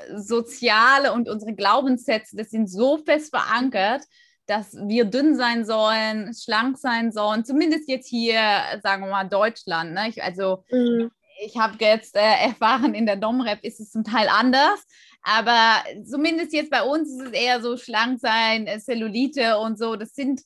äh, 0.09 0.17
soziale 0.17 1.13
und 1.13 1.29
unsere 1.29 1.53
Glaubenssätze, 1.53 2.35
das 2.35 2.49
sind 2.49 2.67
so 2.67 2.97
fest 2.97 3.29
verankert, 3.29 4.01
dass 4.47 4.75
wir 4.75 5.05
dünn 5.05 5.35
sein 5.35 5.65
sollen, 5.65 6.33
schlank 6.33 6.79
sein 6.79 7.11
sollen, 7.11 7.45
zumindest 7.45 7.87
jetzt 7.87 8.09
hier, 8.09 8.39
sagen 8.81 9.03
wir 9.03 9.11
mal, 9.11 9.29
Deutschland. 9.29 9.93
Ne? 9.93 10.09
Ich, 10.09 10.23
also 10.23 10.63
mhm. 10.71 11.11
ich 11.45 11.57
habe 11.57 11.77
jetzt 11.79 12.15
äh, 12.15 12.43
erfahren, 12.47 12.95
in 12.95 13.05
der 13.05 13.15
Domrep 13.15 13.63
ist 13.63 13.79
es 13.79 13.91
zum 13.91 14.03
Teil 14.03 14.27
anders, 14.29 14.83
aber 15.21 15.75
zumindest 16.03 16.53
jetzt 16.53 16.71
bei 16.71 16.81
uns 16.81 17.09
ist 17.11 17.27
es 17.27 17.31
eher 17.33 17.61
so 17.61 17.77
schlank 17.77 18.19
sein, 18.19 18.65
äh, 18.65 18.79
Cellulite 18.79 19.59
und 19.59 19.77
so, 19.77 19.95
das 19.95 20.15
sind 20.15 20.41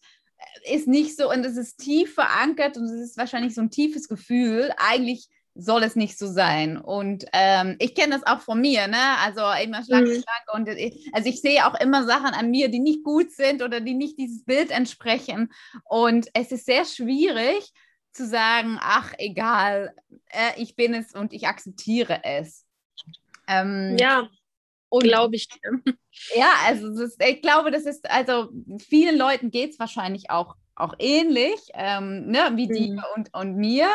äh, 0.65 0.75
ist 0.75 0.89
nicht 0.89 1.15
so 1.15 1.31
und 1.31 1.45
es 1.45 1.55
ist 1.55 1.77
tief 1.77 2.15
verankert 2.15 2.75
und 2.75 2.83
es 2.83 3.11
ist 3.11 3.17
wahrscheinlich 3.17 3.55
so 3.55 3.61
ein 3.61 3.71
tiefes 3.71 4.09
Gefühl. 4.09 4.73
Eigentlich 4.77 5.29
soll 5.57 5.83
es 5.83 5.95
nicht 5.95 6.17
so 6.17 6.27
sein. 6.27 6.77
Und 6.77 7.25
ähm, 7.33 7.75
ich 7.79 7.95
kenne 7.95 8.13
das 8.13 8.25
auch 8.25 8.41
von 8.41 8.61
mir, 8.61 8.87
ne? 8.87 9.17
Also 9.23 9.41
immer 9.63 9.83
schlank, 9.83 10.07
mhm. 10.07 10.11
schlank. 10.11 10.53
Und 10.53 10.69
ich, 10.69 11.09
also 11.13 11.27
ich 11.27 11.41
sehe 11.41 11.65
auch 11.65 11.79
immer 11.79 12.05
Sachen 12.05 12.33
an 12.33 12.51
mir, 12.51 12.69
die 12.69 12.79
nicht 12.79 13.03
gut 13.03 13.31
sind 13.31 13.61
oder 13.61 13.81
die 13.81 13.93
nicht 13.93 14.17
dieses 14.17 14.45
Bild 14.45 14.71
entsprechen. 14.71 15.51
Und 15.83 16.27
es 16.33 16.51
ist 16.51 16.65
sehr 16.65 16.85
schwierig 16.85 17.71
zu 18.11 18.25
sagen, 18.25 18.77
ach, 18.79 19.13
egal, 19.17 19.93
äh, 20.29 20.61
ich 20.61 20.75
bin 20.75 20.93
es 20.93 21.13
und 21.13 21.33
ich 21.33 21.47
akzeptiere 21.47 22.23
es. 22.23 22.65
Ähm, 23.47 23.95
ja, 23.99 24.27
glaube 24.89 25.35
ich. 25.35 25.47
Ja, 26.35 26.51
also 26.65 26.89
ist, 27.01 27.21
ich 27.23 27.41
glaube, 27.41 27.71
das 27.71 27.85
ist, 27.85 28.09
also 28.09 28.49
vielen 28.79 29.17
Leuten 29.17 29.51
geht 29.51 29.71
es 29.71 29.79
wahrscheinlich 29.79 30.31
auch, 30.31 30.55
auch 30.75 30.95
ähnlich, 30.99 31.59
ähm, 31.73 32.27
ne, 32.27 32.51
wie 32.55 32.67
die 32.67 32.91
mhm. 32.91 33.03
und, 33.15 33.33
und 33.33 33.55
mir. 33.55 33.87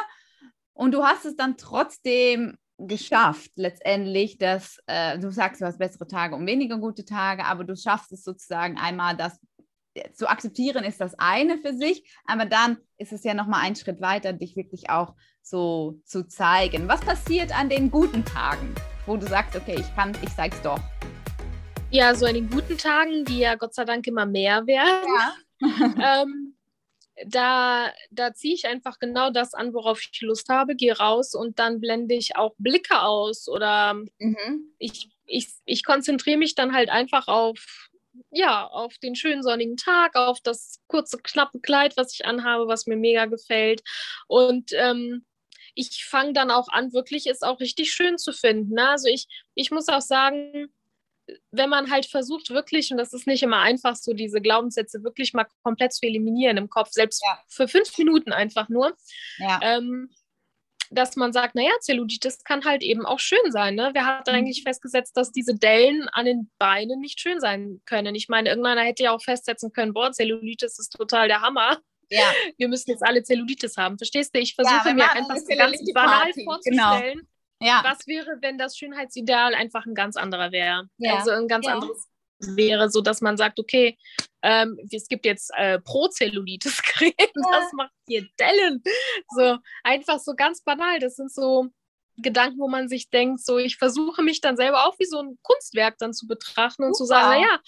Und 0.74 0.92
du 0.92 1.04
hast 1.04 1.24
es 1.24 1.36
dann 1.36 1.56
trotzdem 1.56 2.56
geschafft, 2.78 3.52
letztendlich, 3.56 4.38
dass 4.38 4.78
äh, 4.86 5.18
du 5.18 5.30
sagst, 5.30 5.60
du 5.60 5.66
hast 5.66 5.78
bessere 5.78 6.06
Tage 6.06 6.34
und 6.34 6.46
weniger 6.46 6.78
gute 6.78 7.04
Tage, 7.04 7.44
aber 7.44 7.64
du 7.64 7.76
schaffst 7.76 8.12
es 8.12 8.24
sozusagen 8.24 8.78
einmal, 8.78 9.16
das 9.16 9.38
zu 10.14 10.28
akzeptieren, 10.28 10.84
ist 10.84 11.00
das 11.00 11.14
eine 11.18 11.58
für 11.58 11.74
sich, 11.74 12.10
aber 12.24 12.46
dann 12.46 12.78
ist 12.96 13.12
es 13.12 13.24
ja 13.24 13.34
nochmal 13.34 13.60
ein 13.62 13.76
Schritt 13.76 14.00
weiter, 14.00 14.32
dich 14.32 14.56
wirklich 14.56 14.90
auch 14.90 15.14
so 15.42 16.00
zu 16.04 16.26
zeigen. 16.26 16.88
Was 16.88 17.00
passiert 17.00 17.56
an 17.56 17.68
den 17.68 17.90
guten 17.90 18.24
Tagen, 18.24 18.74
wo 19.06 19.16
du 19.16 19.26
sagst, 19.26 19.54
okay, 19.54 19.76
ich 19.78 19.94
kann, 19.94 20.16
ich 20.22 20.34
zeig's 20.34 20.60
doch? 20.62 20.80
Ja, 21.90 22.14
so 22.14 22.24
an 22.24 22.34
den 22.34 22.48
guten 22.48 22.78
Tagen, 22.78 23.24
die 23.26 23.40
ja 23.40 23.54
Gott 23.54 23.74
sei 23.74 23.84
Dank 23.84 24.06
immer 24.06 24.24
mehr 24.24 24.66
werden. 24.66 25.08
Ja. 25.60 26.22
ähm, 26.22 26.41
da, 27.26 27.92
da 28.10 28.32
ziehe 28.32 28.54
ich 28.54 28.66
einfach 28.66 28.98
genau 28.98 29.30
das 29.30 29.54
an, 29.54 29.74
worauf 29.74 30.00
ich 30.00 30.20
Lust 30.22 30.48
habe, 30.48 30.74
gehe 30.74 30.96
raus 30.96 31.34
und 31.34 31.58
dann 31.58 31.80
blende 31.80 32.14
ich 32.14 32.36
auch 32.36 32.54
Blicke 32.58 33.02
aus 33.02 33.48
oder 33.48 33.94
mhm. 34.18 34.72
ich, 34.78 35.10
ich, 35.26 35.48
ich 35.64 35.84
konzentriere 35.84 36.38
mich 36.38 36.54
dann 36.54 36.74
halt 36.74 36.90
einfach 36.90 37.28
auf, 37.28 37.90
ja, 38.30 38.66
auf 38.66 38.98
den 38.98 39.14
schönen 39.14 39.42
sonnigen 39.42 39.76
Tag, 39.76 40.16
auf 40.16 40.40
das 40.40 40.80
kurze, 40.86 41.18
knappe 41.18 41.60
Kleid, 41.60 41.96
was 41.96 42.14
ich 42.14 42.24
anhabe, 42.24 42.66
was 42.66 42.86
mir 42.86 42.96
mega 42.96 43.26
gefällt. 43.26 43.82
Und 44.26 44.72
ähm, 44.72 45.24
ich 45.74 46.04
fange 46.04 46.32
dann 46.32 46.50
auch 46.50 46.68
an, 46.68 46.92
wirklich 46.92 47.26
es 47.26 47.42
auch 47.42 47.60
richtig 47.60 47.92
schön 47.92 48.18
zu 48.18 48.32
finden. 48.32 48.74
Ne? 48.74 48.88
Also 48.88 49.08
ich, 49.08 49.26
ich 49.54 49.70
muss 49.70 49.88
auch 49.88 50.02
sagen, 50.02 50.70
wenn 51.50 51.70
man 51.70 51.90
halt 51.90 52.06
versucht, 52.06 52.50
wirklich, 52.50 52.90
und 52.90 52.98
das 52.98 53.12
ist 53.12 53.26
nicht 53.26 53.42
immer 53.42 53.60
einfach, 53.60 53.96
so 53.96 54.12
diese 54.12 54.40
Glaubenssätze 54.40 55.02
wirklich 55.04 55.32
mal 55.32 55.46
komplett 55.62 55.92
zu 55.92 56.06
eliminieren 56.06 56.56
im 56.56 56.68
Kopf, 56.68 56.90
selbst 56.90 57.22
ja. 57.24 57.38
für 57.48 57.68
fünf 57.68 57.96
Minuten 57.98 58.32
einfach 58.32 58.68
nur, 58.68 58.96
ja. 59.38 59.60
ähm, 59.62 60.10
dass 60.90 61.16
man 61.16 61.32
sagt, 61.32 61.54
naja, 61.54 61.72
Zellulitis 61.80 62.44
kann 62.44 62.64
halt 62.64 62.82
eben 62.82 63.06
auch 63.06 63.18
schön 63.18 63.50
sein. 63.50 63.74
Ne? 63.74 63.90
Wer 63.94 64.04
hat 64.04 64.26
mhm. 64.26 64.34
eigentlich 64.34 64.62
festgesetzt, 64.62 65.16
dass 65.16 65.32
diese 65.32 65.54
Dellen 65.54 66.08
an 66.10 66.26
den 66.26 66.50
Beinen 66.58 67.00
nicht 67.00 67.20
schön 67.20 67.40
sein 67.40 67.80
können? 67.86 68.14
Ich 68.14 68.28
meine, 68.28 68.50
irgendeiner 68.50 68.82
hätte 68.82 69.04
ja 69.04 69.12
auch 69.12 69.22
festsetzen 69.22 69.72
können, 69.72 69.94
boah, 69.94 70.12
Zellulitis 70.12 70.78
ist 70.78 70.90
total 70.90 71.28
der 71.28 71.40
Hammer. 71.40 71.78
Ja. 72.10 72.30
Wir 72.58 72.68
müssen 72.68 72.90
jetzt 72.90 73.02
alle 73.02 73.22
Zellulitis 73.22 73.78
haben. 73.78 73.96
Verstehst 73.96 74.34
du? 74.34 74.38
Ich 74.38 74.54
versuche 74.54 74.88
ja, 74.88 74.94
mir 74.94 75.10
einfach 75.10 75.36
ganz 75.56 75.92
banal 75.94 76.30
vorzustellen, 76.44 77.14
genau. 77.14 77.31
Ja. 77.62 77.82
Was 77.84 78.06
wäre, 78.06 78.38
wenn 78.40 78.58
das 78.58 78.76
Schönheitsideal 78.76 79.54
einfach 79.54 79.86
ein 79.86 79.94
ganz 79.94 80.16
anderer 80.16 80.52
wäre? 80.52 80.88
Ja. 80.98 81.16
Also 81.16 81.30
ein 81.30 81.48
ganz 81.48 81.66
ja. 81.66 81.74
anderes 81.74 82.08
wäre, 82.40 82.90
so 82.90 83.00
dass 83.00 83.20
man 83.20 83.36
sagt, 83.36 83.60
okay, 83.60 83.96
ähm, 84.42 84.78
es 84.90 85.06
gibt 85.06 85.24
jetzt 85.24 85.52
äh, 85.56 85.78
Pro-Zellulitis-Creme, 85.78 87.12
ja. 87.18 87.50
das 87.52 87.72
macht 87.72 87.92
hier 88.06 88.26
Dellen. 88.38 88.82
So 89.36 89.58
einfach 89.84 90.18
so 90.18 90.34
ganz 90.34 90.62
banal. 90.62 90.98
Das 90.98 91.16
sind 91.16 91.32
so 91.32 91.68
Gedanken, 92.16 92.58
wo 92.58 92.68
man 92.68 92.88
sich 92.88 93.08
denkt, 93.10 93.44
so 93.44 93.58
ich 93.58 93.76
versuche 93.76 94.22
mich 94.22 94.40
dann 94.40 94.56
selber 94.56 94.86
auch 94.86 94.98
wie 94.98 95.06
so 95.06 95.20
ein 95.20 95.38
Kunstwerk 95.42 95.96
dann 95.98 96.12
zu 96.12 96.26
betrachten 96.26 96.82
und 96.84 96.96
Super. 96.96 96.98
zu 96.98 97.06
sagen, 97.06 97.42
naja, 97.42 97.60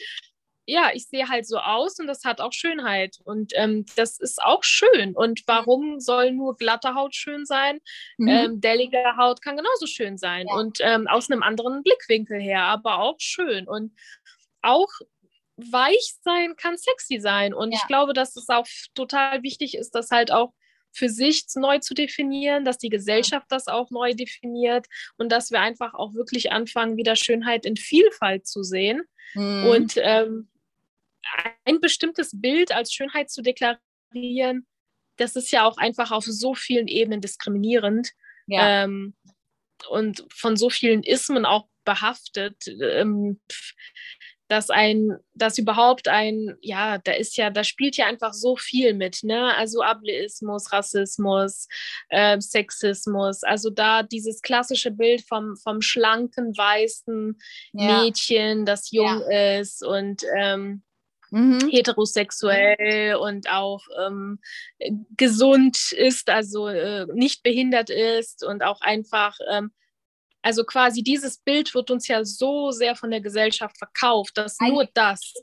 ja, 0.66 0.90
ich 0.94 1.08
sehe 1.08 1.28
halt 1.28 1.46
so 1.46 1.58
aus 1.58 1.98
und 1.98 2.06
das 2.06 2.24
hat 2.24 2.40
auch 2.40 2.52
Schönheit. 2.52 3.18
Und 3.24 3.52
ähm, 3.54 3.84
das 3.96 4.18
ist 4.18 4.42
auch 4.42 4.62
schön. 4.62 5.14
Und 5.14 5.42
warum 5.46 6.00
soll 6.00 6.32
nur 6.32 6.56
glatte 6.56 6.94
Haut 6.94 7.14
schön 7.14 7.44
sein? 7.44 7.80
Mhm. 8.16 8.28
Ähm, 8.28 8.60
dellige 8.60 9.16
Haut 9.16 9.42
kann 9.42 9.56
genauso 9.56 9.86
schön 9.86 10.16
sein. 10.16 10.46
Ja. 10.48 10.54
Und 10.54 10.78
ähm, 10.80 11.06
aus 11.06 11.30
einem 11.30 11.42
anderen 11.42 11.82
Blickwinkel 11.82 12.40
her, 12.40 12.62
aber 12.62 13.00
auch 13.00 13.16
schön. 13.18 13.68
Und 13.68 13.94
auch 14.62 14.88
weich 15.56 16.14
sein 16.22 16.56
kann 16.56 16.78
sexy 16.78 17.20
sein. 17.20 17.52
Und 17.52 17.72
ja. 17.72 17.78
ich 17.80 17.86
glaube, 17.86 18.12
dass 18.12 18.34
es 18.36 18.48
auch 18.48 18.66
total 18.94 19.42
wichtig 19.42 19.76
ist, 19.76 19.90
das 19.94 20.10
halt 20.10 20.32
auch 20.32 20.52
für 20.92 21.08
sich 21.08 21.44
neu 21.56 21.80
zu 21.80 21.92
definieren, 21.92 22.64
dass 22.64 22.78
die 22.78 22.88
Gesellschaft 22.88 23.46
das 23.50 23.66
auch 23.66 23.90
neu 23.90 24.14
definiert 24.14 24.86
und 25.16 25.30
dass 25.30 25.50
wir 25.50 25.60
einfach 25.60 25.94
auch 25.94 26.14
wirklich 26.14 26.52
anfangen, 26.52 26.96
wieder 26.96 27.16
Schönheit 27.16 27.66
in 27.66 27.76
Vielfalt 27.76 28.46
zu 28.46 28.62
sehen. 28.62 29.02
Mhm. 29.34 29.66
Und 29.66 29.94
ähm, 29.96 30.48
ein 31.64 31.80
bestimmtes 31.80 32.30
Bild 32.34 32.72
als 32.72 32.92
Schönheit 32.92 33.30
zu 33.30 33.42
deklarieren, 33.42 34.66
das 35.16 35.36
ist 35.36 35.50
ja 35.50 35.64
auch 35.64 35.76
einfach 35.76 36.10
auf 36.10 36.24
so 36.24 36.54
vielen 36.54 36.88
Ebenen 36.88 37.20
diskriminierend 37.20 38.10
ja. 38.46 38.84
ähm, 38.84 39.14
und 39.88 40.24
von 40.32 40.56
so 40.56 40.70
vielen 40.70 41.02
Ismen 41.02 41.44
auch 41.44 41.68
behaftet. 41.84 42.66
Ähm, 42.66 43.40
dass 44.48 44.68
ein, 44.68 45.16
dass 45.34 45.58
überhaupt 45.58 46.06
ein, 46.06 46.56
ja, 46.60 46.98
da 46.98 47.12
ist 47.12 47.36
ja, 47.36 47.50
da 47.50 47.64
spielt 47.64 47.96
ja 47.96 48.06
einfach 48.06 48.34
so 48.34 48.56
viel 48.56 48.92
mit, 48.92 49.22
ne? 49.22 49.54
Also 49.54 49.82
Ableismus, 49.82 50.70
Rassismus, 50.70 51.66
äh, 52.10 52.38
Sexismus, 52.40 53.42
also 53.42 53.70
da 53.70 54.02
dieses 54.02 54.42
klassische 54.42 54.90
Bild 54.90 55.22
vom, 55.26 55.56
vom 55.56 55.80
schlanken, 55.80 56.56
weißen 56.56 57.38
ja. 57.72 58.02
Mädchen, 58.02 58.66
das 58.66 58.90
jung 58.90 59.22
ja. 59.30 59.58
ist 59.58 59.84
und 59.84 60.22
ähm, 60.36 60.82
mhm. 61.34 61.68
heterosexuell 61.68 63.16
und 63.16 63.50
auch 63.50 63.82
ähm, 64.06 64.38
gesund 65.16 65.92
ist, 65.92 66.30
also 66.30 66.68
äh, 66.68 67.06
nicht 67.12 67.42
behindert 67.42 67.90
ist 67.90 68.44
und 68.44 68.62
auch 68.62 68.80
einfach, 68.80 69.36
ähm, 69.50 69.72
also 70.42 70.64
quasi 70.64 71.02
dieses 71.02 71.38
Bild 71.38 71.74
wird 71.74 71.90
uns 71.90 72.06
ja 72.06 72.24
so 72.24 72.70
sehr 72.70 72.94
von 72.94 73.10
der 73.10 73.20
Gesellschaft 73.20 73.76
verkauft, 73.78 74.38
dass 74.38 74.60
eigentlich, 74.60 74.72
nur 74.72 74.88
das 74.94 75.34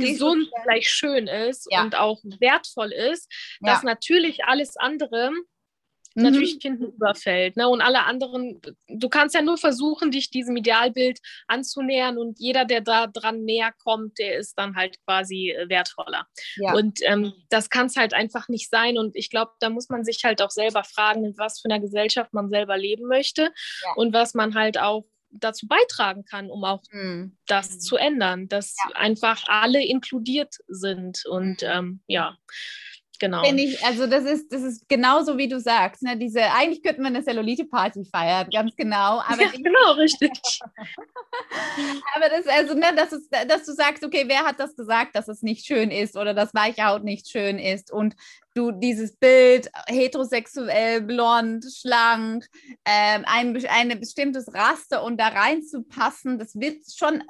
gesund 0.00 0.48
gleich 0.64 0.88
schön 0.88 1.26
ist 1.26 1.66
ja. 1.70 1.82
und 1.82 1.94
auch 1.96 2.20
wertvoll 2.40 2.92
ist, 2.92 3.30
dass 3.60 3.82
ja. 3.82 3.88
natürlich 3.90 4.44
alles 4.44 4.76
andere 4.76 5.30
mhm. 6.14 6.22
natürlich 6.24 6.58
hinten 6.60 6.92
überfällt. 6.92 7.56
Ne? 7.56 7.68
Und 7.68 7.80
alle 7.80 8.04
anderen, 8.04 8.60
du 8.88 9.08
kannst 9.08 9.34
ja 9.34 9.42
nur 9.42 9.58
versuchen, 9.58 10.10
dich 10.10 10.30
diesem 10.30 10.56
Idealbild 10.56 11.20
anzunähern 11.46 12.18
und 12.18 12.38
jeder, 12.38 12.64
der 12.64 12.80
da 12.80 13.06
dran 13.06 13.44
näher 13.44 13.72
kommt, 13.82 14.18
der 14.18 14.38
ist 14.38 14.54
dann 14.58 14.76
halt 14.76 14.98
quasi 15.04 15.50
äh, 15.50 15.68
wertvoller. 15.68 16.26
Ja. 16.56 16.74
Und 16.74 17.00
ähm, 17.02 17.32
das 17.50 17.70
kann 17.70 17.86
es 17.86 17.96
halt 17.96 18.14
einfach 18.14 18.48
nicht 18.48 18.70
sein. 18.70 18.98
Und 18.98 19.16
ich 19.16 19.30
glaube, 19.30 19.52
da 19.60 19.70
muss 19.70 19.88
man 19.88 20.04
sich 20.04 20.24
halt 20.24 20.42
auch 20.42 20.50
selber 20.50 20.84
fragen, 20.84 21.24
in 21.24 21.38
was 21.38 21.60
für 21.60 21.68
einer 21.70 21.80
Gesellschaft 21.80 22.32
man 22.32 22.48
selber 22.48 22.76
leben 22.76 23.06
möchte 23.06 23.42
ja. 23.42 23.92
und 23.96 24.12
was 24.12 24.34
man 24.34 24.54
halt 24.54 24.78
auch 24.78 25.04
dazu 25.34 25.66
beitragen 25.66 26.24
kann, 26.24 26.50
um 26.50 26.64
auch 26.64 26.82
mhm. 26.90 27.36
das 27.46 27.74
mhm. 27.74 27.80
zu 27.80 27.96
ändern, 27.96 28.48
dass 28.48 28.76
ja. 28.88 28.96
einfach 28.96 29.44
alle 29.46 29.84
inkludiert 29.84 30.56
sind. 30.68 31.24
Und 31.26 31.62
mhm. 31.62 31.68
ähm, 31.68 32.00
ja, 32.06 32.36
Genau. 33.20 33.42
Ich, 33.44 33.84
also 33.84 34.06
das 34.06 34.24
ist, 34.24 34.52
das 34.52 34.62
ist 34.62 34.88
genauso 34.88 35.38
wie 35.38 35.48
du 35.48 35.60
sagst. 35.60 36.02
Ne? 36.02 36.16
Diese, 36.16 36.42
eigentlich 36.52 36.82
könnten 36.82 37.02
wir 37.02 37.08
eine 37.08 37.22
Cellulite-Party 37.22 38.04
feiern, 38.04 38.48
ganz 38.52 38.74
genau. 38.76 39.20
Aber 39.20 39.42
ja, 39.42 39.50
genau, 39.50 39.92
richtig. 39.92 40.30
aber 42.14 42.28
das, 42.28 42.46
also, 42.46 42.74
ne, 42.74 42.86
dass, 42.96 43.12
es, 43.12 43.28
dass 43.28 43.64
du 43.64 43.72
sagst, 43.72 44.04
okay, 44.04 44.24
wer 44.26 44.40
hat 44.44 44.58
das 44.58 44.74
gesagt, 44.76 45.14
dass 45.14 45.28
es 45.28 45.42
nicht 45.42 45.66
schön 45.66 45.90
ist 45.90 46.16
oder 46.16 46.34
dass 46.34 46.54
weiche 46.54 46.84
Haut 46.84 47.04
nicht 47.04 47.28
schön 47.28 47.58
ist? 47.58 47.92
Und 47.92 48.16
du 48.54 48.70
dieses 48.70 49.16
Bild 49.16 49.70
heterosexuell, 49.86 51.02
blond, 51.02 51.64
schlank, 51.64 52.46
ähm, 52.84 53.24
ein 53.26 53.54
eine 53.66 53.96
bestimmtes 53.96 54.52
Raster 54.54 55.02
und 55.02 55.20
da 55.20 55.28
reinzupassen, 55.28 56.38
das 56.38 56.54
wird 56.58 56.84
schon, 56.94 57.22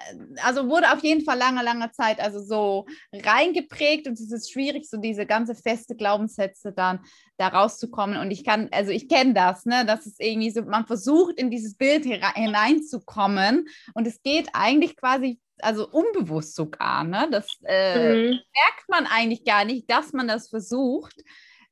also 0.42 0.68
wurde 0.68 0.92
auf 0.92 1.02
jeden 1.02 1.24
Fall 1.24 1.38
lange, 1.38 1.62
lange 1.62 1.90
Zeit 1.92 2.20
also 2.20 2.40
so 2.40 2.86
reingeprägt 3.12 4.06
und 4.06 4.14
es 4.14 4.30
ist 4.30 4.52
schwierig, 4.52 4.88
so 4.88 4.98
diese 4.98 5.26
ganze 5.26 5.54
feste 5.54 5.96
Glaubenssätze 5.96 6.72
dann 6.72 7.00
da 7.36 7.48
rauszukommen. 7.48 8.18
Und 8.18 8.30
ich 8.30 8.44
kann, 8.44 8.68
also 8.70 8.90
ich 8.90 9.08
kenne 9.08 9.34
das, 9.34 9.64
ne, 9.64 9.84
dass 9.84 10.06
es 10.06 10.16
irgendwie 10.18 10.50
so, 10.50 10.62
man 10.62 10.86
versucht 10.86 11.38
in 11.38 11.50
dieses 11.50 11.76
Bild 11.76 12.04
hineinzukommen 12.04 13.66
und 13.94 14.06
es 14.06 14.22
geht 14.22 14.48
eigentlich 14.52 14.96
quasi 14.96 15.40
also 15.60 15.88
unbewusst 15.88 16.54
sogar, 16.54 17.04
ne? 17.04 17.28
Das 17.30 17.46
äh, 17.64 18.14
mhm. 18.14 18.30
merkt 18.30 18.88
man 18.88 19.06
eigentlich 19.06 19.44
gar 19.44 19.64
nicht, 19.64 19.90
dass 19.90 20.12
man 20.12 20.28
das 20.28 20.48
versucht. 20.48 21.16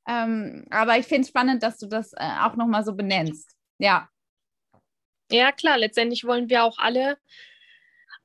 Ähm, 0.09 0.67
aber 0.71 0.99
ich 0.99 1.07
finde 1.07 1.23
es 1.23 1.29
spannend, 1.29 1.63
dass 1.63 1.79
du 1.79 1.87
das 1.87 2.13
äh, 2.15 2.31
auch 2.41 2.57
nochmal 2.57 2.85
so 2.85 2.95
benennst. 2.95 3.57
Ja. 3.79 4.09
Ja, 5.31 5.53
klar, 5.53 5.79
letztendlich 5.79 6.25
wollen 6.25 6.49
wir 6.49 6.65
auch 6.65 6.79
alle 6.79 7.17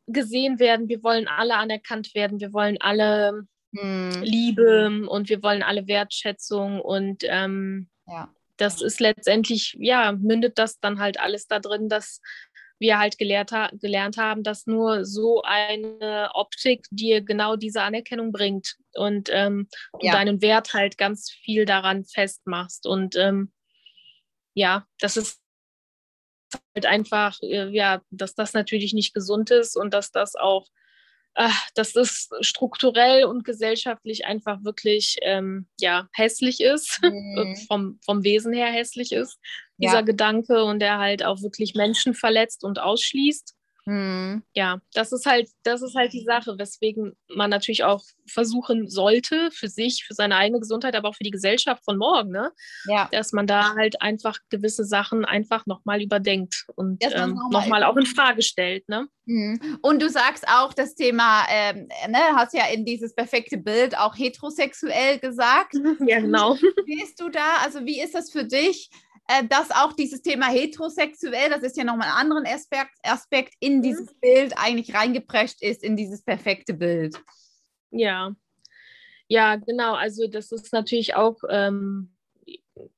gesehen 0.07 0.59
werden, 0.59 0.89
wir 0.89 1.03
wollen 1.03 1.27
alle 1.27 1.55
anerkannt 1.55 2.15
werden, 2.15 2.39
wir 2.39 2.53
wollen 2.53 2.77
alle 2.79 3.47
hm. 3.75 4.21
Liebe 4.21 5.07
und 5.07 5.29
wir 5.29 5.43
wollen 5.43 5.63
alle 5.63 5.87
Wertschätzung 5.87 6.81
und 6.81 7.23
ähm, 7.25 7.89
ja. 8.07 8.33
das 8.55 8.81
ist 8.81 8.99
letztendlich, 8.99 9.75
ja, 9.79 10.13
mündet 10.13 10.57
das 10.57 10.79
dann 10.79 10.99
halt 10.99 11.19
alles 11.19 11.47
da 11.47 11.59
drin, 11.59 11.89
dass 11.89 12.21
wir 12.79 12.99
halt 12.99 13.17
gelehrt, 13.17 13.51
ha 13.51 13.69
gelernt 13.73 14.17
haben, 14.17 14.43
dass 14.43 14.67
nur 14.67 15.05
so 15.05 15.41
eine 15.43 16.29
Optik 16.33 16.85
dir 16.91 17.21
genau 17.21 17.55
diese 17.55 17.81
Anerkennung 17.81 18.31
bringt 18.31 18.75
und 18.93 19.29
ähm, 19.31 19.67
du 19.99 20.07
ja. 20.07 20.13
deinen 20.13 20.41
Wert 20.41 20.73
halt 20.73 20.97
ganz 20.97 21.31
viel 21.31 21.65
daran 21.65 22.05
festmachst. 22.05 22.85
Und 22.85 23.15
ähm, 23.15 23.51
ja, 24.53 24.85
das 24.99 25.17
ist 25.17 25.41
halt 26.75 26.85
einfach, 26.85 27.37
äh, 27.41 27.69
ja, 27.69 28.01
dass 28.09 28.35
das 28.35 28.53
natürlich 28.53 28.93
nicht 28.93 29.13
gesund 29.13 29.51
ist 29.51 29.75
und 29.75 29.93
dass 29.93 30.11
das 30.11 30.35
auch 30.35 30.67
äh, 31.37 31.49
dass 31.75 31.93
das 31.93 32.29
strukturell 32.41 33.25
und 33.25 33.43
gesellschaftlich 33.43 34.25
einfach 34.25 34.63
wirklich 34.63 35.17
ähm, 35.21 35.67
ja, 35.79 36.09
hässlich 36.11 36.61
ist, 36.61 36.99
mhm. 37.03 37.55
vom, 37.67 37.99
vom 38.03 38.23
Wesen 38.23 38.53
her 38.53 38.71
hässlich 38.71 39.11
ist, 39.11 39.37
dieser 39.77 39.95
ja. 39.95 40.01
Gedanke 40.01 40.63
und 40.63 40.79
der 40.79 40.97
halt 40.97 41.23
auch 41.23 41.41
wirklich 41.41 41.75
Menschen 41.75 42.13
verletzt 42.13 42.63
und 42.63 42.79
ausschließt. 42.79 43.57
Mhm. 43.87 44.43
Ja, 44.53 44.81
das 44.93 45.13
ist 45.13 45.25
halt, 45.25 45.49
das 45.63 45.81
ist 45.81 45.95
halt 45.95 46.11
die 46.11 46.25
Sache, 46.25 46.57
weswegen 46.57 47.13
man 47.33 47.49
natürlich 47.49 47.85
auch 47.85 48.03
versuchen 48.27 48.89
sollte, 48.89 49.49
für 49.51 49.69
sich, 49.69 50.03
für 50.05 50.13
seine 50.13 50.35
eigene 50.35 50.59
Gesundheit, 50.59 50.93
aber 50.93 51.07
auch 51.07 51.15
für 51.15 51.23
die 51.23 51.31
Gesellschaft 51.31 51.85
von 51.85 51.97
morgen, 51.97 52.31
ne? 52.31 52.51
Ja. 52.87 53.07
Dass 53.13 53.31
man 53.31 53.47
da 53.47 53.75
halt 53.75 54.01
einfach 54.01 54.39
gewisse 54.49 54.83
Sachen 54.83 55.23
einfach 55.23 55.65
nochmal 55.67 56.01
überdenkt 56.01 56.65
und 56.75 57.01
ähm, 57.01 57.39
nochmal 57.49 57.79
noch 57.79 57.87
auch 57.87 57.95
in 57.95 58.05
Frage 58.05 58.41
stellt, 58.41 58.89
ne? 58.89 59.07
Mhm. 59.23 59.79
Und 59.81 60.01
du 60.01 60.09
sagst 60.09 60.45
auch 60.49 60.73
das 60.73 60.95
Thema, 60.95 61.45
ähm, 61.49 61.87
ne, 62.09 62.19
hast 62.35 62.53
ja 62.53 62.65
in 62.67 62.83
dieses 62.83 63.15
perfekte 63.15 63.57
Bild 63.57 63.97
auch 63.97 64.17
heterosexuell 64.17 65.19
gesagt. 65.19 65.75
Ja, 66.07 66.19
genau. 66.19 66.55
Wie 66.85 67.01
bist 67.01 67.19
du 67.19 67.29
da? 67.29 67.57
Also 67.63 67.85
wie 67.85 67.99
ist 68.01 68.13
das 68.13 68.31
für 68.31 68.45
dich? 68.45 68.89
Äh, 69.27 69.45
dass 69.47 69.71
auch 69.71 69.93
dieses 69.93 70.21
Thema 70.21 70.47
heterosexuell, 70.47 71.49
das 71.49 71.63
ist 71.63 71.77
ja 71.77 71.83
nochmal 71.83 72.07
ein 72.07 72.31
anderer 72.31 72.53
Aspekt, 72.53 72.95
Aspekt 73.03 73.53
in 73.59 73.77
mhm. 73.77 73.81
dieses 73.83 74.13
Bild 74.19 74.53
eigentlich 74.57 74.95
reingeprescht 74.95 75.61
ist, 75.61 75.83
in 75.83 75.95
dieses 75.95 76.23
perfekte 76.23 76.73
Bild. 76.73 77.21
Ja, 77.91 78.33
ja, 79.27 79.55
genau. 79.57 79.93
Also 79.93 80.27
das 80.27 80.51
ist 80.51 80.71
natürlich 80.71 81.15
auch, 81.15 81.37
ähm, 81.49 82.13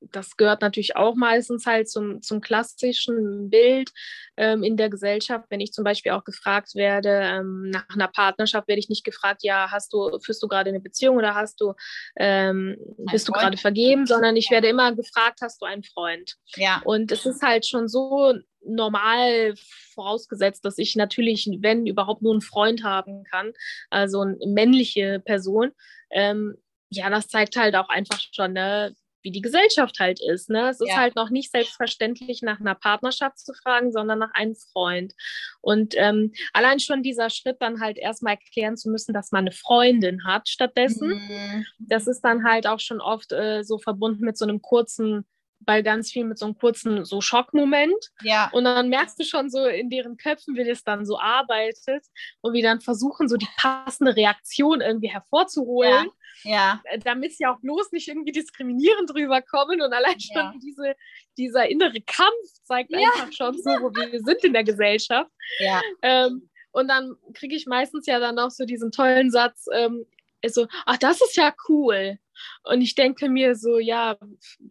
das 0.00 0.36
gehört 0.36 0.62
natürlich 0.62 0.96
auch 0.96 1.14
meistens 1.14 1.66
halt 1.66 1.88
zum, 1.88 2.22
zum 2.22 2.40
klassischen 2.40 3.50
Bild 3.50 3.90
ähm, 4.36 4.62
in 4.62 4.76
der 4.76 4.90
Gesellschaft. 4.90 5.46
Wenn 5.50 5.60
ich 5.60 5.72
zum 5.72 5.84
Beispiel 5.84 6.12
auch 6.12 6.24
gefragt 6.24 6.74
werde, 6.74 7.20
ähm, 7.22 7.70
nach 7.70 7.88
einer 7.88 8.08
Partnerschaft, 8.08 8.68
werde 8.68 8.80
ich 8.80 8.88
nicht 8.88 9.04
gefragt, 9.04 9.42
ja, 9.42 9.70
hast 9.70 9.92
du, 9.92 10.18
führst 10.20 10.42
du 10.42 10.48
gerade 10.48 10.70
eine 10.70 10.80
Beziehung 10.80 11.16
oder 11.16 11.34
hast 11.34 11.60
du, 11.60 11.74
ähm, 12.16 12.76
bist 13.10 13.28
du 13.28 13.32
gerade 13.32 13.56
vergeben, 13.56 14.06
sondern 14.06 14.36
ich 14.36 14.50
werde 14.50 14.68
immer 14.68 14.94
gefragt, 14.94 15.40
hast 15.42 15.60
du 15.62 15.66
einen 15.66 15.84
Freund? 15.84 16.36
Ja. 16.56 16.82
Und 16.84 17.12
es 17.12 17.26
ist 17.26 17.42
halt 17.42 17.66
schon 17.66 17.88
so 17.88 18.34
normal 18.62 19.54
vorausgesetzt, 19.94 20.64
dass 20.64 20.78
ich 20.78 20.96
natürlich, 20.96 21.48
wenn 21.60 21.86
überhaupt 21.86 22.22
nur 22.22 22.32
einen 22.32 22.42
Freund 22.42 22.84
haben 22.84 23.24
kann, 23.24 23.52
also 23.88 24.20
eine 24.20 24.36
männliche 24.46 25.20
Person, 25.20 25.72
ähm, 26.10 26.56
ja, 26.90 27.08
das 27.08 27.28
zeigt 27.28 27.56
halt 27.56 27.76
auch 27.76 27.88
einfach 27.88 28.20
schon, 28.32 28.52
ne, 28.52 28.94
wie 29.22 29.30
die 29.30 29.40
Gesellschaft 29.40 29.98
halt 30.00 30.20
ist. 30.20 30.50
Ne? 30.50 30.68
Es 30.70 30.80
ist 30.80 30.96
halt 30.96 31.16
noch 31.16 31.30
nicht 31.30 31.50
selbstverständlich, 31.50 32.42
nach 32.42 32.60
einer 32.60 32.74
Partnerschaft 32.74 33.38
zu 33.38 33.52
fragen, 33.54 33.92
sondern 33.92 34.18
nach 34.18 34.32
einem 34.34 34.54
Freund. 34.54 35.14
Und 35.60 35.94
ähm, 35.96 36.32
allein 36.52 36.80
schon 36.80 37.02
dieser 37.02 37.30
Schritt, 37.30 37.56
dann 37.60 37.80
halt 37.80 37.98
erstmal 37.98 38.34
erklären 38.34 38.76
zu 38.76 38.90
müssen, 38.90 39.12
dass 39.12 39.32
man 39.32 39.44
eine 39.44 39.52
Freundin 39.52 40.24
hat 40.24 40.48
stattdessen, 40.48 41.08
mhm. 41.10 41.66
das 41.78 42.06
ist 42.06 42.22
dann 42.22 42.44
halt 42.44 42.66
auch 42.66 42.80
schon 42.80 43.00
oft 43.00 43.32
äh, 43.32 43.62
so 43.62 43.78
verbunden 43.78 44.24
mit 44.24 44.38
so 44.38 44.44
einem 44.44 44.62
kurzen 44.62 45.24
bei 45.60 45.82
ganz 45.82 46.10
viel 46.10 46.24
mit 46.24 46.38
so 46.38 46.46
einem 46.46 46.56
kurzen 46.56 47.04
so 47.04 47.20
Schockmoment. 47.20 48.10
Ja. 48.22 48.50
Und 48.52 48.64
dann 48.64 48.88
merkst 48.88 49.18
du 49.20 49.24
schon 49.24 49.50
so 49.50 49.64
in 49.66 49.90
deren 49.90 50.16
Köpfen, 50.16 50.56
wie 50.56 50.64
das 50.64 50.82
dann 50.82 51.04
so 51.04 51.18
arbeitet 51.18 52.04
und 52.40 52.54
wie 52.54 52.62
dann 52.62 52.80
versuchen, 52.80 53.28
so 53.28 53.36
die 53.36 53.48
passende 53.56 54.16
Reaktion 54.16 54.80
irgendwie 54.80 55.10
hervorzuholen. 55.10 56.06
Ja. 56.06 56.12
Ja. 56.44 56.80
Äh, 56.84 56.98
damit 56.98 57.36
sie 57.36 57.46
auch 57.46 57.60
bloß 57.60 57.92
nicht 57.92 58.08
irgendwie 58.08 58.32
diskriminierend 58.32 59.10
drüber 59.10 59.42
kommen 59.42 59.80
und 59.80 59.92
allein 59.92 60.20
schon 60.20 60.36
ja. 60.36 60.54
diese, 60.62 60.94
dieser 61.36 61.68
innere 61.68 62.00
Kampf 62.00 62.46
zeigt 62.64 62.90
ja. 62.90 62.98
einfach 62.98 63.32
schon 63.32 63.54
so, 63.54 63.70
wo 63.70 63.90
wir 63.94 64.20
sind 64.20 64.44
in 64.44 64.52
der 64.52 64.64
Gesellschaft. 64.64 65.30
Ja. 65.58 65.80
Ähm, 66.02 66.48
und 66.72 66.88
dann 66.88 67.16
kriege 67.34 67.56
ich 67.56 67.66
meistens 67.66 68.06
ja 68.06 68.20
dann 68.20 68.38
auch 68.38 68.50
so 68.50 68.64
diesen 68.64 68.92
tollen 68.92 69.30
Satz, 69.30 69.66
ähm, 69.72 70.06
so, 70.46 70.66
ach, 70.86 70.96
das 70.96 71.20
ist 71.20 71.36
ja 71.36 71.54
cool. 71.68 72.18
Und 72.64 72.80
ich 72.80 72.94
denke 72.94 73.28
mir 73.28 73.54
so, 73.54 73.78
ja, 73.78 74.16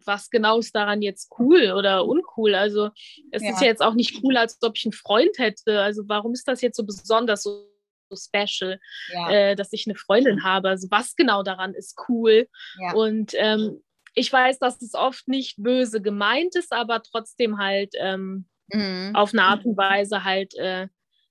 was 0.04 0.30
genau 0.30 0.58
ist 0.58 0.74
daran 0.74 1.02
jetzt 1.02 1.30
cool 1.38 1.72
oder 1.76 2.04
uncool? 2.04 2.54
Also 2.54 2.90
es 3.30 3.42
ja. 3.42 3.50
ist 3.50 3.60
ja 3.60 3.66
jetzt 3.68 3.82
auch 3.82 3.94
nicht 3.94 4.22
cool, 4.24 4.36
als 4.36 4.58
ob 4.62 4.76
ich 4.76 4.86
einen 4.86 4.92
Freund 4.92 5.38
hätte. 5.38 5.80
Also 5.80 6.02
warum 6.06 6.32
ist 6.32 6.48
das 6.48 6.62
jetzt 6.62 6.76
so 6.76 6.84
besonders, 6.84 7.44
so, 7.44 7.69
so 8.10 8.16
special, 8.16 8.78
ja. 9.12 9.30
äh, 9.30 9.56
dass 9.56 9.72
ich 9.72 9.86
eine 9.86 9.96
Freundin 9.96 10.44
habe? 10.44 10.68
Also 10.68 10.88
was 10.90 11.16
genau 11.16 11.42
daran 11.42 11.74
ist 11.74 11.96
cool? 12.08 12.48
Ja. 12.78 12.92
Und 12.94 13.32
ähm, 13.34 13.82
ich 14.14 14.32
weiß, 14.32 14.58
dass 14.58 14.82
es 14.82 14.94
oft 14.94 15.28
nicht 15.28 15.62
böse 15.62 16.02
gemeint 16.02 16.56
ist, 16.56 16.72
aber 16.72 17.02
trotzdem 17.02 17.58
halt 17.58 17.94
ähm, 17.98 18.46
mhm. 18.68 19.12
auf 19.14 19.32
eine 19.32 19.42
Art 19.42 19.64
und 19.64 19.76
Weise 19.76 20.24
halt 20.24 20.54
äh, 20.56 20.88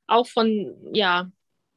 auch 0.08 0.28
von, 0.28 0.76
ja, 0.94 1.30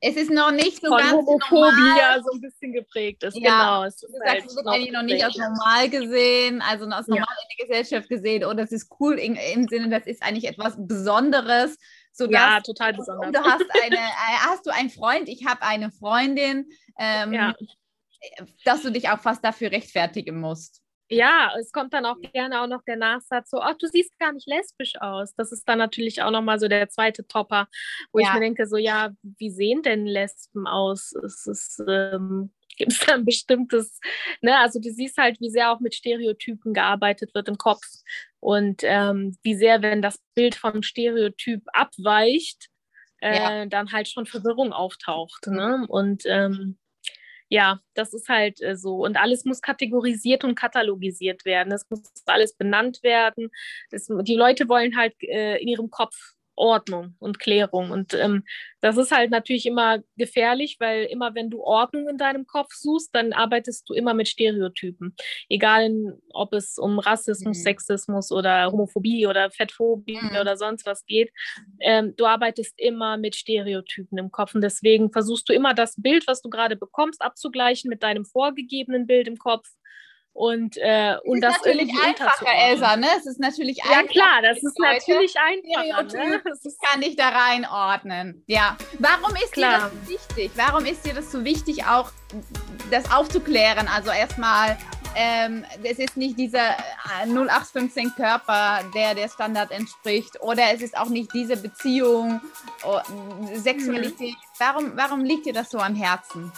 es 0.05 0.17
ist 0.17 0.33
noch 0.33 0.51
nicht 0.51 0.81
so 0.81 0.89
Von 0.89 0.99
ganz 0.99 1.13
Homophobia 1.13 2.21
so 2.25 2.33
ein 2.33 2.41
bisschen 2.41 2.73
geprägt 2.73 3.23
ist. 3.23 3.37
Ja, 3.37 3.51
genau. 3.51 3.85
Es 3.85 4.03
ist 4.03 4.19
halt 4.27 4.45
es 4.45 4.57
wird 4.57 4.67
eigentlich 4.67 4.91
noch 4.91 5.03
nicht 5.03 5.25
als 5.25 5.37
normal 5.37 5.89
gesehen, 5.89 6.61
also 6.61 6.87
als 6.87 7.07
normal 7.07 7.25
ja. 7.29 7.37
in 7.43 7.57
der 7.57 7.67
Gesellschaft 7.69 8.09
gesehen. 8.09 8.45
Oder 8.45 8.65
es 8.65 8.73
ist 8.73 8.91
cool 8.99 9.17
im, 9.17 9.37
im 9.37 9.69
Sinne, 9.69 9.91
das 9.91 10.09
ist 10.09 10.21
eigentlich 10.25 10.49
etwas 10.49 10.75
Besonderes. 10.77 11.79
Sodass, 12.13 12.41
ja, 12.41 12.61
total 12.61 12.93
besonders. 12.93 13.33
Du 13.33 13.41
hast, 13.43 13.65
eine, 13.85 13.97
äh, 13.97 14.39
hast 14.47 14.67
du 14.67 14.71
einen 14.71 14.91
Freund, 14.91 15.29
ich 15.29 15.47
habe 15.47 15.63
eine 15.63 15.91
Freundin, 15.91 16.69
ähm, 16.99 17.33
ja. 17.33 17.55
dass 18.65 18.83
du 18.83 18.91
dich 18.91 19.09
auch 19.09 19.21
fast 19.21 19.45
dafür 19.45 19.73
rechtfertigen 19.73 20.39
musst. 20.39 20.83
Ja, 21.13 21.53
es 21.61 21.73
kommt 21.73 21.93
dann 21.93 22.07
auch 22.07 22.19
gerne 22.33 22.63
auch 22.63 22.67
noch 22.67 22.83
der 22.85 22.97
Nachsatz 22.97 23.51
so, 23.51 23.61
ach, 23.61 23.75
du 23.77 23.87
siehst 23.87 24.19
gar 24.19 24.33
nicht 24.33 24.47
lesbisch 24.47 24.95
aus. 24.99 25.35
Das 25.35 25.53
ist 25.53 25.69
dann 25.69 25.77
natürlich 25.79 26.23
auch 26.23 26.31
nochmal 26.31 26.59
so 26.59 26.69
der 26.69 26.89
zweite 26.89 27.27
Topper, 27.27 27.69
wo 28.13 28.21
ja. 28.21 28.29
ich 28.29 28.35
mir 28.35 28.41
denke, 28.41 28.67
so, 28.67 28.79
ja, 28.79 29.11
wie 29.23 29.51
sehen 29.51 29.83
denn 29.83 30.07
Lesben 30.07 30.67
aus? 30.67 31.13
Es 31.13 31.47
ist, 31.47 31.83
ähm, 31.87 32.51
gibt 32.77 32.93
es 32.93 33.01
da 33.01 33.15
ein 33.15 33.25
bestimmtes, 33.25 34.01
ne, 34.41 34.59
also 34.59 34.81
du 34.81 34.91
siehst 34.91 35.19
halt, 35.19 35.41
wie 35.41 35.51
sehr 35.51 35.71
auch 35.71 35.81
mit 35.81 35.95
Stereotypen 35.95 36.75
gearbeitet 36.75 37.35
wird 37.35 37.49
im 37.49 37.59
Kopf 37.59 37.87
und 38.41 38.83
ähm, 38.85 39.37
wie 39.43 39.55
sehr, 39.55 39.83
wenn 39.83 40.03
das 40.03 40.19
Bild 40.35 40.55
vom 40.55 40.83
Stereotyp 40.83 41.63
abweicht, 41.73 42.69
äh, 43.21 43.37
ja. 43.37 43.67
dann 43.67 43.93
halt 43.93 44.09
schon 44.09 44.27
Verwirrung 44.27 44.73
auftaucht. 44.73 45.47
Ne? 45.47 45.87
Und 45.89 46.25
ähm, 46.27 46.79
ja, 47.49 47.81
das 47.95 48.15
ist 48.15 48.29
halt 48.29 48.63
äh, 48.63 48.77
so. 48.77 49.05
Und 49.05 49.17
alles 49.17 49.45
muss 49.45 49.61
kategorisiert 49.61 50.43
und 50.43 50.55
katalogisiert 50.55 51.45
werden. 51.45 51.73
Es 51.73 51.89
muss 51.91 52.01
alles 52.27 52.57
benannt 52.57 53.03
werden. 53.03 53.51
Das, 53.91 54.09
die 54.09 54.35
Leute 54.35 54.69
wollen 54.69 54.97
halt 54.97 55.15
äh, 55.23 55.61
in 55.61 55.69
ihrem 55.69 55.91
Kopf 55.91 56.17
Ordnung 56.63 57.17
und 57.19 57.41
Klärung. 57.41 57.91
Und 57.91 58.15
ähm, 58.15 58.45
das 58.81 58.97
ist 58.97 59.11
halt 59.11 59.33
natürlich 59.33 59.67
immer 59.67 59.99
gefährlich, 60.17 60.77
weil 60.79 61.07
immer 61.07 61.35
wenn 61.35 61.51
du 61.51 61.61
Ordnung 61.61 62.09
in 62.09 62.19
deinem 62.19 62.47
Kopf 62.47 62.73
suchst, 62.73 63.13
dann 63.13 63.33
arbeitest 63.33 63.89
du 63.91 63.95
immer 63.95 64.15
mit 64.15 64.29
Stereotypen. 64.29 65.17
Egal, 65.49 65.91
ob 66.33 66.53
es 66.53 66.79
um 66.79 67.01
Rassismus, 67.01 67.59
mhm. 67.59 67.63
Sexismus 67.63 68.31
oder 68.31 68.71
Homophobie 68.71 69.27
oder 69.27 69.51
Fettphobie 69.51 70.21
mhm. 70.23 70.37
oder 70.41 70.57
sonst 70.57 70.87
was 70.87 71.05
geht. 71.05 71.33
Ähm, 71.81 72.15
du 72.17 72.27
arbeitest 72.27 72.79
immer 72.79 73.17
mit 73.17 73.35
Stereotypen 73.35 74.17
im 74.19 74.31
Kopf. 74.31 74.55
Und 74.55 74.61
deswegen 74.61 75.11
versuchst 75.11 75.49
du 75.49 75.53
immer 75.53 75.75
das 75.75 75.97
Bild, 76.01 76.29
was 76.29 76.43
du 76.43 76.49
gerade 76.49 76.77
bekommst, 76.77 77.23
abzugleichen 77.23 77.89
mit 77.89 78.05
deinem 78.05 78.25
vorgegebenen 78.25 79.09
Bild 79.09 79.27
im 79.27 79.37
Kopf 79.37 79.69
und, 80.35 80.79
äh, 80.79 81.17
und 81.25 81.43
das, 81.43 81.57
ist 81.57 81.67
natürlich 81.67 81.93
einfacher, 82.03 82.47
Elsa, 82.47 82.97
ne? 82.97 83.07
Es 83.19 83.27
ist 83.27 83.39
natürlich 83.39 83.77
ja, 83.77 83.85
einfacher. 83.85 84.03
Ja, 84.03 84.11
klar, 84.11 84.43
das 84.43 84.63
ist 84.63 84.79
Leute. 84.79 84.95
natürlich 84.95 85.35
einfacher. 85.37 86.29
Ne? 86.29 86.43
Das 86.45 86.79
kann 86.81 87.03
ich 87.03 87.17
da 87.17 87.29
reinordnen. 87.29 88.43
Ja. 88.47 88.77
Warum 88.99 89.37
ist 89.37 89.53
klar. 89.53 89.91
dir 89.91 89.99
das 90.01 90.09
wichtig? 90.09 90.51
Warum 90.57 90.87
ist 90.87 91.05
dir 91.05 91.13
das 91.13 91.31
so 91.31 91.45
wichtig, 91.45 91.85
auch 91.85 92.11
das 92.91 93.13
aufzuklären? 93.13 93.89
Also 93.89 94.11
erstmal, 94.11 94.79
ähm, 95.15 95.67
es 95.83 95.99
ist 95.99 96.17
nicht 96.17 96.39
dieser 96.39 96.77
0815 97.27 98.07
äh, 98.07 98.11
Körper, 98.17 98.81
der 98.95 99.15
der 99.15 99.29
Standard 99.29 99.71
entspricht, 99.71 100.41
oder 100.41 100.73
es 100.73 100.81
ist 100.81 100.97
auch 100.97 101.11
nicht 101.11 101.33
diese 101.35 101.59
Beziehung, 101.59 102.41
oh, 102.85 103.01
Sexualität. 103.53 104.31
Mhm. 104.31 104.59
Warum, 104.59 104.93
warum 104.97 105.25
liegt 105.25 105.45
dir 105.45 105.53
das 105.53 105.71
so 105.71 105.79
am 105.79 105.95
Herzen? 105.95 106.51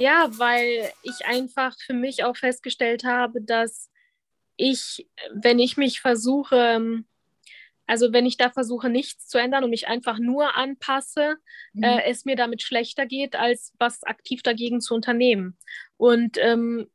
Ja, 0.00 0.30
weil 0.38 0.90
ich 1.02 1.26
einfach 1.26 1.76
für 1.78 1.92
mich 1.92 2.24
auch 2.24 2.34
festgestellt 2.34 3.04
habe, 3.04 3.42
dass 3.42 3.90
ich, 4.56 5.06
wenn 5.34 5.58
ich 5.58 5.76
mich 5.76 6.00
versuche, 6.00 7.04
also 7.86 8.10
wenn 8.10 8.24
ich 8.24 8.38
da 8.38 8.48
versuche, 8.48 8.88
nichts 8.88 9.28
zu 9.28 9.36
ändern 9.36 9.62
und 9.62 9.68
mich 9.68 9.88
einfach 9.88 10.18
nur 10.18 10.56
anpasse, 10.56 11.36
mhm. 11.74 11.82
äh, 11.82 12.04
es 12.04 12.24
mir 12.24 12.34
damit 12.34 12.62
schlechter 12.62 13.04
geht, 13.04 13.36
als 13.36 13.74
was 13.78 14.02
aktiv 14.04 14.42
dagegen 14.42 14.80
zu 14.80 14.94
unternehmen. 14.94 15.58
Und 15.98 16.38
ähm, 16.38 16.90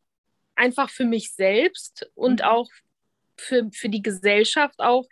einfach 0.55 0.89
für 0.89 1.05
mich 1.05 1.31
selbst 1.31 2.09
und 2.15 2.39
mhm. 2.39 2.47
auch 2.47 2.69
für, 3.37 3.69
für 3.71 3.89
die 3.89 4.01
Gesellschaft 4.01 4.79
auch 4.79 5.05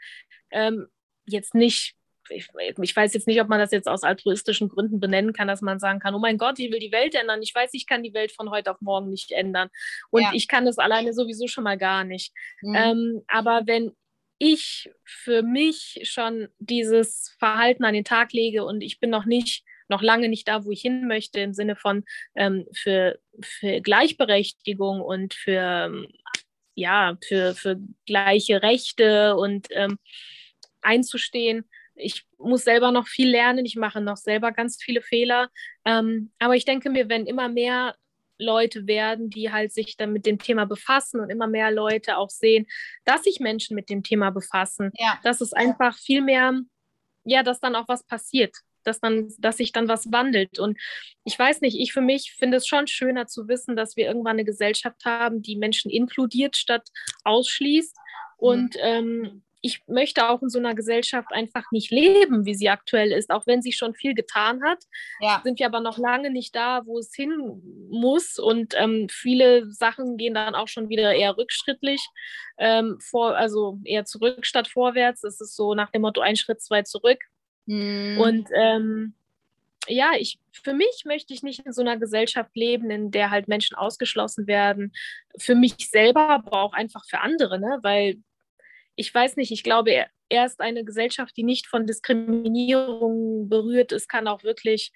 ähm, 0.49 0.87
jetzt 1.25 1.53
nicht 1.53 1.95
ich, 2.33 2.49
ich, 2.81 2.95
weiß 2.95 3.13
jetzt 3.13 3.27
nicht, 3.27 3.41
ob 3.41 3.47
man 3.47 3.59
das 3.59 3.71
jetzt 3.71 3.87
aus 3.87 4.03
altruistischen 4.03 4.69
Gründen 4.69 4.99
benennen 4.99 5.33
kann, 5.33 5.47
dass 5.47 5.61
man 5.61 5.79
sagen 5.79 5.99
kann, 5.99 6.15
oh 6.15 6.19
mein 6.19 6.37
Gott, 6.37 6.59
ich 6.59 6.71
will 6.71 6.79
die 6.79 6.91
Welt 6.91 7.15
ändern. 7.15 7.41
Ich 7.41 7.53
weiß, 7.53 7.71
ich 7.73 7.87
kann 7.87 8.03
die 8.03 8.13
Welt 8.13 8.31
von 8.31 8.49
heute 8.49 8.71
auf 8.71 8.81
morgen 8.81 9.09
nicht 9.09 9.31
ändern. 9.31 9.69
Und 10.09 10.23
ja. 10.23 10.31
ich 10.33 10.47
kann 10.47 10.65
das 10.65 10.77
alleine 10.77 11.13
sowieso 11.13 11.47
schon 11.47 11.63
mal 11.63 11.77
gar 11.77 12.03
nicht. 12.03 12.33
Mhm. 12.61 12.75
Ähm, 12.75 13.21
aber 13.27 13.63
wenn 13.65 13.91
ich 14.39 14.91
für 15.03 15.41
mich 15.41 16.01
schon 16.03 16.49
dieses 16.59 17.35
Verhalten 17.39 17.85
an 17.85 17.93
den 17.93 18.03
Tag 18.03 18.33
lege 18.33 18.65
und 18.65 18.81
ich 18.81 18.99
bin 18.99 19.09
noch 19.09 19.25
nicht, 19.25 19.63
noch 19.87 20.01
lange 20.01 20.27
nicht 20.27 20.47
da, 20.47 20.65
wo 20.65 20.71
ich 20.71 20.81
hin 20.81 21.07
möchte, 21.07 21.39
im 21.39 21.53
Sinne 21.53 21.75
von 21.75 22.03
ähm, 22.35 22.65
für, 22.73 23.19
für 23.41 23.81
Gleichberechtigung 23.81 25.01
und 25.01 25.33
für, 25.33 26.07
ja, 26.75 27.17
für, 27.25 27.53
für 27.53 27.79
gleiche 28.05 28.61
Rechte 28.61 29.35
und 29.35 29.67
ähm, 29.71 29.97
einzustehen, 30.81 31.65
ich 31.95 32.25
muss 32.37 32.63
selber 32.63 32.91
noch 32.91 33.07
viel 33.07 33.29
lernen, 33.29 33.65
ich 33.65 33.75
mache 33.75 34.01
noch 34.01 34.17
selber 34.17 34.51
ganz 34.51 34.81
viele 34.81 35.01
Fehler. 35.01 35.49
Ähm, 35.85 36.31
aber 36.39 36.55
ich 36.55 36.65
denke 36.65 36.89
mir, 36.89 37.09
wenn 37.09 37.25
immer 37.25 37.49
mehr 37.49 37.95
Leute 38.37 38.87
werden, 38.87 39.29
die 39.29 39.51
halt 39.51 39.71
sich 39.71 39.95
dann 39.97 40.11
mit 40.11 40.25
dem 40.25 40.39
Thema 40.39 40.65
befassen 40.65 41.19
und 41.19 41.29
immer 41.29 41.47
mehr 41.47 41.71
Leute 41.71 42.17
auch 42.17 42.29
sehen, 42.29 42.65
dass 43.05 43.23
sich 43.23 43.39
Menschen 43.39 43.75
mit 43.75 43.89
dem 43.89 44.03
Thema 44.03 44.31
befassen, 44.31 44.91
ja. 44.95 45.19
dass 45.23 45.41
es 45.41 45.53
einfach 45.53 45.97
viel 45.97 46.21
mehr, 46.21 46.53
ja, 47.23 47.43
dass 47.43 47.59
dann 47.59 47.75
auch 47.75 47.87
was 47.87 48.03
passiert, 48.03 48.55
dass 48.83 48.99
dann, 48.99 49.31
dass 49.37 49.57
sich 49.57 49.71
dann 49.71 49.87
was 49.87 50.11
wandelt. 50.11 50.59
Und 50.59 50.79
ich 51.23 51.37
weiß 51.37 51.61
nicht, 51.61 51.79
ich 51.79 51.93
für 51.93 52.01
mich 52.01 52.33
finde 52.37 52.57
es 52.57 52.67
schon 52.67 52.87
schöner 52.87 53.27
zu 53.27 53.47
wissen, 53.47 53.75
dass 53.75 53.95
wir 53.95 54.05
irgendwann 54.05 54.33
eine 54.33 54.45
Gesellschaft 54.45 55.05
haben, 55.05 55.41
die 55.41 55.55
Menschen 55.55 55.91
inkludiert 55.91 56.57
statt 56.57 56.89
ausschließt. 57.23 57.95
Mhm. 57.95 58.47
Und 58.47 58.75
ähm, 58.79 59.43
ich 59.65 59.81
möchte 59.87 60.29
auch 60.29 60.41
in 60.41 60.49
so 60.49 60.59
einer 60.59 60.75
Gesellschaft 60.75 61.29
einfach 61.31 61.63
nicht 61.71 61.89
leben, 61.89 62.45
wie 62.45 62.53
sie 62.53 62.67
aktuell 62.67 63.13
ist, 63.13 63.29
auch 63.29 63.47
wenn 63.47 63.61
sie 63.61 63.71
schon 63.71 63.95
viel 63.95 64.13
getan 64.13 64.61
hat. 64.61 64.83
Ja. 65.21 65.39
Sind 65.41 65.57
wir 65.57 65.65
aber 65.67 65.79
noch 65.79 65.97
lange 65.97 66.29
nicht 66.29 66.53
da, 66.53 66.81
wo 66.85 66.99
es 66.99 67.15
hin 67.15 67.61
muss. 67.89 68.37
Und 68.39 68.73
ähm, 68.77 69.07
viele 69.09 69.71
Sachen 69.71 70.17
gehen 70.17 70.33
dann 70.33 70.53
auch 70.53 70.67
schon 70.67 70.89
wieder 70.89 71.13
eher 71.15 71.37
rückschrittlich, 71.37 72.05
ähm, 72.57 72.97
vor, 72.99 73.37
also 73.37 73.79
eher 73.85 74.03
zurück 74.03 74.45
statt 74.45 74.67
vorwärts. 74.67 75.23
Es 75.23 75.39
ist 75.39 75.55
so 75.55 75.75
nach 75.75 75.91
dem 75.91 76.01
Motto 76.01 76.19
ein 76.19 76.35
Schritt, 76.35 76.61
zwei 76.61 76.81
zurück. 76.81 77.19
Mhm. 77.65 78.17
Und 78.19 78.49
ähm, 78.53 79.13
ja, 79.87 80.11
ich, 80.19 80.39
für 80.51 80.73
mich 80.73 81.03
möchte 81.05 81.33
ich 81.33 81.41
nicht 81.41 81.65
in 81.65 81.71
so 81.71 81.81
einer 81.81 81.95
Gesellschaft 81.95 82.53
leben, 82.53 82.91
in 82.91 83.11
der 83.11 83.31
halt 83.31 83.47
Menschen 83.47 83.77
ausgeschlossen 83.77 84.45
werden. 84.45 84.91
Für 85.39 85.55
mich 85.55 85.89
selber, 85.89 86.27
aber 86.27 86.61
auch 86.63 86.73
einfach 86.73 87.05
für 87.05 87.21
andere, 87.21 87.61
ne? 87.61 87.79
weil 87.81 88.17
ich 88.95 89.13
weiß 89.13 89.35
nicht, 89.37 89.51
ich 89.51 89.63
glaube, 89.63 90.05
erst 90.29 90.61
eine 90.61 90.83
Gesellschaft, 90.83 91.35
die 91.37 91.43
nicht 91.43 91.67
von 91.67 91.85
Diskriminierung 91.87 93.49
berührt 93.49 93.91
ist, 93.91 94.07
kann 94.07 94.27
auch 94.27 94.43
wirklich 94.43 94.91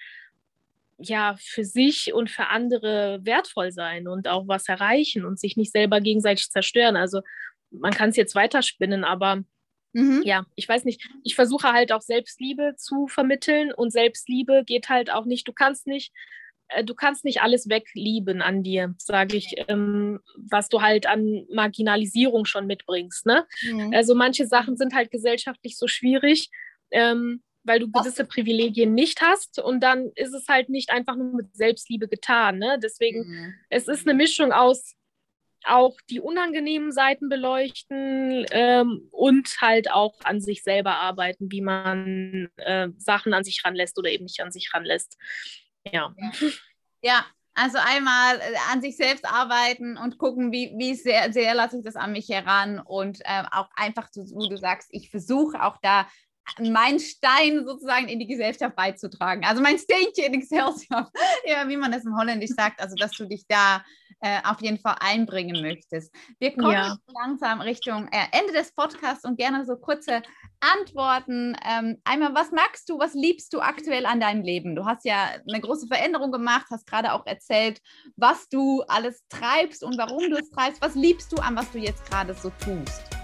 ja 1.00 1.36
für 1.40 1.64
sich 1.64 2.14
und 2.14 2.30
für 2.30 2.48
andere 2.48 3.20
wertvoll 3.24 3.72
sein 3.72 4.08
und 4.08 4.28
auch 4.28 4.48
was 4.48 4.68
erreichen 4.68 5.26
und 5.26 5.40
sich 5.40 5.56
nicht 5.56 5.72
selber 5.72 6.02
gegenseitig 6.02 6.50
zerstören. 6.50 6.96
Also 6.96 7.22
man 7.70 7.94
kann 7.94 8.10
es 8.10 8.16
jetzt 8.16 8.34
weiterspinnen, 8.34 9.04
aber 9.04 9.44
mhm. 9.94 10.22
ja, 10.24 10.46
ich 10.56 10.68
weiß 10.68 10.86
nicht. 10.86 11.08
Ich 11.24 11.36
versuche 11.36 11.72
halt 11.72 11.92
auch 11.92 12.02
Selbstliebe 12.02 12.74
zu 12.78 13.08
vermitteln 13.08 13.72
und 13.72 13.92
Selbstliebe 13.92 14.64
geht 14.66 14.90
halt 14.90 15.12
auch 15.12 15.26
nicht. 15.26 15.48
Du 15.48 15.54
kannst 15.54 15.86
nicht 15.86 16.12
du 16.84 16.94
kannst 16.94 17.26
nicht 17.26 17.42
alles 17.42 17.70
weglieben 17.70 18.42
an 18.42 18.64
dir, 18.64 18.94
sage 18.98 19.38
ich, 19.38 19.56
ähm, 19.68 20.20
was 20.38 20.70
du 20.70 20.82
halt 20.82 21.06
an 21.06 21.46
Marginalisierung 21.52 22.46
schon 22.46 22.68
mitbringst. 22.68 23.26
Ne? 23.26 23.46
Mhm. 23.64 23.94
Also 23.94 24.16
manche 24.16 24.48
Sachen 24.48 24.78
sind 24.78 24.94
halt 24.94 25.12
gesellschaftlich 25.12 25.78
so 25.78 25.88
schwierig, 25.88 26.50
ähm, 26.92 27.42
weil 27.64 27.80
du 27.80 27.92
gewisse 27.92 28.24
was? 28.24 28.30
Privilegien 28.30 28.94
nicht 28.94 29.22
hast 29.22 29.60
und 29.60 29.82
dann 29.82 30.12
ist 30.16 30.34
es 30.34 30.48
halt 30.48 30.70
nicht 30.70 30.90
einfach 30.90 31.16
nur 31.16 31.34
mit 31.34 31.56
Selbstliebe 31.56 32.08
getan. 32.08 32.58
Ne? 32.60 32.80
Deswegen, 32.82 33.28
mhm. 33.28 33.54
es 33.70 33.88
ist 33.88 34.08
eine 34.08 34.16
Mischung 34.16 34.52
aus 34.52 34.94
auch 35.66 35.98
die 36.10 36.22
unangenehmen 36.22 36.92
Seiten 36.92 37.30
beleuchten 37.30 38.46
ähm, 38.52 39.08
und 39.12 39.58
halt 39.60 39.92
auch 39.92 40.16
an 40.24 40.40
sich 40.40 40.64
selber 40.64 40.96
arbeiten, 40.96 41.52
wie 41.52 41.62
man 41.62 42.50
äh, 42.58 42.90
Sachen 42.98 43.34
an 43.34 43.44
sich 43.44 43.64
ranlässt 43.66 43.98
oder 43.98 44.10
eben 44.10 44.26
nicht 44.26 44.40
an 44.40 44.52
sich 44.52 44.74
ranlässt. 44.74 45.18
Ja. 45.92 46.14
Ja, 47.02 47.26
also 47.54 47.78
einmal 47.80 48.40
äh, 48.40 48.56
an 48.72 48.82
sich 48.82 48.98
selbst 48.98 49.26
arbeiten 49.26 49.98
und 49.98 50.18
gucken, 50.18 50.52
wie, 50.52 50.74
wie 50.78 50.94
sehr, 50.94 51.34
sehr 51.34 51.56
lasse 51.56 51.78
ich 51.78 51.84
das 51.84 51.96
an 51.96 52.12
mich 52.12 52.30
heran 52.30 52.80
und 52.80 53.22
äh, 53.22 53.44
auch 53.52 53.70
einfach, 53.76 54.10
so, 54.12 54.22
wo 54.32 54.48
du 54.48 54.58
sagst, 54.58 54.90
ich 54.92 55.10
versuche 55.10 55.64
auch 55.64 55.78
da 55.82 56.08
meinen 56.60 57.00
Stein 57.00 57.66
sozusagen 57.66 58.08
in 58.08 58.20
die 58.20 58.28
Gesellschaft 58.28 58.76
beizutragen. 58.76 59.46
Also 59.46 59.62
mein 59.62 59.78
Steinchen 59.78 60.26
in 60.26 60.34
die 60.34 60.40
Gesellschaft, 60.40 60.88
ja, 61.46 61.68
wie 61.68 61.78
man 61.78 61.92
das 61.92 62.06
im 62.06 62.18
Holländisch 62.18 62.52
sagt, 62.52 62.80
also 62.80 62.96
dass 62.96 63.12
du 63.12 63.26
dich 63.26 63.46
da 63.48 63.84
äh, 64.22 64.40
auf 64.44 64.62
jeden 64.62 64.80
Fall 64.80 64.96
einbringen 65.00 65.62
möchtest. 65.62 66.14
Wir 66.40 66.54
kommen 66.56 66.72
ja. 66.72 66.98
langsam 67.14 67.62
Richtung 67.62 68.08
äh, 68.12 68.26
Ende 68.32 68.54
des 68.54 68.74
Podcasts 68.74 69.26
und 69.26 69.38
gerne 69.38 69.66
so 69.66 69.76
kurze 69.76 70.24
Antworten. 70.60 71.56
Ähm, 71.64 72.02
einmal, 72.04 72.34
was 72.34 72.52
magst 72.52 72.90
du, 72.90 72.98
was 72.98 73.14
liebst 73.14 73.54
du 73.54 73.60
aktuell 73.60 74.06
an 74.06 74.20
deinem 74.20 74.42
Leben? 74.42 74.76
Du 74.76 74.86
hast 74.86 75.06
ja 75.06 75.30
eine 75.48 75.62
große 75.62 75.88
Veränderung 75.88 76.32
gemacht, 76.32 76.66
hast 76.72 76.88
gerade 76.88 77.14
auch 77.14 77.26
erzählt, 77.26 77.80
was 78.16 78.50
du 78.50 78.82
alles 78.88 79.24
treibst 79.30 79.84
und 79.84 79.98
warum 79.98 80.30
du 80.32 80.38
es 80.38 80.50
treibst. 80.50 80.82
Was 80.82 80.96
liebst 80.96 81.32
du 81.32 81.38
an, 81.38 81.56
was 81.56 81.72
du 81.72 81.78
jetzt 81.78 82.10
gerade 82.10 82.34
so 82.34 82.52
tust? 82.60 83.17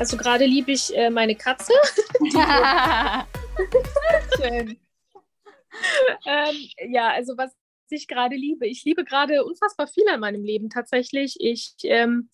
Also 0.00 0.16
gerade 0.16 0.46
liebe 0.46 0.72
ich 0.72 0.96
äh, 0.96 1.10
meine 1.10 1.36
Katze. 1.36 1.74
Schön. 4.34 4.78
ähm, 6.26 6.56
ja, 6.90 7.08
also 7.10 7.36
was 7.36 7.54
ich 7.90 8.08
gerade 8.08 8.34
liebe. 8.34 8.66
Ich 8.66 8.82
liebe 8.84 9.04
gerade 9.04 9.44
unfassbar 9.44 9.88
viel 9.88 10.08
an 10.08 10.20
meinem 10.20 10.42
Leben 10.42 10.70
tatsächlich. 10.70 11.36
Ich, 11.38 11.74
ähm, 11.82 12.30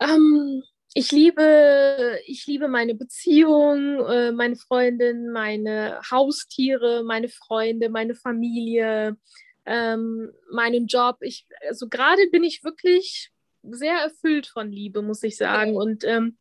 ähm, 0.00 0.64
ich, 0.94 1.12
liebe, 1.12 2.18
ich 2.26 2.44
liebe 2.48 2.66
meine 2.66 2.96
Beziehung, 2.96 4.04
äh, 4.06 4.32
meine 4.32 4.56
Freundin, 4.56 5.30
meine 5.30 6.00
Haustiere, 6.10 7.04
meine 7.04 7.28
Freunde, 7.28 7.88
meine 7.88 8.16
Familie, 8.16 9.16
ähm, 9.64 10.32
meinen 10.50 10.88
Job. 10.88 11.18
Ich, 11.20 11.46
also 11.68 11.88
gerade 11.88 12.26
bin 12.32 12.42
ich 12.42 12.64
wirklich 12.64 13.30
sehr 13.70 13.94
erfüllt 13.94 14.46
von 14.46 14.70
Liebe, 14.70 15.02
muss 15.02 15.22
ich 15.22 15.36
sagen. 15.36 15.76
Und 15.76 16.04
ähm, 16.04 16.38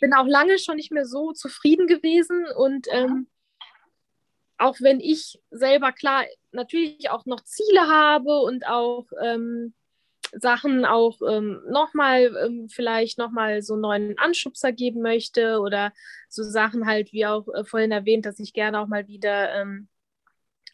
bin 0.00 0.14
auch 0.14 0.26
lange 0.26 0.58
schon 0.58 0.76
nicht 0.76 0.92
mehr 0.92 1.06
so 1.06 1.32
zufrieden 1.32 1.86
gewesen. 1.86 2.46
Und 2.56 2.86
ähm, 2.90 3.28
auch 4.58 4.76
wenn 4.80 5.00
ich 5.00 5.38
selber 5.50 5.92
klar 5.92 6.24
natürlich 6.52 7.10
auch 7.10 7.26
noch 7.26 7.42
Ziele 7.42 7.88
habe 7.88 8.40
und 8.40 8.66
auch 8.66 9.06
ähm, 9.22 9.74
Sachen 10.32 10.84
auch 10.84 11.20
ähm, 11.28 11.62
nochmal, 11.68 12.34
ähm, 12.44 12.68
vielleicht 12.68 13.18
nochmal 13.18 13.62
so 13.62 13.74
einen 13.74 13.82
neuen 13.82 14.18
Anschubser 14.18 14.72
geben 14.72 15.00
möchte 15.00 15.60
oder 15.60 15.92
so 16.28 16.42
Sachen 16.42 16.86
halt, 16.86 17.12
wie 17.12 17.26
auch 17.26 17.46
äh, 17.54 17.64
vorhin 17.64 17.92
erwähnt, 17.92 18.26
dass 18.26 18.40
ich 18.40 18.52
gerne 18.52 18.80
auch 18.80 18.86
mal 18.86 19.06
wieder 19.06 19.54
ähm, 19.54 19.88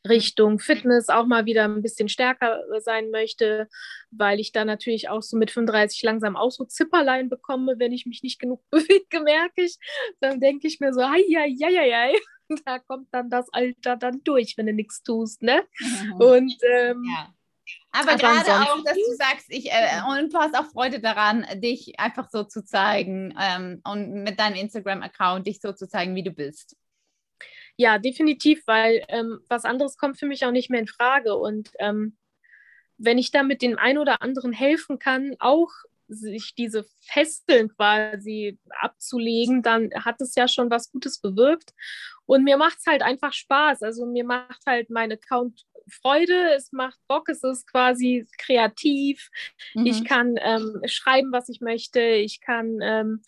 Richtung 0.08 0.58
Fitness 0.58 1.08
auch 1.08 1.26
mal 1.26 1.44
wieder 1.44 1.64
ein 1.64 1.82
bisschen 1.82 2.08
stärker 2.08 2.62
sein 2.80 3.10
möchte, 3.10 3.68
weil 4.10 4.40
ich 4.40 4.52
da 4.52 4.64
natürlich 4.64 5.08
auch 5.08 5.22
so 5.22 5.36
mit 5.36 5.50
35 5.50 6.02
langsam 6.02 6.36
auch 6.36 6.50
so 6.50 6.64
Zipperlein 6.64 7.28
bekomme, 7.28 7.74
wenn 7.78 7.92
ich 7.92 8.06
mich 8.06 8.22
nicht 8.22 8.38
genug 8.40 8.62
bewege, 8.70 9.20
merke 9.20 9.62
ich. 9.62 9.78
Dann 10.20 10.40
denke 10.40 10.66
ich 10.66 10.80
mir 10.80 10.92
so, 10.92 11.00
ei, 11.00 11.22
ei, 11.36 11.54
ei, 11.62 11.94
ei, 11.94 12.14
da 12.64 12.78
kommt 12.78 13.08
dann 13.12 13.30
das 13.30 13.48
Alter 13.52 13.96
dann 13.96 14.22
durch, 14.24 14.56
wenn 14.56 14.66
du 14.66 14.72
nichts 14.72 15.02
tust, 15.02 15.42
ne? 15.42 15.62
Mhm. 15.78 16.12
Und 16.14 16.56
ähm, 16.62 17.04
ja. 17.04 17.34
Aber, 17.92 18.12
aber 18.12 18.18
gerade 18.18 18.50
auch, 18.52 18.84
dass 18.84 18.94
du 18.94 19.14
sagst, 19.16 19.46
ich, 19.48 19.70
äh, 19.70 20.00
und 20.08 20.32
du 20.32 20.38
hast 20.38 20.56
auch 20.56 20.66
Freude 20.66 21.00
daran, 21.00 21.44
dich 21.56 21.98
einfach 21.98 22.28
so 22.30 22.44
zu 22.44 22.64
zeigen 22.64 23.34
ähm, 23.40 23.80
und 23.84 24.22
mit 24.22 24.38
deinem 24.38 24.56
Instagram-Account 24.56 25.46
dich 25.46 25.60
so 25.60 25.72
zu 25.72 25.88
zeigen, 25.88 26.14
wie 26.14 26.22
du 26.22 26.30
bist. 26.30 26.76
Ja, 27.80 27.96
definitiv, 27.96 28.62
weil 28.66 29.02
ähm, 29.08 29.40
was 29.48 29.64
anderes 29.64 29.96
kommt 29.96 30.18
für 30.18 30.26
mich 30.26 30.44
auch 30.44 30.50
nicht 30.50 30.68
mehr 30.68 30.80
in 30.80 30.86
Frage. 30.86 31.34
Und 31.34 31.70
ähm, 31.78 32.14
wenn 32.98 33.16
ich 33.16 33.30
damit 33.30 33.62
dem 33.62 33.78
einen 33.78 33.96
oder 33.96 34.20
anderen 34.20 34.52
helfen 34.52 34.98
kann, 34.98 35.34
auch 35.38 35.70
sich 36.06 36.54
diese 36.54 36.84
Fesseln 37.00 37.70
quasi 37.74 38.58
abzulegen, 38.68 39.62
dann 39.62 39.88
hat 39.94 40.20
es 40.20 40.34
ja 40.34 40.46
schon 40.46 40.70
was 40.70 40.92
Gutes 40.92 41.22
bewirkt. 41.22 41.70
Und 42.26 42.44
mir 42.44 42.58
macht 42.58 42.80
es 42.80 42.86
halt 42.86 43.00
einfach 43.00 43.32
Spaß. 43.32 43.82
Also 43.82 44.04
mir 44.04 44.24
macht 44.24 44.60
halt 44.66 44.90
mein 44.90 45.12
Account 45.12 45.64
Freude, 45.88 46.52
es 46.54 46.72
macht 46.72 46.98
Bock, 47.08 47.30
es 47.30 47.42
ist 47.42 47.66
quasi 47.66 48.28
kreativ. 48.36 49.30
Mhm. 49.72 49.86
Ich 49.86 50.04
kann 50.04 50.34
ähm, 50.38 50.82
schreiben, 50.84 51.32
was 51.32 51.48
ich 51.48 51.62
möchte. 51.62 52.02
Ich 52.02 52.42
kann 52.42 52.78
ähm, 52.82 53.22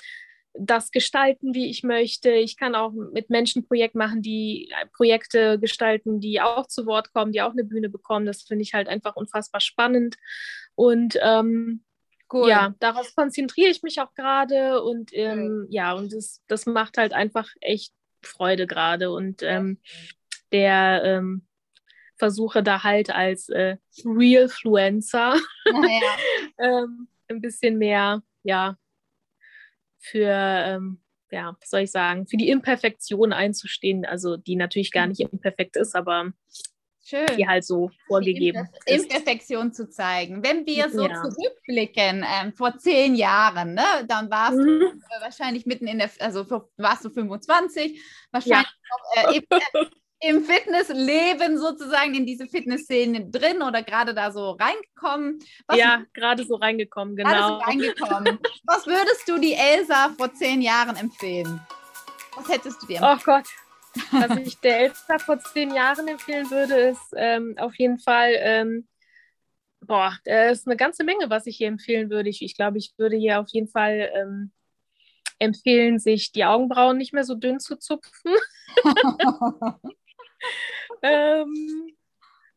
das 0.55 0.91
gestalten, 0.91 1.55
wie 1.55 1.71
ich 1.71 1.83
möchte. 1.83 2.31
Ich 2.31 2.57
kann 2.57 2.75
auch 2.75 2.93
mit 2.93 3.31
Menschen 3.31 3.67
Projekt 3.67 3.95
machen, 3.95 4.23
die 4.23 4.71
äh, 4.71 4.87
Projekte 4.87 5.59
gestalten, 5.59 6.21
die 6.21 6.41
auch 6.41 6.67
zu 6.67 6.87
Wort 6.87 7.13
kommen, 7.13 7.33
die 7.33 7.43
auch 7.43 7.53
eine 7.53 7.65
Bühne 7.65 7.89
bekommen. 7.89 8.27
Das 8.27 8.43
finde 8.43 8.63
ich 8.63 8.75
halt 8.75 8.89
einfach 8.89 9.17
unfassbar 9.17 9.61
spannend. 9.61 10.17
Und 10.75 11.19
ähm, 11.23 11.85
cool. 12.33 12.49
ja, 12.49 12.75
darauf 12.81 13.15
konzentriere 13.15 13.71
ich 13.71 13.83
mich 13.83 14.01
auch 14.01 14.15
gerade 14.15 14.83
und 14.83 15.11
ähm, 15.15 15.67
ja, 15.71 15.93
und 15.95 16.13
das, 16.13 16.43
das 16.49 16.67
macht 16.67 16.99
halt 16.99 17.13
einfach 17.13 17.49
echt 17.61 17.93
Freude 18.23 18.67
gerade. 18.67 19.11
Und 19.11 19.43
ähm, 19.43 19.79
der 20.53 21.03
ähm, 21.05 21.47
versuche 22.17 22.63
da 22.63 22.83
halt 22.83 23.11
als 23.11 23.49
äh, 23.49 23.77
Realfluencer 24.05 25.35
ja. 25.67 26.17
ähm, 26.59 27.09
ein 27.29 27.41
bisschen 27.41 27.79
mehr, 27.79 28.23
ja, 28.43 28.77
für, 30.03 30.29
ähm, 30.29 31.01
ja, 31.31 31.57
was 31.59 31.71
soll 31.71 31.81
ich 31.81 31.91
sagen, 31.91 32.27
für 32.27 32.37
die 32.37 32.51
Imperfektion 32.51 33.33
einzustehen, 33.33 34.05
also 34.05 34.37
die 34.37 34.57
natürlich 34.57 34.93
gar 34.93 35.07
nicht 35.07 35.21
imperfekt 35.21 35.77
ist, 35.77 35.95
aber 35.95 36.33
Schön. 37.05 37.27
die 37.37 37.49
halt 37.49 37.65
so 37.65 37.91
vorgegeben 38.07 38.69
die 38.87 38.93
ist. 38.93 39.05
Imperfektion 39.05 39.73
zu 39.73 39.89
zeigen. 39.89 40.43
Wenn 40.45 40.67
wir 40.67 40.91
so 40.91 41.09
ja. 41.09 41.23
zurückblicken, 41.23 42.25
ähm, 42.29 42.53
vor 42.53 42.77
zehn 42.79 43.15
Jahren, 43.15 43.75
ne, 43.75 43.85
dann 44.09 44.31
warst 44.31 44.59
mhm. 44.59 44.81
du 44.81 44.87
äh, 44.87 45.21
wahrscheinlich 45.21 45.67
mitten 45.67 45.87
in 45.87 45.99
der, 45.99 46.11
also 46.19 46.45
warst 46.77 47.05
du 47.05 47.11
25, 47.11 48.01
wahrscheinlich 48.31 48.69
ja. 49.17 49.23
noch, 49.23 49.35
äh, 49.35 49.87
im 50.23 50.45
Fitnessleben 50.45 51.59
sozusagen 51.59 52.15
in 52.15 52.25
diese 52.27 52.47
Fitnessszene 52.47 53.29
drin 53.29 53.61
oder 53.61 53.83
gerade 53.83 54.15
da 54.15 54.31
so 54.31 54.53
reingekommen? 54.53 55.41
Was 55.67 55.79
ja, 55.79 56.05
gerade 56.13 56.45
so 56.45 56.55
reingekommen, 56.55 57.17
genau. 57.17 57.49
So 57.49 57.65
reingekommen. 57.65 58.39
Was 58.65 58.87
würdest 58.87 59.29
du 59.29 59.39
die 59.39 59.55
Elsa 59.55 60.11
vor 60.17 60.33
zehn 60.33 60.63
Jahren 60.63 60.97
empfehlen? 60.97 61.61
Was 62.37 62.49
hättest 62.49 62.83
du 62.83 62.87
dir 62.87 62.99
empfehlen? 62.99 63.19
Oh 63.21 63.25
Gott. 63.25 63.49
Was 64.13 64.37
ich 64.39 64.59
der 64.61 64.81
Elsa 64.81 65.19
vor 65.19 65.39
zehn 65.41 65.75
Jahren 65.75 66.09
empfehlen 66.09 66.51
würde, 66.51 66.75
ist 66.75 67.13
ähm, 67.17 67.55
auf 67.59 67.75
jeden 67.75 67.99
Fall, 67.99 68.35
ähm, 68.39 68.89
boah, 69.81 70.17
da 70.25 70.51
ist 70.51 70.67
eine 70.67 70.77
ganze 70.77 71.05
Menge, 71.05 71.29
was 71.31 71.47
ich 71.47 71.57
hier 71.57 71.69
empfehlen 71.69 72.11
würde. 72.11 72.31
Ich, 72.31 72.43
ich 72.43 72.57
glaube, 72.57 72.79
ich 72.79 72.95
würde 72.97 73.17
hier 73.17 73.41
auf 73.41 73.49
jeden 73.51 73.69
Fall 73.69 74.11
ähm, 74.15 74.53
empfehlen, 75.41 75.99
sich 75.99 76.33
die 76.33 76.45
Augenbrauen 76.45 76.97
nicht 76.97 77.13
mehr 77.13 77.25
so 77.25 77.35
dünn 77.35 77.59
zu 77.61 77.77
zupfen. 77.77 78.33
Ähm, 81.03 81.95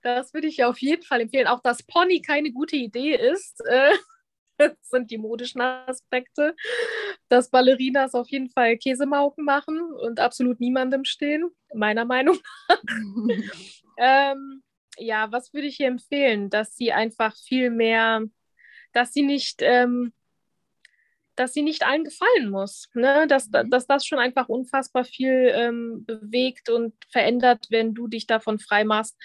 das 0.01 0.33
würde 0.33 0.47
ich 0.47 0.63
auf 0.63 0.77
jeden 0.79 1.01
Fall 1.01 1.21
empfehlen. 1.21 1.47
Auch 1.47 1.61
dass 1.61 1.83
Pony 1.83 2.21
keine 2.21 2.51
gute 2.51 2.75
Idee 2.75 3.15
ist. 3.15 3.59
Äh, 3.65 3.91
das 4.57 4.73
sind 4.83 5.11
die 5.11 5.17
modischen 5.17 5.61
Aspekte. 5.61 6.55
Dass 7.27 7.49
Ballerinas 7.49 8.13
auf 8.13 8.29
jeden 8.29 8.49
Fall 8.49 8.77
Käsemauken 8.77 9.43
machen 9.43 9.81
und 9.81 10.19
absolut 10.19 10.59
niemandem 10.59 11.05
stehen, 11.05 11.49
meiner 11.73 12.05
Meinung 12.05 12.37
nach. 12.67 12.81
ähm, 13.97 14.63
ja, 14.97 15.31
was 15.31 15.53
würde 15.53 15.67
ich 15.67 15.77
hier 15.77 15.87
empfehlen? 15.87 16.49
Dass 16.49 16.75
sie 16.75 16.91
einfach 16.91 17.35
viel 17.35 17.69
mehr, 17.69 18.21
dass 18.93 19.11
sie 19.11 19.23
nicht, 19.23 19.61
ähm, 19.61 20.13
dass 21.35 21.53
sie 21.53 21.61
nicht 21.61 21.85
allen 21.85 22.03
gefallen 22.03 22.49
muss. 22.49 22.89
Ne? 22.93 23.27
Dass, 23.27 23.49
mhm. 23.49 23.69
dass 23.69 23.87
das 23.87 24.05
schon 24.05 24.19
einfach 24.19 24.49
unfassbar 24.49 25.05
viel 25.05 25.51
ähm, 25.53 26.05
bewegt 26.05 26.69
und 26.69 26.93
verändert, 27.09 27.67
wenn 27.69 27.93
du 27.93 28.07
dich 28.07 28.27
davon 28.27 28.59
frei 28.59 28.83
machst, 28.83 29.15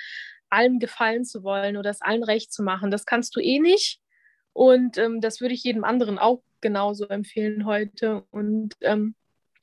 allem 0.48 0.78
gefallen 0.78 1.24
zu 1.24 1.42
wollen 1.42 1.76
oder 1.76 1.90
es 1.90 2.02
allen 2.02 2.24
recht 2.24 2.52
zu 2.52 2.62
machen. 2.62 2.90
Das 2.90 3.06
kannst 3.06 3.36
du 3.36 3.40
eh 3.40 3.60
nicht. 3.60 4.00
Und 4.52 4.98
ähm, 4.98 5.20
das 5.20 5.40
würde 5.40 5.54
ich 5.54 5.62
jedem 5.62 5.84
anderen 5.84 6.18
auch 6.18 6.42
genauso 6.60 7.06
empfehlen 7.08 7.64
heute. 7.64 8.24
Und 8.30 8.74
ähm, 8.80 9.14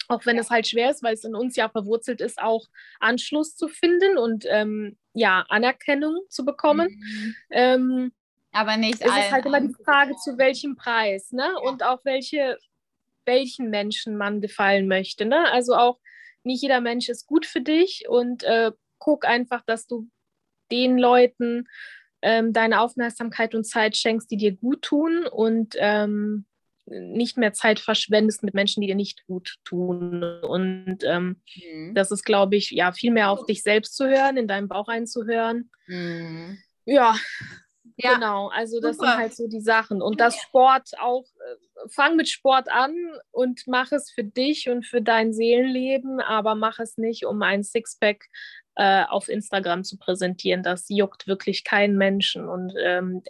auch 0.07 0.25
wenn 0.25 0.37
es 0.37 0.49
halt 0.49 0.67
schwer 0.67 0.89
ist, 0.89 1.03
weil 1.03 1.13
es 1.13 1.25
in 1.25 1.35
uns 1.35 1.55
ja 1.55 1.69
verwurzelt 1.69 2.21
ist, 2.21 2.39
auch 2.39 2.67
Anschluss 2.99 3.55
zu 3.55 3.67
finden 3.67 4.17
und 4.17 4.45
ähm, 4.47 4.97
ja, 5.13 5.45
Anerkennung 5.49 6.21
zu 6.29 6.45
bekommen. 6.45 6.87
Mhm. 6.89 7.35
Ähm, 7.51 8.11
Aber 8.57 8.75
nicht. 8.75 9.01
Es 9.01 9.07
ist 9.07 9.31
halt 9.31 9.45
immer 9.45 9.61
die 9.61 9.75
Frage, 9.85 10.15
zu 10.15 10.37
welchem 10.39 10.75
Preis, 10.75 11.31
ne? 11.31 11.43
Ja. 11.43 11.69
Und 11.69 11.83
auch 11.83 12.03
welche, 12.05 12.57
welchen 13.23 13.69
Menschen 13.69 14.17
man 14.17 14.41
gefallen 14.41 14.87
möchte. 14.87 15.25
Ne? 15.25 15.51
Also 15.51 15.75
auch 15.75 15.99
nicht 16.43 16.63
jeder 16.63 16.81
Mensch 16.81 17.07
ist 17.07 17.27
gut 17.27 17.45
für 17.45 17.61
dich 17.61 18.05
und 18.09 18.43
äh, 18.43 18.71
guck 18.97 19.25
einfach, 19.25 19.61
dass 19.67 19.85
du 19.85 20.09
den 20.71 20.97
Leuten 20.97 21.67
ähm, 22.23 22.51
deine 22.51 22.81
Aufmerksamkeit 22.81 23.53
und 23.53 23.63
Zeit 23.63 23.95
schenkst, 23.95 24.31
die 24.31 24.37
dir 24.37 24.53
gut 24.55 24.81
tun 24.81 25.27
und 25.27 25.75
ähm, 25.77 26.45
nicht 26.85 27.37
mehr 27.37 27.53
Zeit 27.53 27.79
verschwendest 27.79 28.41
mit 28.41 28.55
Menschen, 28.55 28.81
die 28.81 28.87
dir 28.87 28.95
nicht 28.95 29.27
gut 29.27 29.57
tun. 29.65 30.23
Und 30.41 30.99
ähm, 31.03 31.41
mhm. 31.53 31.93
das 31.93 32.09
ist, 32.09 32.23
glaube 32.23 32.55
ich, 32.55 32.71
ja, 32.71 32.91
viel 32.91 33.11
mehr 33.11 33.29
auf 33.29 33.45
dich 33.45 33.61
selbst 33.61 33.95
zu 33.95 34.07
hören, 34.07 34.37
in 34.37 34.47
deinem 34.47 34.67
Bauch 34.67 34.87
einzuhören. 34.87 35.69
Mhm. 35.85 36.57
Ja, 36.85 37.15
ja, 37.97 38.13
genau. 38.13 38.49
Also 38.49 38.79
das 38.79 38.97
super. 38.97 39.09
sind 39.09 39.17
halt 39.17 39.35
so 39.35 39.47
die 39.47 39.59
Sachen. 39.59 40.01
Und 40.01 40.19
das 40.19 40.39
Sport 40.39 40.91
auch, 40.99 41.25
äh, 41.25 41.89
fang 41.89 42.15
mit 42.15 42.29
Sport 42.29 42.69
an 42.69 42.95
und 43.31 43.63
mach 43.65 43.91
es 43.91 44.11
für 44.11 44.23
dich 44.23 44.69
und 44.69 44.85
für 44.85 45.01
dein 45.01 45.33
Seelenleben, 45.33 46.19
aber 46.21 46.53
mach 46.53 46.79
es 46.79 46.97
nicht, 46.97 47.25
um 47.25 47.41
ein 47.41 47.63
Sixpack 47.63 48.25
äh, 48.75 49.03
auf 49.05 49.29
Instagram 49.29 49.83
zu 49.83 49.97
präsentieren. 49.97 50.61
Das 50.61 50.85
juckt 50.89 51.27
wirklich 51.27 51.63
keinen 51.63 51.97
Menschen. 51.97 52.47
Und 52.47 52.73
ähm, 52.79 53.23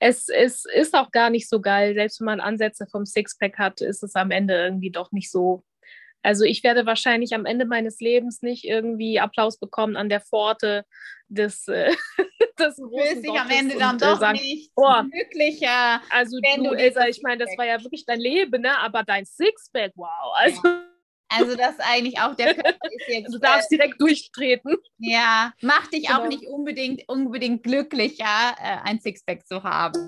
es, 0.00 0.28
es 0.28 0.64
ist 0.64 0.94
auch 0.94 1.10
gar 1.10 1.28
nicht 1.28 1.48
so 1.48 1.60
geil. 1.60 1.94
Selbst 1.94 2.20
wenn 2.20 2.26
man 2.26 2.40
Ansätze 2.40 2.86
vom 2.86 3.04
Sixpack 3.04 3.58
hat, 3.58 3.82
ist 3.82 4.02
es 4.02 4.14
am 4.14 4.30
Ende 4.30 4.54
irgendwie 4.54 4.90
doch 4.90 5.12
nicht 5.12 5.30
so. 5.30 5.62
Also 6.24 6.44
ich 6.44 6.64
werde 6.64 6.86
wahrscheinlich 6.86 7.34
am 7.34 7.46
Ende 7.46 7.66
meines 7.66 8.00
Lebens 8.00 8.42
nicht 8.42 8.64
irgendwie 8.64 9.20
Applaus 9.20 9.58
bekommen 9.58 9.96
an 9.96 10.08
der 10.08 10.20
Pforte 10.20 10.84
des, 11.28 11.68
äh, 11.68 11.92
des 12.58 12.76
großen 12.76 13.22
dich 13.22 13.30
am 13.32 13.50
Ende 13.50 13.76
dann 13.78 13.98
doch 13.98 14.18
sagen, 14.18 14.38
nicht 14.38 14.72
oh, 14.74 15.02
glücklicher. 15.02 16.00
Also 16.10 16.38
du, 16.40 16.72
Elsa, 16.72 17.06
ich 17.06 17.20
meine, 17.22 17.44
das 17.44 17.56
war 17.56 17.66
ja 17.66 17.82
wirklich 17.82 18.06
dein 18.06 18.20
Leben, 18.20 18.62
ne? 18.62 18.78
aber 18.78 19.02
dein 19.02 19.24
Sixpack, 19.24 19.92
wow. 19.96 20.08
Also 20.34 20.60
ja. 20.64 20.82
Also 21.36 21.56
das 21.56 21.74
eigentlich 21.80 22.20
auch 22.20 22.34
der 22.34 22.54
Körper 22.54 22.88
ist 22.92 23.08
jetzt. 23.08 23.34
Du 23.34 23.38
darfst 23.38 23.70
direkt 23.70 24.00
durchtreten. 24.00 24.76
Ja, 24.98 25.52
macht 25.60 25.92
dich 25.92 26.06
genau. 26.06 26.22
auch 26.22 26.28
nicht 26.28 26.46
unbedingt, 26.46 27.08
unbedingt 27.08 27.62
glücklicher, 27.62 28.54
äh, 28.58 28.78
ein 28.84 29.00
Sixpack 29.00 29.46
zu 29.46 29.62
haben. 29.62 30.06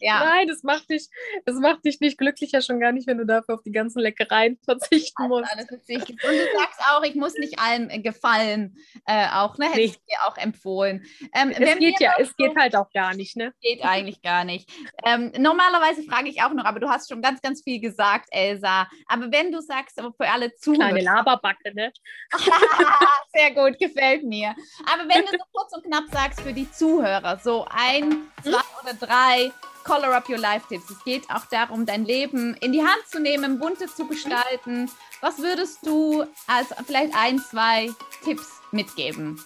Ja. 0.00 0.24
Nein, 0.24 0.48
das 0.48 0.62
macht, 0.62 0.90
dich, 0.90 1.08
das 1.44 1.56
macht 1.56 1.84
dich 1.84 2.00
nicht 2.00 2.18
glücklicher, 2.18 2.62
schon 2.62 2.80
gar 2.80 2.92
nicht, 2.92 3.06
wenn 3.06 3.18
du 3.18 3.26
dafür 3.26 3.56
auf 3.56 3.62
die 3.62 3.72
ganzen 3.72 4.00
Leckereien 4.00 4.58
verzichten 4.64 5.22
also 5.22 5.40
musst. 5.40 5.52
Alles 5.52 5.66
verzichten. 5.66 6.12
Und 6.12 6.32
du 6.32 6.58
sagst 6.58 6.80
auch, 6.90 7.02
ich 7.02 7.14
muss 7.14 7.34
nicht 7.34 7.58
allen 7.58 7.90
äh, 7.90 8.00
gefallen, 8.00 8.76
äh, 9.06 9.28
auch, 9.28 9.58
ne? 9.58 9.66
Hätte 9.66 9.78
nee. 9.78 9.84
ich 9.84 9.96
dir 9.96 10.18
auch 10.26 10.36
empfohlen. 10.36 11.04
Ähm, 11.34 11.50
es 11.50 11.78
geht 11.78 12.00
ja, 12.00 12.14
es 12.18 12.28
so, 12.28 12.34
geht 12.36 12.56
halt 12.56 12.76
auch 12.76 12.90
gar 12.90 13.14
nicht, 13.14 13.36
ne? 13.36 13.52
Geht 13.60 13.84
eigentlich 13.84 14.22
gar 14.22 14.44
nicht. 14.44 14.70
Ähm, 15.04 15.32
normalerweise 15.38 16.02
frage 16.02 16.28
ich 16.28 16.42
auch 16.42 16.52
noch, 16.52 16.64
aber 16.64 16.80
du 16.80 16.88
hast 16.88 17.08
schon 17.08 17.22
ganz, 17.22 17.40
ganz 17.40 17.62
viel 17.62 17.80
gesagt, 17.80 18.28
Elsa. 18.30 18.88
Aber 19.06 19.30
wenn 19.32 19.52
du 19.52 19.60
sagst, 19.60 19.98
aber 19.98 20.12
für 20.12 20.28
alle 20.28 20.54
Zuhörer. 20.54 20.90
Kleine 20.90 21.02
Laberbacke, 21.02 21.74
ne? 21.74 21.92
Sehr 23.34 23.50
gut, 23.52 23.78
gefällt 23.78 24.24
mir. 24.24 24.54
Aber 24.92 25.08
wenn 25.08 25.24
du 25.24 25.32
so 25.32 25.44
kurz 25.52 25.72
und 25.74 25.84
knapp 25.84 26.04
sagst 26.10 26.40
für 26.40 26.52
die 26.52 26.70
Zuhörer, 26.70 27.38
so 27.38 27.66
ein, 27.70 28.26
zwei 28.42 28.50
hm? 28.50 28.62
oder 28.82 28.94
drei 28.94 29.52
Color 29.88 30.12
Up 30.12 30.28
Your 30.28 30.36
Life 30.36 30.68
Tipps. 30.68 30.90
Es 30.90 31.02
geht 31.02 31.30
auch 31.30 31.46
darum, 31.46 31.86
dein 31.86 32.04
Leben 32.04 32.54
in 32.60 32.72
die 32.72 32.82
Hand 32.82 33.06
zu 33.06 33.20
nehmen, 33.20 33.58
bunter 33.58 33.86
zu 33.86 34.06
gestalten. 34.06 34.90
Was 35.22 35.38
würdest 35.38 35.78
du 35.86 36.26
als 36.46 36.68
vielleicht 36.86 37.14
ein, 37.16 37.38
zwei 37.38 37.88
Tipps 38.22 38.60
mitgeben? 38.70 39.40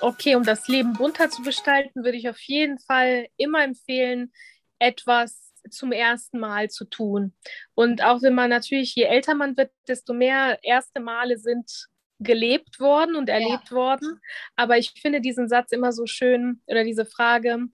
Okay, 0.00 0.36
um 0.36 0.42
das 0.42 0.68
Leben 0.68 0.94
bunter 0.94 1.28
zu 1.28 1.42
gestalten, 1.42 2.02
würde 2.02 2.16
ich 2.16 2.30
auf 2.30 2.40
jeden 2.40 2.78
Fall 2.78 3.26
immer 3.36 3.62
empfehlen, 3.62 4.32
etwas 4.78 5.52
zum 5.68 5.92
ersten 5.92 6.40
Mal 6.40 6.70
zu 6.70 6.86
tun. 6.86 7.34
Und 7.74 8.02
auch 8.02 8.22
wenn 8.22 8.34
man 8.34 8.48
natürlich, 8.48 8.94
je 8.94 9.04
älter 9.04 9.34
man 9.34 9.54
wird, 9.54 9.70
desto 9.86 10.14
mehr 10.14 10.58
erste 10.62 10.98
Male 10.98 11.36
sind 11.36 11.88
gelebt 12.20 12.80
worden 12.80 13.16
und 13.16 13.28
erlebt 13.28 13.68
ja. 13.68 13.76
worden. 13.76 14.18
Aber 14.56 14.78
ich 14.78 14.92
finde 15.02 15.20
diesen 15.20 15.46
Satz 15.46 15.72
immer 15.72 15.92
so 15.92 16.06
schön 16.06 16.62
oder 16.64 16.84
diese 16.84 17.04
Frage, 17.04 17.68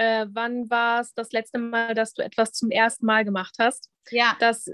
äh, 0.00 0.26
wann 0.30 0.70
war 0.70 1.02
es 1.02 1.12
das 1.12 1.30
letzte 1.30 1.58
Mal, 1.58 1.94
dass 1.94 2.14
du 2.14 2.22
etwas 2.22 2.52
zum 2.52 2.70
ersten 2.70 3.04
Mal 3.04 3.24
gemacht 3.24 3.56
hast? 3.58 3.90
Ja. 4.10 4.34
Das 4.40 4.66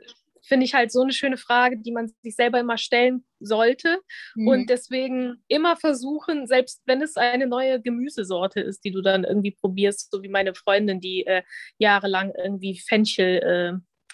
finde 0.43 0.65
ich 0.65 0.75
halt 0.75 0.93
so 0.93 1.03
eine 1.03 1.13
schöne 1.13 1.37
Frage, 1.37 1.79
die 1.79 1.91
man 1.91 2.13
sich 2.23 2.37
selber 2.37 2.61
immer 2.61 2.79
stellen 2.79 3.25
sollte. 3.41 3.99
Mhm. 4.37 4.49
Und 4.49 4.71
deswegen 4.71 5.43
immer 5.49 5.77
versuchen, 5.77 6.47
selbst 6.47 6.83
wenn 6.87 7.03
es 7.03 7.17
eine 7.17 7.49
neue 7.49 7.83
Gemüsesorte 7.83 8.61
ist, 8.61 8.85
die 8.85 8.93
du 8.93 9.03
dann 9.03 9.25
irgendwie 9.25 9.51
probierst, 9.51 10.13
so 10.13 10.23
wie 10.23 10.29
meine 10.29 10.55
Freundin, 10.55 11.01
die 11.01 11.27
äh, 11.27 11.43
jahrelang 11.79 12.33
irgendwie 12.37 12.79
Fenchel 12.79 13.83
äh, 13.83 14.09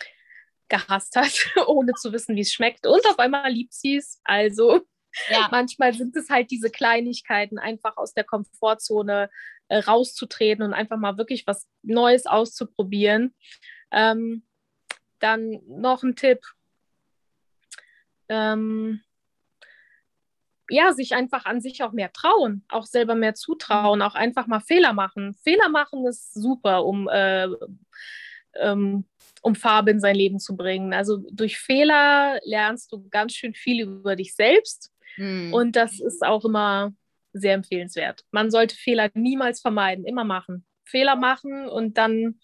gehasst 0.68 1.14
hat, 1.16 1.32
ohne 1.66 1.92
zu 1.92 2.14
wissen, 2.14 2.36
wie 2.36 2.40
es 2.40 2.52
schmeckt. 2.54 2.86
Und 2.86 3.06
auf 3.06 3.18
einmal 3.18 3.52
liebt 3.52 3.74
sie 3.74 3.96
es. 3.96 4.18
Also 4.24 4.80
ja. 5.28 5.48
manchmal 5.50 5.94
sind 5.94 6.16
es 6.16 6.30
halt 6.30 6.50
diese 6.50 6.70
Kleinigkeiten, 6.70 7.58
einfach 7.58 7.96
aus 7.96 8.14
der 8.14 8.24
Komfortzone 8.24 9.30
äh, 9.68 9.78
rauszutreten 9.78 10.64
und 10.64 10.74
einfach 10.74 10.98
mal 10.98 11.16
wirklich 11.18 11.46
was 11.46 11.68
Neues 11.82 12.26
auszuprobieren. 12.26 13.34
Ähm, 13.90 14.44
dann 15.18 15.60
noch 15.66 16.02
ein 16.02 16.16
Tipp. 16.16 16.40
Ähm, 18.28 19.02
ja, 20.68 20.92
sich 20.92 21.14
einfach 21.14 21.44
an 21.44 21.60
sich 21.60 21.82
auch 21.82 21.92
mehr 21.92 22.12
trauen, 22.12 22.64
auch 22.68 22.86
selber 22.86 23.14
mehr 23.14 23.34
zutrauen, 23.34 24.00
auch 24.02 24.14
einfach 24.14 24.46
mal 24.46 24.60
Fehler 24.60 24.92
machen. 24.92 25.34
Fehler 25.42 25.68
machen 25.68 26.06
ist 26.06 26.32
super, 26.32 26.84
um, 26.84 27.08
äh, 27.08 27.48
ähm, 28.54 29.04
um 29.42 29.54
Farbe 29.54 29.90
in 29.90 30.00
sein 30.00 30.16
Leben 30.16 30.38
zu 30.38 30.56
bringen. 30.56 30.94
Also 30.94 31.18
durch 31.30 31.58
Fehler 31.58 32.40
lernst 32.44 32.92
du 32.92 33.08
ganz 33.10 33.34
schön 33.34 33.54
viel 33.54 33.82
über 33.82 34.16
dich 34.16 34.34
selbst. 34.34 34.92
Hm. 35.16 35.52
Und 35.52 35.76
das 35.76 36.00
ist 36.00 36.22
auch 36.24 36.44
immer 36.44 36.92
sehr 37.32 37.54
empfehlenswert. 37.54 38.24
Man 38.30 38.50
sollte 38.50 38.74
Fehler 38.74 39.10
niemals 39.14 39.60
vermeiden, 39.60 40.04
immer 40.04 40.24
machen. 40.24 40.66
Fehler 40.84 41.16
machen 41.16 41.68
und 41.68 41.96
dann 41.96 42.40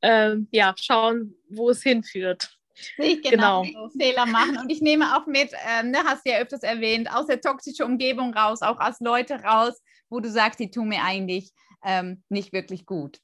äh, 0.00 0.36
ja, 0.50 0.74
schauen, 0.78 1.34
wo 1.48 1.70
es 1.70 1.82
hinführt. 1.82 2.56
Ich 2.98 3.22
genau, 3.22 3.62
genau. 3.62 3.88
Fehler 3.88 4.26
machen. 4.26 4.58
Und 4.58 4.70
ich 4.70 4.82
nehme 4.82 5.16
auch 5.16 5.26
mit, 5.26 5.50
äh, 5.52 5.82
ne, 5.82 5.98
hast 6.04 6.26
du 6.26 6.30
ja 6.30 6.38
öfters 6.38 6.62
erwähnt, 6.62 7.10
aus 7.12 7.26
der 7.26 7.40
toxischen 7.40 7.86
Umgebung 7.86 8.34
raus, 8.34 8.62
auch 8.62 8.78
aus 8.80 9.00
Leute 9.00 9.42
raus, 9.42 9.82
wo 10.10 10.20
du 10.20 10.30
sagst, 10.30 10.60
die 10.60 10.70
tun 10.70 10.88
mir 10.88 11.02
eigentlich 11.02 11.50
ähm, 11.84 12.22
nicht 12.28 12.52
wirklich 12.52 12.84
gut. 12.86 13.18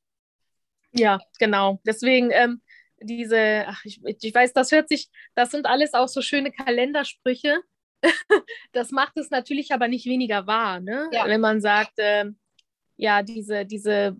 Ja, 0.93 1.21
genau. 1.39 1.81
Deswegen 1.87 2.31
ähm, 2.33 2.63
diese, 3.01 3.65
ach, 3.67 3.85
ich, 3.85 4.01
ich 4.05 4.35
weiß, 4.35 4.53
das 4.53 4.73
hört 4.73 4.89
sich, 4.89 5.09
das 5.35 5.51
sind 5.51 5.67
alles 5.67 5.95
auch 5.95 6.09
so 6.09 6.23
schöne 6.23 6.51
Kalendersprüche, 6.51 7.61
das 8.73 8.91
macht 8.91 9.17
es 9.17 9.31
natürlich 9.31 9.73
aber 9.73 9.89
nicht 9.89 10.07
weniger 10.07 10.47
wahr, 10.47 10.81
ne? 10.81 11.09
Ja. 11.13 11.27
wenn 11.27 11.41
man 11.41 11.61
sagt, 11.61 11.99
äh, 11.99 12.27
ja, 12.97 13.23
diese, 13.23 13.65
diese 13.65 14.17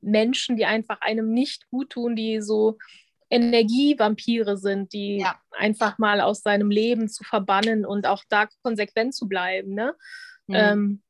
Menschen, 0.00 0.56
die 0.56 0.66
einfach 0.66 1.00
einem 1.00 1.32
nicht 1.32 1.68
gut 1.70 1.90
tun, 1.90 2.16
die 2.16 2.40
so 2.40 2.78
Energievampire 3.30 4.56
sind, 4.56 4.92
die 4.92 5.18
ja. 5.18 5.38
einfach 5.50 5.98
mal 5.98 6.20
aus 6.20 6.42
seinem 6.42 6.70
Leben 6.70 7.08
zu 7.08 7.24
verbannen 7.24 7.86
und 7.86 8.06
auch 8.06 8.22
da 8.28 8.48
konsequent 8.62 9.14
zu 9.14 9.26
bleiben. 9.28 9.74
Ne? 9.74 9.94
Mhm. 10.46 10.54
Ähm, 10.54 11.02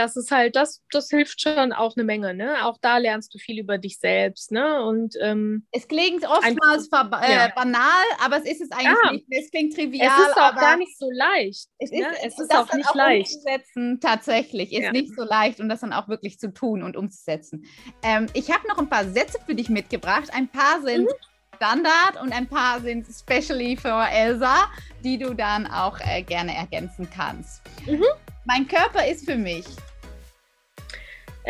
das 0.00 0.16
ist 0.16 0.30
halt, 0.30 0.56
das, 0.56 0.82
das 0.90 1.10
hilft 1.10 1.40
schon 1.42 1.72
auch 1.72 1.94
eine 1.96 2.04
Menge, 2.04 2.32
ne? 2.32 2.64
Auch 2.64 2.78
da 2.80 2.96
lernst 2.96 3.34
du 3.34 3.38
viel 3.38 3.58
über 3.58 3.76
dich 3.76 3.98
selbst, 3.98 4.50
ne? 4.50 4.82
Und 4.82 5.14
ähm, 5.20 5.66
es 5.72 5.86
klingt 5.86 6.26
oftmals 6.26 6.90
ein, 6.90 7.12
äh, 7.22 7.32
ja. 7.34 7.52
banal, 7.54 8.04
aber 8.24 8.38
es 8.38 8.44
ist 8.44 8.62
es 8.62 8.70
eigentlich 8.72 8.96
ja. 9.04 9.12
nicht. 9.12 9.26
Es 9.30 9.50
klingt 9.50 9.74
trivial. 9.74 10.08
Es 10.08 10.28
ist 10.28 10.36
auch 10.36 10.54
gar 10.54 10.76
nicht 10.78 10.98
so 10.98 11.10
leicht. 11.10 11.68
Es 11.78 11.92
ist, 11.92 12.00
ne? 12.00 12.06
es 12.24 12.38
ist 12.38 12.54
auch 12.54 12.72
nicht 12.72 12.88
auch 12.88 12.94
leicht. 12.94 13.34
Umzusetzen, 13.34 14.00
tatsächlich, 14.00 14.72
ist 14.72 14.84
ja. 14.84 14.92
nicht 14.92 15.14
so 15.14 15.22
leicht 15.22 15.60
und 15.60 15.68
das 15.68 15.80
dann 15.80 15.92
auch 15.92 16.08
wirklich 16.08 16.38
zu 16.38 16.52
tun 16.52 16.82
und 16.82 16.96
umzusetzen. 16.96 17.64
Ähm, 18.02 18.26
ich 18.32 18.50
habe 18.50 18.66
noch 18.68 18.78
ein 18.78 18.88
paar 18.88 19.04
Sätze 19.04 19.38
für 19.44 19.54
dich 19.54 19.68
mitgebracht. 19.68 20.30
Ein 20.32 20.48
paar 20.48 20.80
sind 20.82 21.04
mhm. 21.04 21.56
Standard 21.56 22.22
und 22.22 22.32
ein 22.32 22.46
paar 22.46 22.80
sind 22.80 23.06
specially 23.06 23.76
für 23.76 24.06
Elsa, 24.10 24.70
die 25.04 25.18
du 25.18 25.34
dann 25.34 25.66
auch 25.66 26.00
äh, 26.00 26.22
gerne 26.22 26.56
ergänzen 26.56 27.06
kannst. 27.14 27.60
Mhm. 27.86 28.04
Mein 28.46 28.66
Körper 28.66 29.06
ist 29.06 29.26
für 29.26 29.36
mich. 29.36 29.66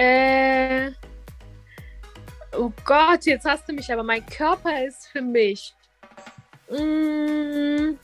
Äh, 0.01 0.93
oh 2.57 2.73
Gott, 2.87 3.27
jetzt 3.27 3.45
hast 3.45 3.69
du 3.69 3.75
mich, 3.75 3.93
aber 3.93 4.03
mein 4.03 4.25
Körper 4.25 4.83
ist 4.87 5.09
für 5.09 5.21
mich. 5.21 5.75
Mm, 6.71 7.99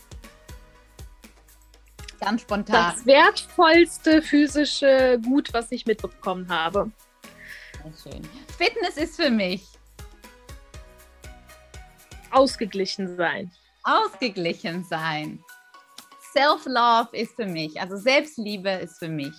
Ganz 2.21 2.43
spontan. 2.43 2.93
Das 2.93 3.07
wertvollste 3.07 4.21
physische 4.21 5.19
Gut, 5.25 5.55
was 5.55 5.73
ich 5.73 5.87
mitbekommen 5.87 6.47
habe. 6.51 6.91
Schön. 8.03 8.21
Fitness 8.59 8.99
ist 8.99 9.17
für 9.17 9.31
mich. 9.31 9.67
Ausgeglichen 12.31 13.17
sein. 13.17 13.51
Ausgeglichen 13.85 14.85
sein. 14.85 15.43
Self-Love 16.35 17.17
ist 17.17 17.37
für 17.37 17.47
mich, 17.47 17.81
also 17.81 17.97
Selbstliebe 17.97 18.69
ist 18.71 18.99
für 18.99 19.09
mich. 19.09 19.33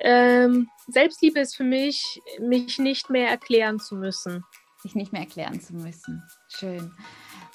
Ähm, 0.00 0.68
Selbstliebe 0.88 1.40
ist 1.40 1.56
für 1.56 1.64
mich, 1.64 2.20
mich 2.40 2.78
nicht 2.78 3.10
mehr 3.10 3.28
erklären 3.28 3.80
zu 3.80 3.94
müssen. 3.94 4.44
Sich 4.82 4.94
nicht 4.94 5.12
mehr 5.12 5.22
erklären 5.22 5.60
zu 5.60 5.74
müssen. 5.74 6.22
Schön. 6.48 6.92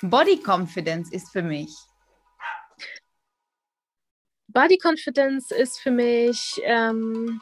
Body 0.01 0.41
Confidence 0.43 1.11
ist 1.11 1.31
für 1.31 1.43
mich. 1.43 1.69
Body 4.47 4.77
Confidence 4.83 5.51
ist 5.51 5.79
für 5.79 5.91
mich 5.91 6.59
ähm, 6.63 7.41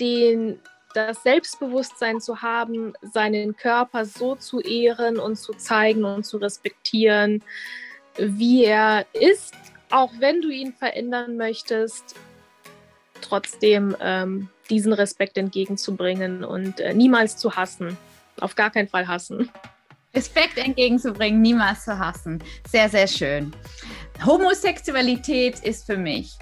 den, 0.00 0.60
das 0.94 1.22
Selbstbewusstsein 1.22 2.20
zu 2.20 2.42
haben, 2.42 2.94
seinen 3.02 3.56
Körper 3.56 4.06
so 4.06 4.34
zu 4.34 4.60
ehren 4.60 5.18
und 5.18 5.36
zu 5.36 5.52
zeigen 5.52 6.04
und 6.04 6.24
zu 6.24 6.38
respektieren, 6.38 7.44
wie 8.16 8.64
er 8.64 9.06
ist, 9.12 9.54
auch 9.90 10.10
wenn 10.18 10.40
du 10.40 10.48
ihn 10.48 10.72
verändern 10.72 11.36
möchtest, 11.36 12.16
trotzdem 13.24 13.96
ähm, 14.00 14.48
diesen 14.70 14.92
Respekt 14.92 15.36
entgegenzubringen 15.38 16.44
und 16.44 16.80
äh, 16.80 16.94
niemals 16.94 17.36
zu 17.36 17.56
hassen. 17.56 17.96
Auf 18.40 18.54
gar 18.54 18.70
keinen 18.70 18.88
Fall 18.88 19.06
hassen. 19.06 19.50
Respekt 20.14 20.58
entgegenzubringen, 20.58 21.40
niemals 21.40 21.84
zu 21.84 21.98
hassen. 21.98 22.42
Sehr, 22.68 22.88
sehr 22.88 23.08
schön. 23.08 23.52
Homosexualität 24.24 25.60
ist 25.60 25.86
für 25.86 25.96
mich 25.96 26.38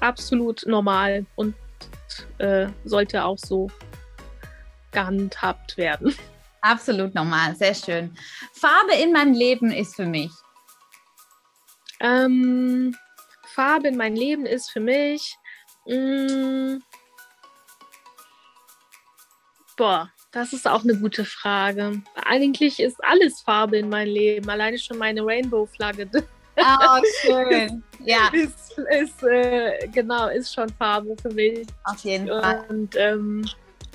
absolut 0.00 0.64
normal 0.66 1.24
und 1.36 1.54
äh, 2.38 2.66
sollte 2.84 3.24
auch 3.24 3.38
so 3.38 3.70
gehandhabt 4.90 5.76
werden. 5.76 6.14
Absolut 6.60 7.14
normal, 7.14 7.56
sehr 7.56 7.74
schön. 7.74 8.14
Farbe 8.52 8.94
in 8.94 9.12
meinem 9.12 9.32
Leben 9.32 9.72
ist 9.72 9.96
für 9.96 10.06
mich. 10.06 10.30
Ähm, 12.00 12.94
Farbe 13.54 13.88
in 13.88 13.96
meinem 13.96 14.16
Leben 14.16 14.46
ist 14.46 14.70
für 14.70 14.80
mich. 14.80 15.36
Mm, 15.86 16.78
boah, 19.76 20.10
das 20.30 20.52
ist 20.52 20.66
auch 20.68 20.82
eine 20.82 20.96
gute 20.96 21.24
Frage. 21.24 22.02
Eigentlich 22.24 22.80
ist 22.80 23.02
alles 23.04 23.40
Farbe 23.40 23.78
in 23.78 23.88
meinem 23.88 24.12
Leben. 24.12 24.48
Alleine 24.48 24.78
schon 24.78 24.98
meine 24.98 25.24
Rainbow-Flagge. 25.24 26.08
Oh, 26.54 27.00
schön. 27.22 27.82
Ja. 28.00 28.30
ist, 28.34 28.78
ist 28.78 29.22
äh, 29.22 29.88
genau, 29.88 30.28
ist 30.28 30.52
schon 30.52 30.68
Farbe 30.68 31.16
für 31.22 31.30
mich. 31.30 31.66
Auf 31.84 32.04
jeden 32.04 32.28
Fall. 32.28 32.66
Und 32.68 32.94
ähm, 32.94 33.42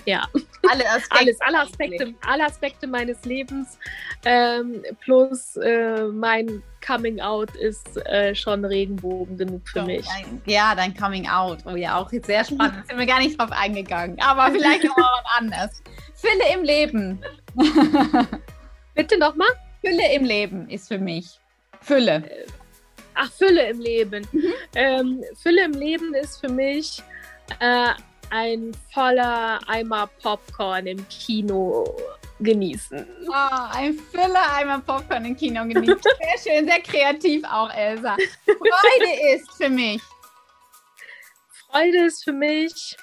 ja, 0.08 0.26
alle 0.70 0.86
Aspekte, 0.90 1.20
alles, 1.20 1.42
alle 1.42 1.60
Aspekte, 1.60 2.14
alle 2.26 2.46
Aspekte 2.46 2.88
meines 2.88 3.26
Lebens 3.26 3.78
ähm, 4.24 4.82
plus 5.02 5.58
äh, 5.58 6.06
mein 6.06 6.64
Coming 6.86 7.20
Out 7.20 7.54
ist 7.58 7.98
äh, 8.08 8.34
schon 8.34 8.64
Regenbogen 8.64 9.38
genug 9.38 9.68
für 9.68 9.82
so, 9.82 9.86
mich. 9.86 10.08
Dein, 10.08 10.42
ja, 10.46 10.74
dein 10.74 10.96
Coming 10.96 11.28
Out. 11.28 11.60
Oh 11.66 11.76
ja, 11.76 11.98
auch 11.98 12.10
sehr 12.10 12.44
spannend. 12.46 12.88
sind 12.88 12.98
wir 12.98 13.06
gar 13.06 13.20
nicht 13.20 13.38
drauf 13.38 13.52
eingegangen. 13.52 14.18
Aber 14.22 14.50
vielleicht 14.50 14.86
noch 14.86 14.96
mal 14.96 15.10
was 15.24 15.38
anderes. 15.38 15.84
Fülle 16.16 16.54
im 16.54 16.64
Leben. 16.64 17.22
Bitte 18.96 19.20
nochmal? 19.20 19.50
Fülle 19.82 20.14
im 20.14 20.24
Leben 20.24 20.70
ist 20.70 20.88
für 20.88 21.00
mich. 21.00 21.38
Fülle. 21.82 22.24
Ach, 23.14 23.30
Fülle 23.32 23.70
im 23.70 23.82
Leben. 23.82 24.26
Mhm. 24.32 24.54
Ähm, 24.74 25.24
Fülle 25.36 25.66
im 25.66 25.74
Leben 25.74 26.14
ist 26.14 26.40
für 26.40 26.50
mich 26.50 27.04
äh, 27.60 27.90
ein 28.30 28.76
voller 28.94 29.60
Eimer 29.68 30.08
Popcorn 30.22 30.88
im 30.88 31.08
Kino 31.10 31.96
genießen. 32.40 33.06
Oh, 33.28 33.68
ein 33.72 33.98
Füller 34.12 34.54
Eimer 34.56 34.80
Popcorn 34.80 35.26
im 35.26 35.36
Kino 35.36 35.64
genießen. 35.64 36.00
Sehr 36.02 36.54
schön, 36.56 36.68
sehr 36.68 36.82
kreativ 36.82 37.44
auch, 37.46 37.74
Elsa. 37.74 38.16
Freude 38.46 39.36
ist 39.36 39.52
für 39.54 39.70
mich. 39.70 40.02
Freude 41.70 42.06
ist 42.06 42.24
für 42.24 42.34
mich 42.34 42.96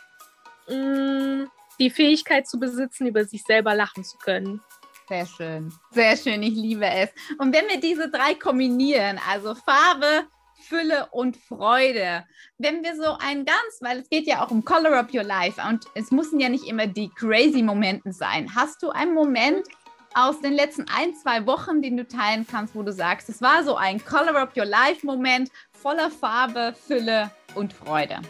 mh, 0.69 0.77
mm, 0.77 1.51
die 1.79 1.91
Fähigkeit 1.91 2.47
zu 2.47 2.59
besitzen, 2.59 3.07
über 3.07 3.25
sich 3.25 3.43
selber 3.43 3.75
lachen 3.75 4.05
zu 4.05 4.17
können. 4.19 4.61
Sehr 5.09 5.27
schön, 5.27 5.73
sehr 5.91 6.17
schön, 6.17 6.43
ich 6.43 6.55
liebe 6.55 6.87
es. 6.87 7.11
Und 7.39 7.55
wenn 7.55 7.69
wir 7.69 7.79
diese 7.79 8.11
drei 8.11 8.35
kombinieren, 8.35 9.21
also 9.29 9.55
Farbe, 9.55 10.27
Fülle 10.69 11.09
und 11.11 11.37
Freude. 11.37 12.25
Wenn 12.59 12.83
wir 12.83 12.97
so 12.97 13.17
ein 13.19 13.45
ganz, 13.45 13.81
weil 13.81 14.01
es 14.01 14.09
geht 14.09 14.27
ja 14.27 14.45
auch 14.45 14.51
um 14.51 14.65
Color 14.65 14.97
Up 14.99 15.15
Your 15.15 15.23
Life 15.23 15.61
und 15.69 15.85
es 15.95 16.11
müssen 16.11 16.41
ja 16.41 16.49
nicht 16.49 16.67
immer 16.67 16.87
die 16.87 17.09
crazy 17.11 17.63
Momente 17.63 18.13
sein. 18.13 18.55
Hast 18.55 18.83
du 18.83 18.91
einen 18.91 19.15
Moment 19.15 19.67
aus 20.15 20.41
den 20.41 20.53
letzten 20.53 20.87
ein, 20.89 21.15
zwei 21.15 21.47
Wochen, 21.47 21.83
den 21.83 21.97
du 21.97 22.07
teilen 22.07 22.47
kannst, 22.49 22.75
wo 22.75 22.83
du 22.83 22.93
sagst, 22.93 23.29
es 23.29 23.43
war 23.43 23.65
so 23.65 23.77
ein 23.77 24.05
Color 24.05 24.37
Up 24.37 24.57
Your 24.57 24.65
Life 24.65 25.05
Moment 25.05 25.51
voller 25.73 26.11
Farbe, 26.11 26.75
Fülle 26.87 27.31
und 27.55 27.73
Freude? 27.73 28.21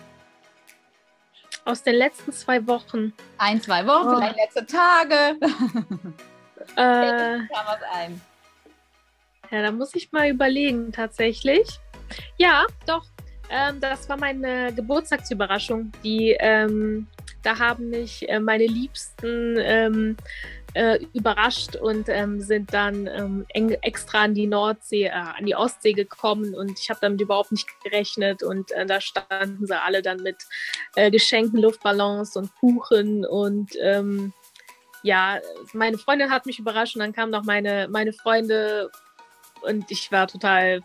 Aus 1.67 1.83
den 1.83 1.95
letzten 1.95 2.33
zwei 2.33 2.67
Wochen. 2.67 3.13
Ein, 3.39 3.61
zwei 3.61 3.87
Wochen, 3.87 4.09
oh. 4.09 4.17
vielleicht 4.17 4.37
letzte 4.37 4.67
Tage. 4.67 5.39
Äh, 6.77 7.41
was 7.51 7.83
ein. 7.93 8.21
Ja, 9.51 9.63
da 9.63 9.71
muss 9.71 9.95
ich 9.95 10.13
mal 10.13 10.31
überlegen, 10.31 10.93
tatsächlich. 10.93 11.79
Ja, 12.39 12.67
doch. 12.87 13.05
Ähm, 13.51 13.81
das 13.81 14.09
war 14.09 14.17
meine 14.17 14.73
Geburtstagsüberraschung. 14.73 15.93
Die, 16.03 16.37
ähm, 16.41 17.07
da 17.43 17.59
haben 17.59 17.91
mich 17.91 18.29
äh, 18.29 18.41
meine 18.41 18.67
Liebsten 18.67 19.57
ähm, 19.59 20.17
äh, 20.75 20.99
überrascht 21.13 21.77
und 21.77 22.09
ähm, 22.09 22.41
sind 22.41 22.73
dann 22.73 23.07
ähm, 23.07 23.47
extra 23.83 24.23
an 24.23 24.35
die 24.35 24.47
Nordsee, 24.47 25.05
äh, 25.05 25.11
an 25.11 25.47
die 25.47 25.55
Ostsee 25.55 25.93
gekommen. 25.93 26.55
Und 26.55 26.79
ich 26.79 26.91
habe 26.91 27.01
damit 27.01 27.21
überhaupt 27.21 27.53
nicht 27.53 27.69
gerechnet. 27.83 28.43
Und 28.43 28.73
äh, 28.73 28.87
da 28.87 29.01
standen 29.01 29.67
sie 29.67 29.81
alle 29.81 30.03
dann 30.03 30.23
mit 30.23 30.37
äh, 30.97 31.11
Geschenken, 31.11 31.61
Luftballons 31.61 32.37
und 32.37 32.55
Kuchen. 32.57 33.25
Und 33.25 33.73
ähm, 33.81 34.33
ja, 35.03 35.39
meine 35.73 35.99
Freundin 35.99 36.31
hat 36.31 36.47
mich 36.47 36.59
überrascht. 36.59 36.97
Und 36.97 37.01
dann 37.01 37.13
kamen 37.13 37.31
noch 37.31 37.45
meine, 37.45 37.89
meine 37.89 38.13
Freunde. 38.13 38.91
Und 39.63 39.91
ich 39.91 40.11
war 40.11 40.27
total 40.27 40.81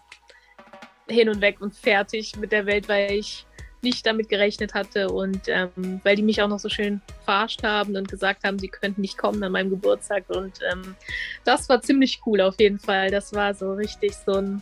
hin 1.10 1.30
und 1.30 1.42
weg 1.42 1.62
und 1.62 1.76
fertig 1.76 2.36
mit 2.38 2.52
der 2.52 2.66
Welt, 2.66 2.88
weil 2.88 3.12
ich 3.12 3.46
nicht 3.82 4.06
damit 4.06 4.30
gerechnet 4.30 4.74
hatte 4.74 5.10
und 5.10 5.48
ähm, 5.48 6.02
weil 6.04 6.16
die 6.16 6.22
mich 6.22 6.42
auch 6.42 6.50
noch 6.50 6.60
so 6.60 6.70
schön 6.70 7.02
verarscht 7.24 7.64
haben 7.64 7.96
und 7.96 8.10
gesagt 8.10 8.44
haben, 8.44 8.60
sie 8.60 8.68
könnten 8.68 9.02
nicht 9.02 9.18
kommen 9.18 9.42
an 9.44 9.54
meinem 9.54 9.70
Geburtstag 9.70 10.26
und 10.30 10.60
ähm, 10.72 10.96
das 11.46 11.70
war 11.70 11.82
ziemlich 11.82 12.20
cool 12.26 12.42
auf 12.42 12.60
jeden 12.60 12.80
Fall. 12.80 13.10
Das 13.10 13.34
war 13.34 13.54
so 13.54 13.74
richtig 13.74 14.14
so 14.26 14.34
ein 14.34 14.62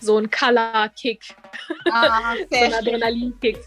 so 0.00 0.16
ein 0.16 0.30
Color-Kick, 0.30 1.34
ah, 1.92 2.34
so 2.50 2.58
ein 2.58 2.72
Adrenalin-Kick. 2.72 3.58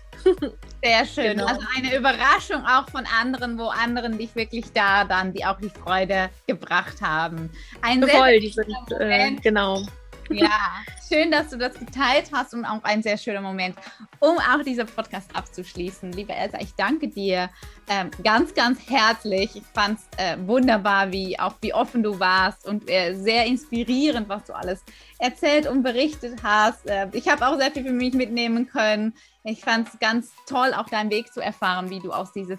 Sehr 0.84 1.06
schön. 1.06 1.38
Genau. 1.38 1.46
Also 1.46 1.62
eine 1.76 1.96
Überraschung 1.96 2.66
auch 2.66 2.90
von 2.90 3.06
anderen, 3.06 3.58
wo 3.58 3.68
anderen 3.68 4.18
dich 4.18 4.36
wirklich 4.36 4.66
da 4.74 5.04
dann, 5.04 5.32
die 5.32 5.46
auch 5.46 5.60
die 5.60 5.70
Freude 5.70 6.30
gebracht 6.48 7.02
haben. 7.02 7.50
Ein 7.82 8.08
Voll, 8.08 8.40
die 8.40 8.50
sind, 8.50 8.74
äh, 9.00 9.32
genau. 9.36 9.84
Ja, 10.30 10.84
schön, 11.10 11.32
dass 11.32 11.50
du 11.50 11.58
das 11.58 11.74
geteilt 11.78 12.30
hast 12.32 12.54
und 12.54 12.66
auch 12.66 12.84
ein 12.84 13.04
sehr 13.04 13.18
schöner 13.18 13.42
Moment, 13.42 13.76
um 14.20 14.38
auch 14.38 14.64
diesen 14.64 14.88
Podcast 14.88 15.36
abzuschließen. 15.36 16.12
Liebe 16.12 16.34
Elsa, 16.34 16.60
ich 16.60 16.74
danke 16.76 17.08
dir 17.08 17.50
ähm, 17.90 18.10
ganz, 18.24 18.54
ganz 18.54 18.80
herzlich. 18.90 19.56
Ich 19.56 19.64
fand 19.74 20.00
es 20.00 20.18
äh, 20.18 20.38
wunderbar, 20.48 21.12
wie 21.12 21.38
auch 21.40 21.56
wie 21.62 21.74
offen 21.74 22.04
du 22.04 22.20
warst 22.20 22.66
und 22.66 22.90
äh, 22.90 23.14
sehr 23.16 23.46
inspirierend, 23.46 24.30
was 24.30 24.46
du 24.46 24.54
alles 24.54 24.84
erzählt 25.20 25.68
und 25.68 25.84
berichtet 25.84 26.42
hast. 26.44 26.88
Äh, 26.88 27.08
ich 27.14 27.28
habe 27.28 27.48
auch 27.48 27.58
sehr 27.58 27.72
viel 27.72 27.84
für 27.84 27.92
mich 27.92 28.14
mitnehmen 28.14 28.68
können. 28.68 29.14
Ich 29.44 29.62
fand 29.62 29.90
es 29.90 30.00
ganz 30.00 30.32
toll, 30.48 30.74
auch 30.74 30.88
deinen 30.88 31.12
Weg 31.12 31.34
zu 31.34 31.42
erfahren, 31.42 31.90
wie 31.90 32.00
du 32.00 32.12
aus 32.12 32.32
dieser 32.32 32.58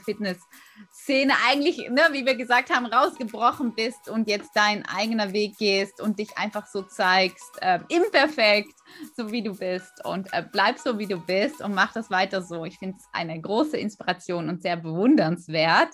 Fitness-Szene 1.04 1.34
eigentlich, 1.46 1.78
ne, 1.90 2.02
wie 2.12 2.24
wir 2.24 2.34
gesagt 2.34 2.70
haben, 2.70 2.86
rausgebrochen 2.86 3.74
bist 3.74 4.08
und 4.08 4.28
jetzt 4.28 4.56
deinen 4.56 4.84
eigenen 4.86 5.32
Weg 5.32 5.56
gehst 5.58 6.00
und 6.00 6.18
dich 6.18 6.36
einfach 6.36 6.66
so 6.66 6.82
zeigst, 6.82 7.50
äh, 7.60 7.80
imperfekt, 7.88 8.74
so 9.16 9.30
wie 9.30 9.42
du 9.42 9.56
bist 9.56 10.04
und 10.04 10.32
äh, 10.32 10.44
bleib 10.50 10.78
so, 10.78 10.98
wie 10.98 11.06
du 11.06 11.18
bist 11.18 11.60
und 11.60 11.74
mach 11.74 11.92
das 11.92 12.10
weiter 12.10 12.42
so. 12.42 12.64
Ich 12.64 12.78
finde 12.78 12.96
es 12.98 13.04
eine 13.12 13.40
große 13.40 13.76
Inspiration 13.76 14.48
und 14.48 14.62
sehr 14.62 14.76
bewundernswert. 14.76 15.90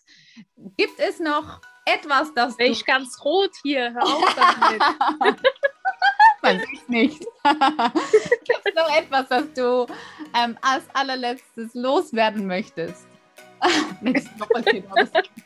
Gibt 0.77 0.99
es 0.99 1.19
noch 1.19 1.61
etwas, 1.85 2.33
das 2.35 2.57
Bin 2.57 2.73
ich 2.73 2.85
ganz 2.85 3.23
rot 3.25 3.53
hier, 3.63 3.93
hör 3.93 4.03
auf 4.03 4.37
damit. 4.37 5.41
Man 6.43 6.59
sieht 6.59 6.89
nicht. 6.89 7.21
Gibt 7.45 8.63
es 8.65 8.75
noch 8.75 8.97
etwas, 8.97 9.29
das 9.29 9.53
du 9.53 9.87
ähm, 10.35 10.57
als 10.63 10.85
allerletztes 10.95 11.75
loswerden 11.75 12.47
möchtest? 12.47 13.10
Nichts 14.01 14.29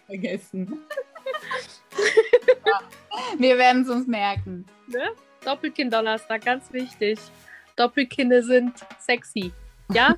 vergessen. 0.06 0.82
ja. 2.66 2.80
Wir 3.38 3.58
werden 3.58 3.82
es 3.82 3.88
uns 3.88 4.06
merken. 4.06 4.66
Ne? 4.86 5.12
Doppelkind-Donnerstag, 5.44 6.44
ganz 6.44 6.72
wichtig. 6.72 7.18
Doppelkinder 7.76 8.42
sind 8.42 8.74
sexy. 8.98 9.52
Ja? 9.92 10.16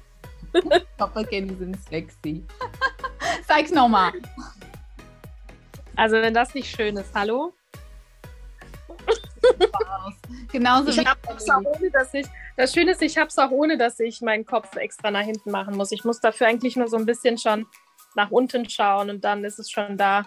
Doppelkinder 0.98 1.54
sind 1.56 1.76
sexy. 1.88 2.44
Sag's 3.46 3.70
nochmal. 3.70 4.12
Also, 5.96 6.16
wenn 6.16 6.34
das 6.34 6.54
nicht 6.54 6.74
schön 6.74 6.96
ist, 6.96 7.14
hallo? 7.14 7.54
Genauso 10.52 10.90
ich 10.90 11.06
hab's 11.06 11.48
auch 11.50 11.62
ohne, 11.62 11.90
dass 11.90 12.14
ich, 12.14 12.26
das 12.56 12.72
Schöne 12.72 12.92
ist, 12.92 13.02
ich 13.02 13.16
habe 13.16 13.28
es 13.28 13.38
auch 13.38 13.50
ohne, 13.50 13.78
dass 13.78 14.00
ich 14.00 14.20
meinen 14.20 14.44
Kopf 14.44 14.74
extra 14.76 15.10
nach 15.10 15.22
hinten 15.24 15.50
machen 15.50 15.76
muss. 15.76 15.92
Ich 15.92 16.04
muss 16.04 16.20
dafür 16.20 16.46
eigentlich 16.46 16.76
nur 16.76 16.88
so 16.88 16.96
ein 16.96 17.06
bisschen 17.06 17.38
schon 17.38 17.66
nach 18.16 18.30
unten 18.30 18.68
schauen 18.68 19.10
und 19.10 19.24
dann 19.24 19.44
ist 19.44 19.58
es 19.58 19.70
schon 19.70 19.96
da. 19.96 20.24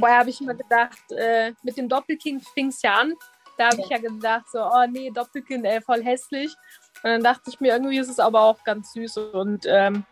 Vorher 0.00 0.18
habe 0.18 0.30
ich 0.30 0.40
immer 0.40 0.54
gedacht, 0.54 0.98
äh, 1.16 1.52
mit 1.62 1.76
dem 1.76 1.88
Doppelkinn 1.88 2.40
fing 2.40 2.68
es 2.68 2.82
ja 2.82 2.94
an. 2.94 3.14
Da 3.56 3.66
habe 3.66 3.76
ja. 3.76 3.84
ich 3.84 3.90
ja 3.90 3.98
gedacht, 3.98 4.46
so, 4.50 4.60
oh 4.60 4.86
nee, 4.90 5.10
Doppelkinn, 5.10 5.64
ey, 5.64 5.80
voll 5.80 6.02
hässlich. 6.02 6.52
Und 7.02 7.10
dann 7.10 7.22
dachte 7.22 7.44
ich 7.48 7.60
mir, 7.60 7.72
irgendwie 7.72 7.98
ist 7.98 8.08
es 8.08 8.18
aber 8.18 8.42
auch 8.42 8.62
ganz 8.64 8.92
süß 8.92 9.18
und 9.18 9.64
ähm, 9.68 10.04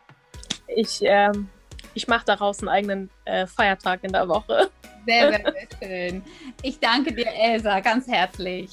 ich, 0.69 1.01
ähm, 1.03 1.49
ich 1.95 2.07
mache 2.07 2.25
daraus 2.25 2.61
einen 2.61 2.69
eigenen 2.69 3.11
äh, 3.25 3.47
Feiertag 3.47 4.05
in 4.05 4.13
der 4.13 4.29
Woche. 4.29 4.71
Sehr, 5.05 5.33
sehr, 5.33 5.53
sehr 5.53 5.69
schön. 6.11 6.23
Ich 6.63 6.79
danke 6.79 7.13
dir, 7.13 7.29
Elsa, 7.29 7.81
ganz 7.81 8.07
herzlich. 8.07 8.71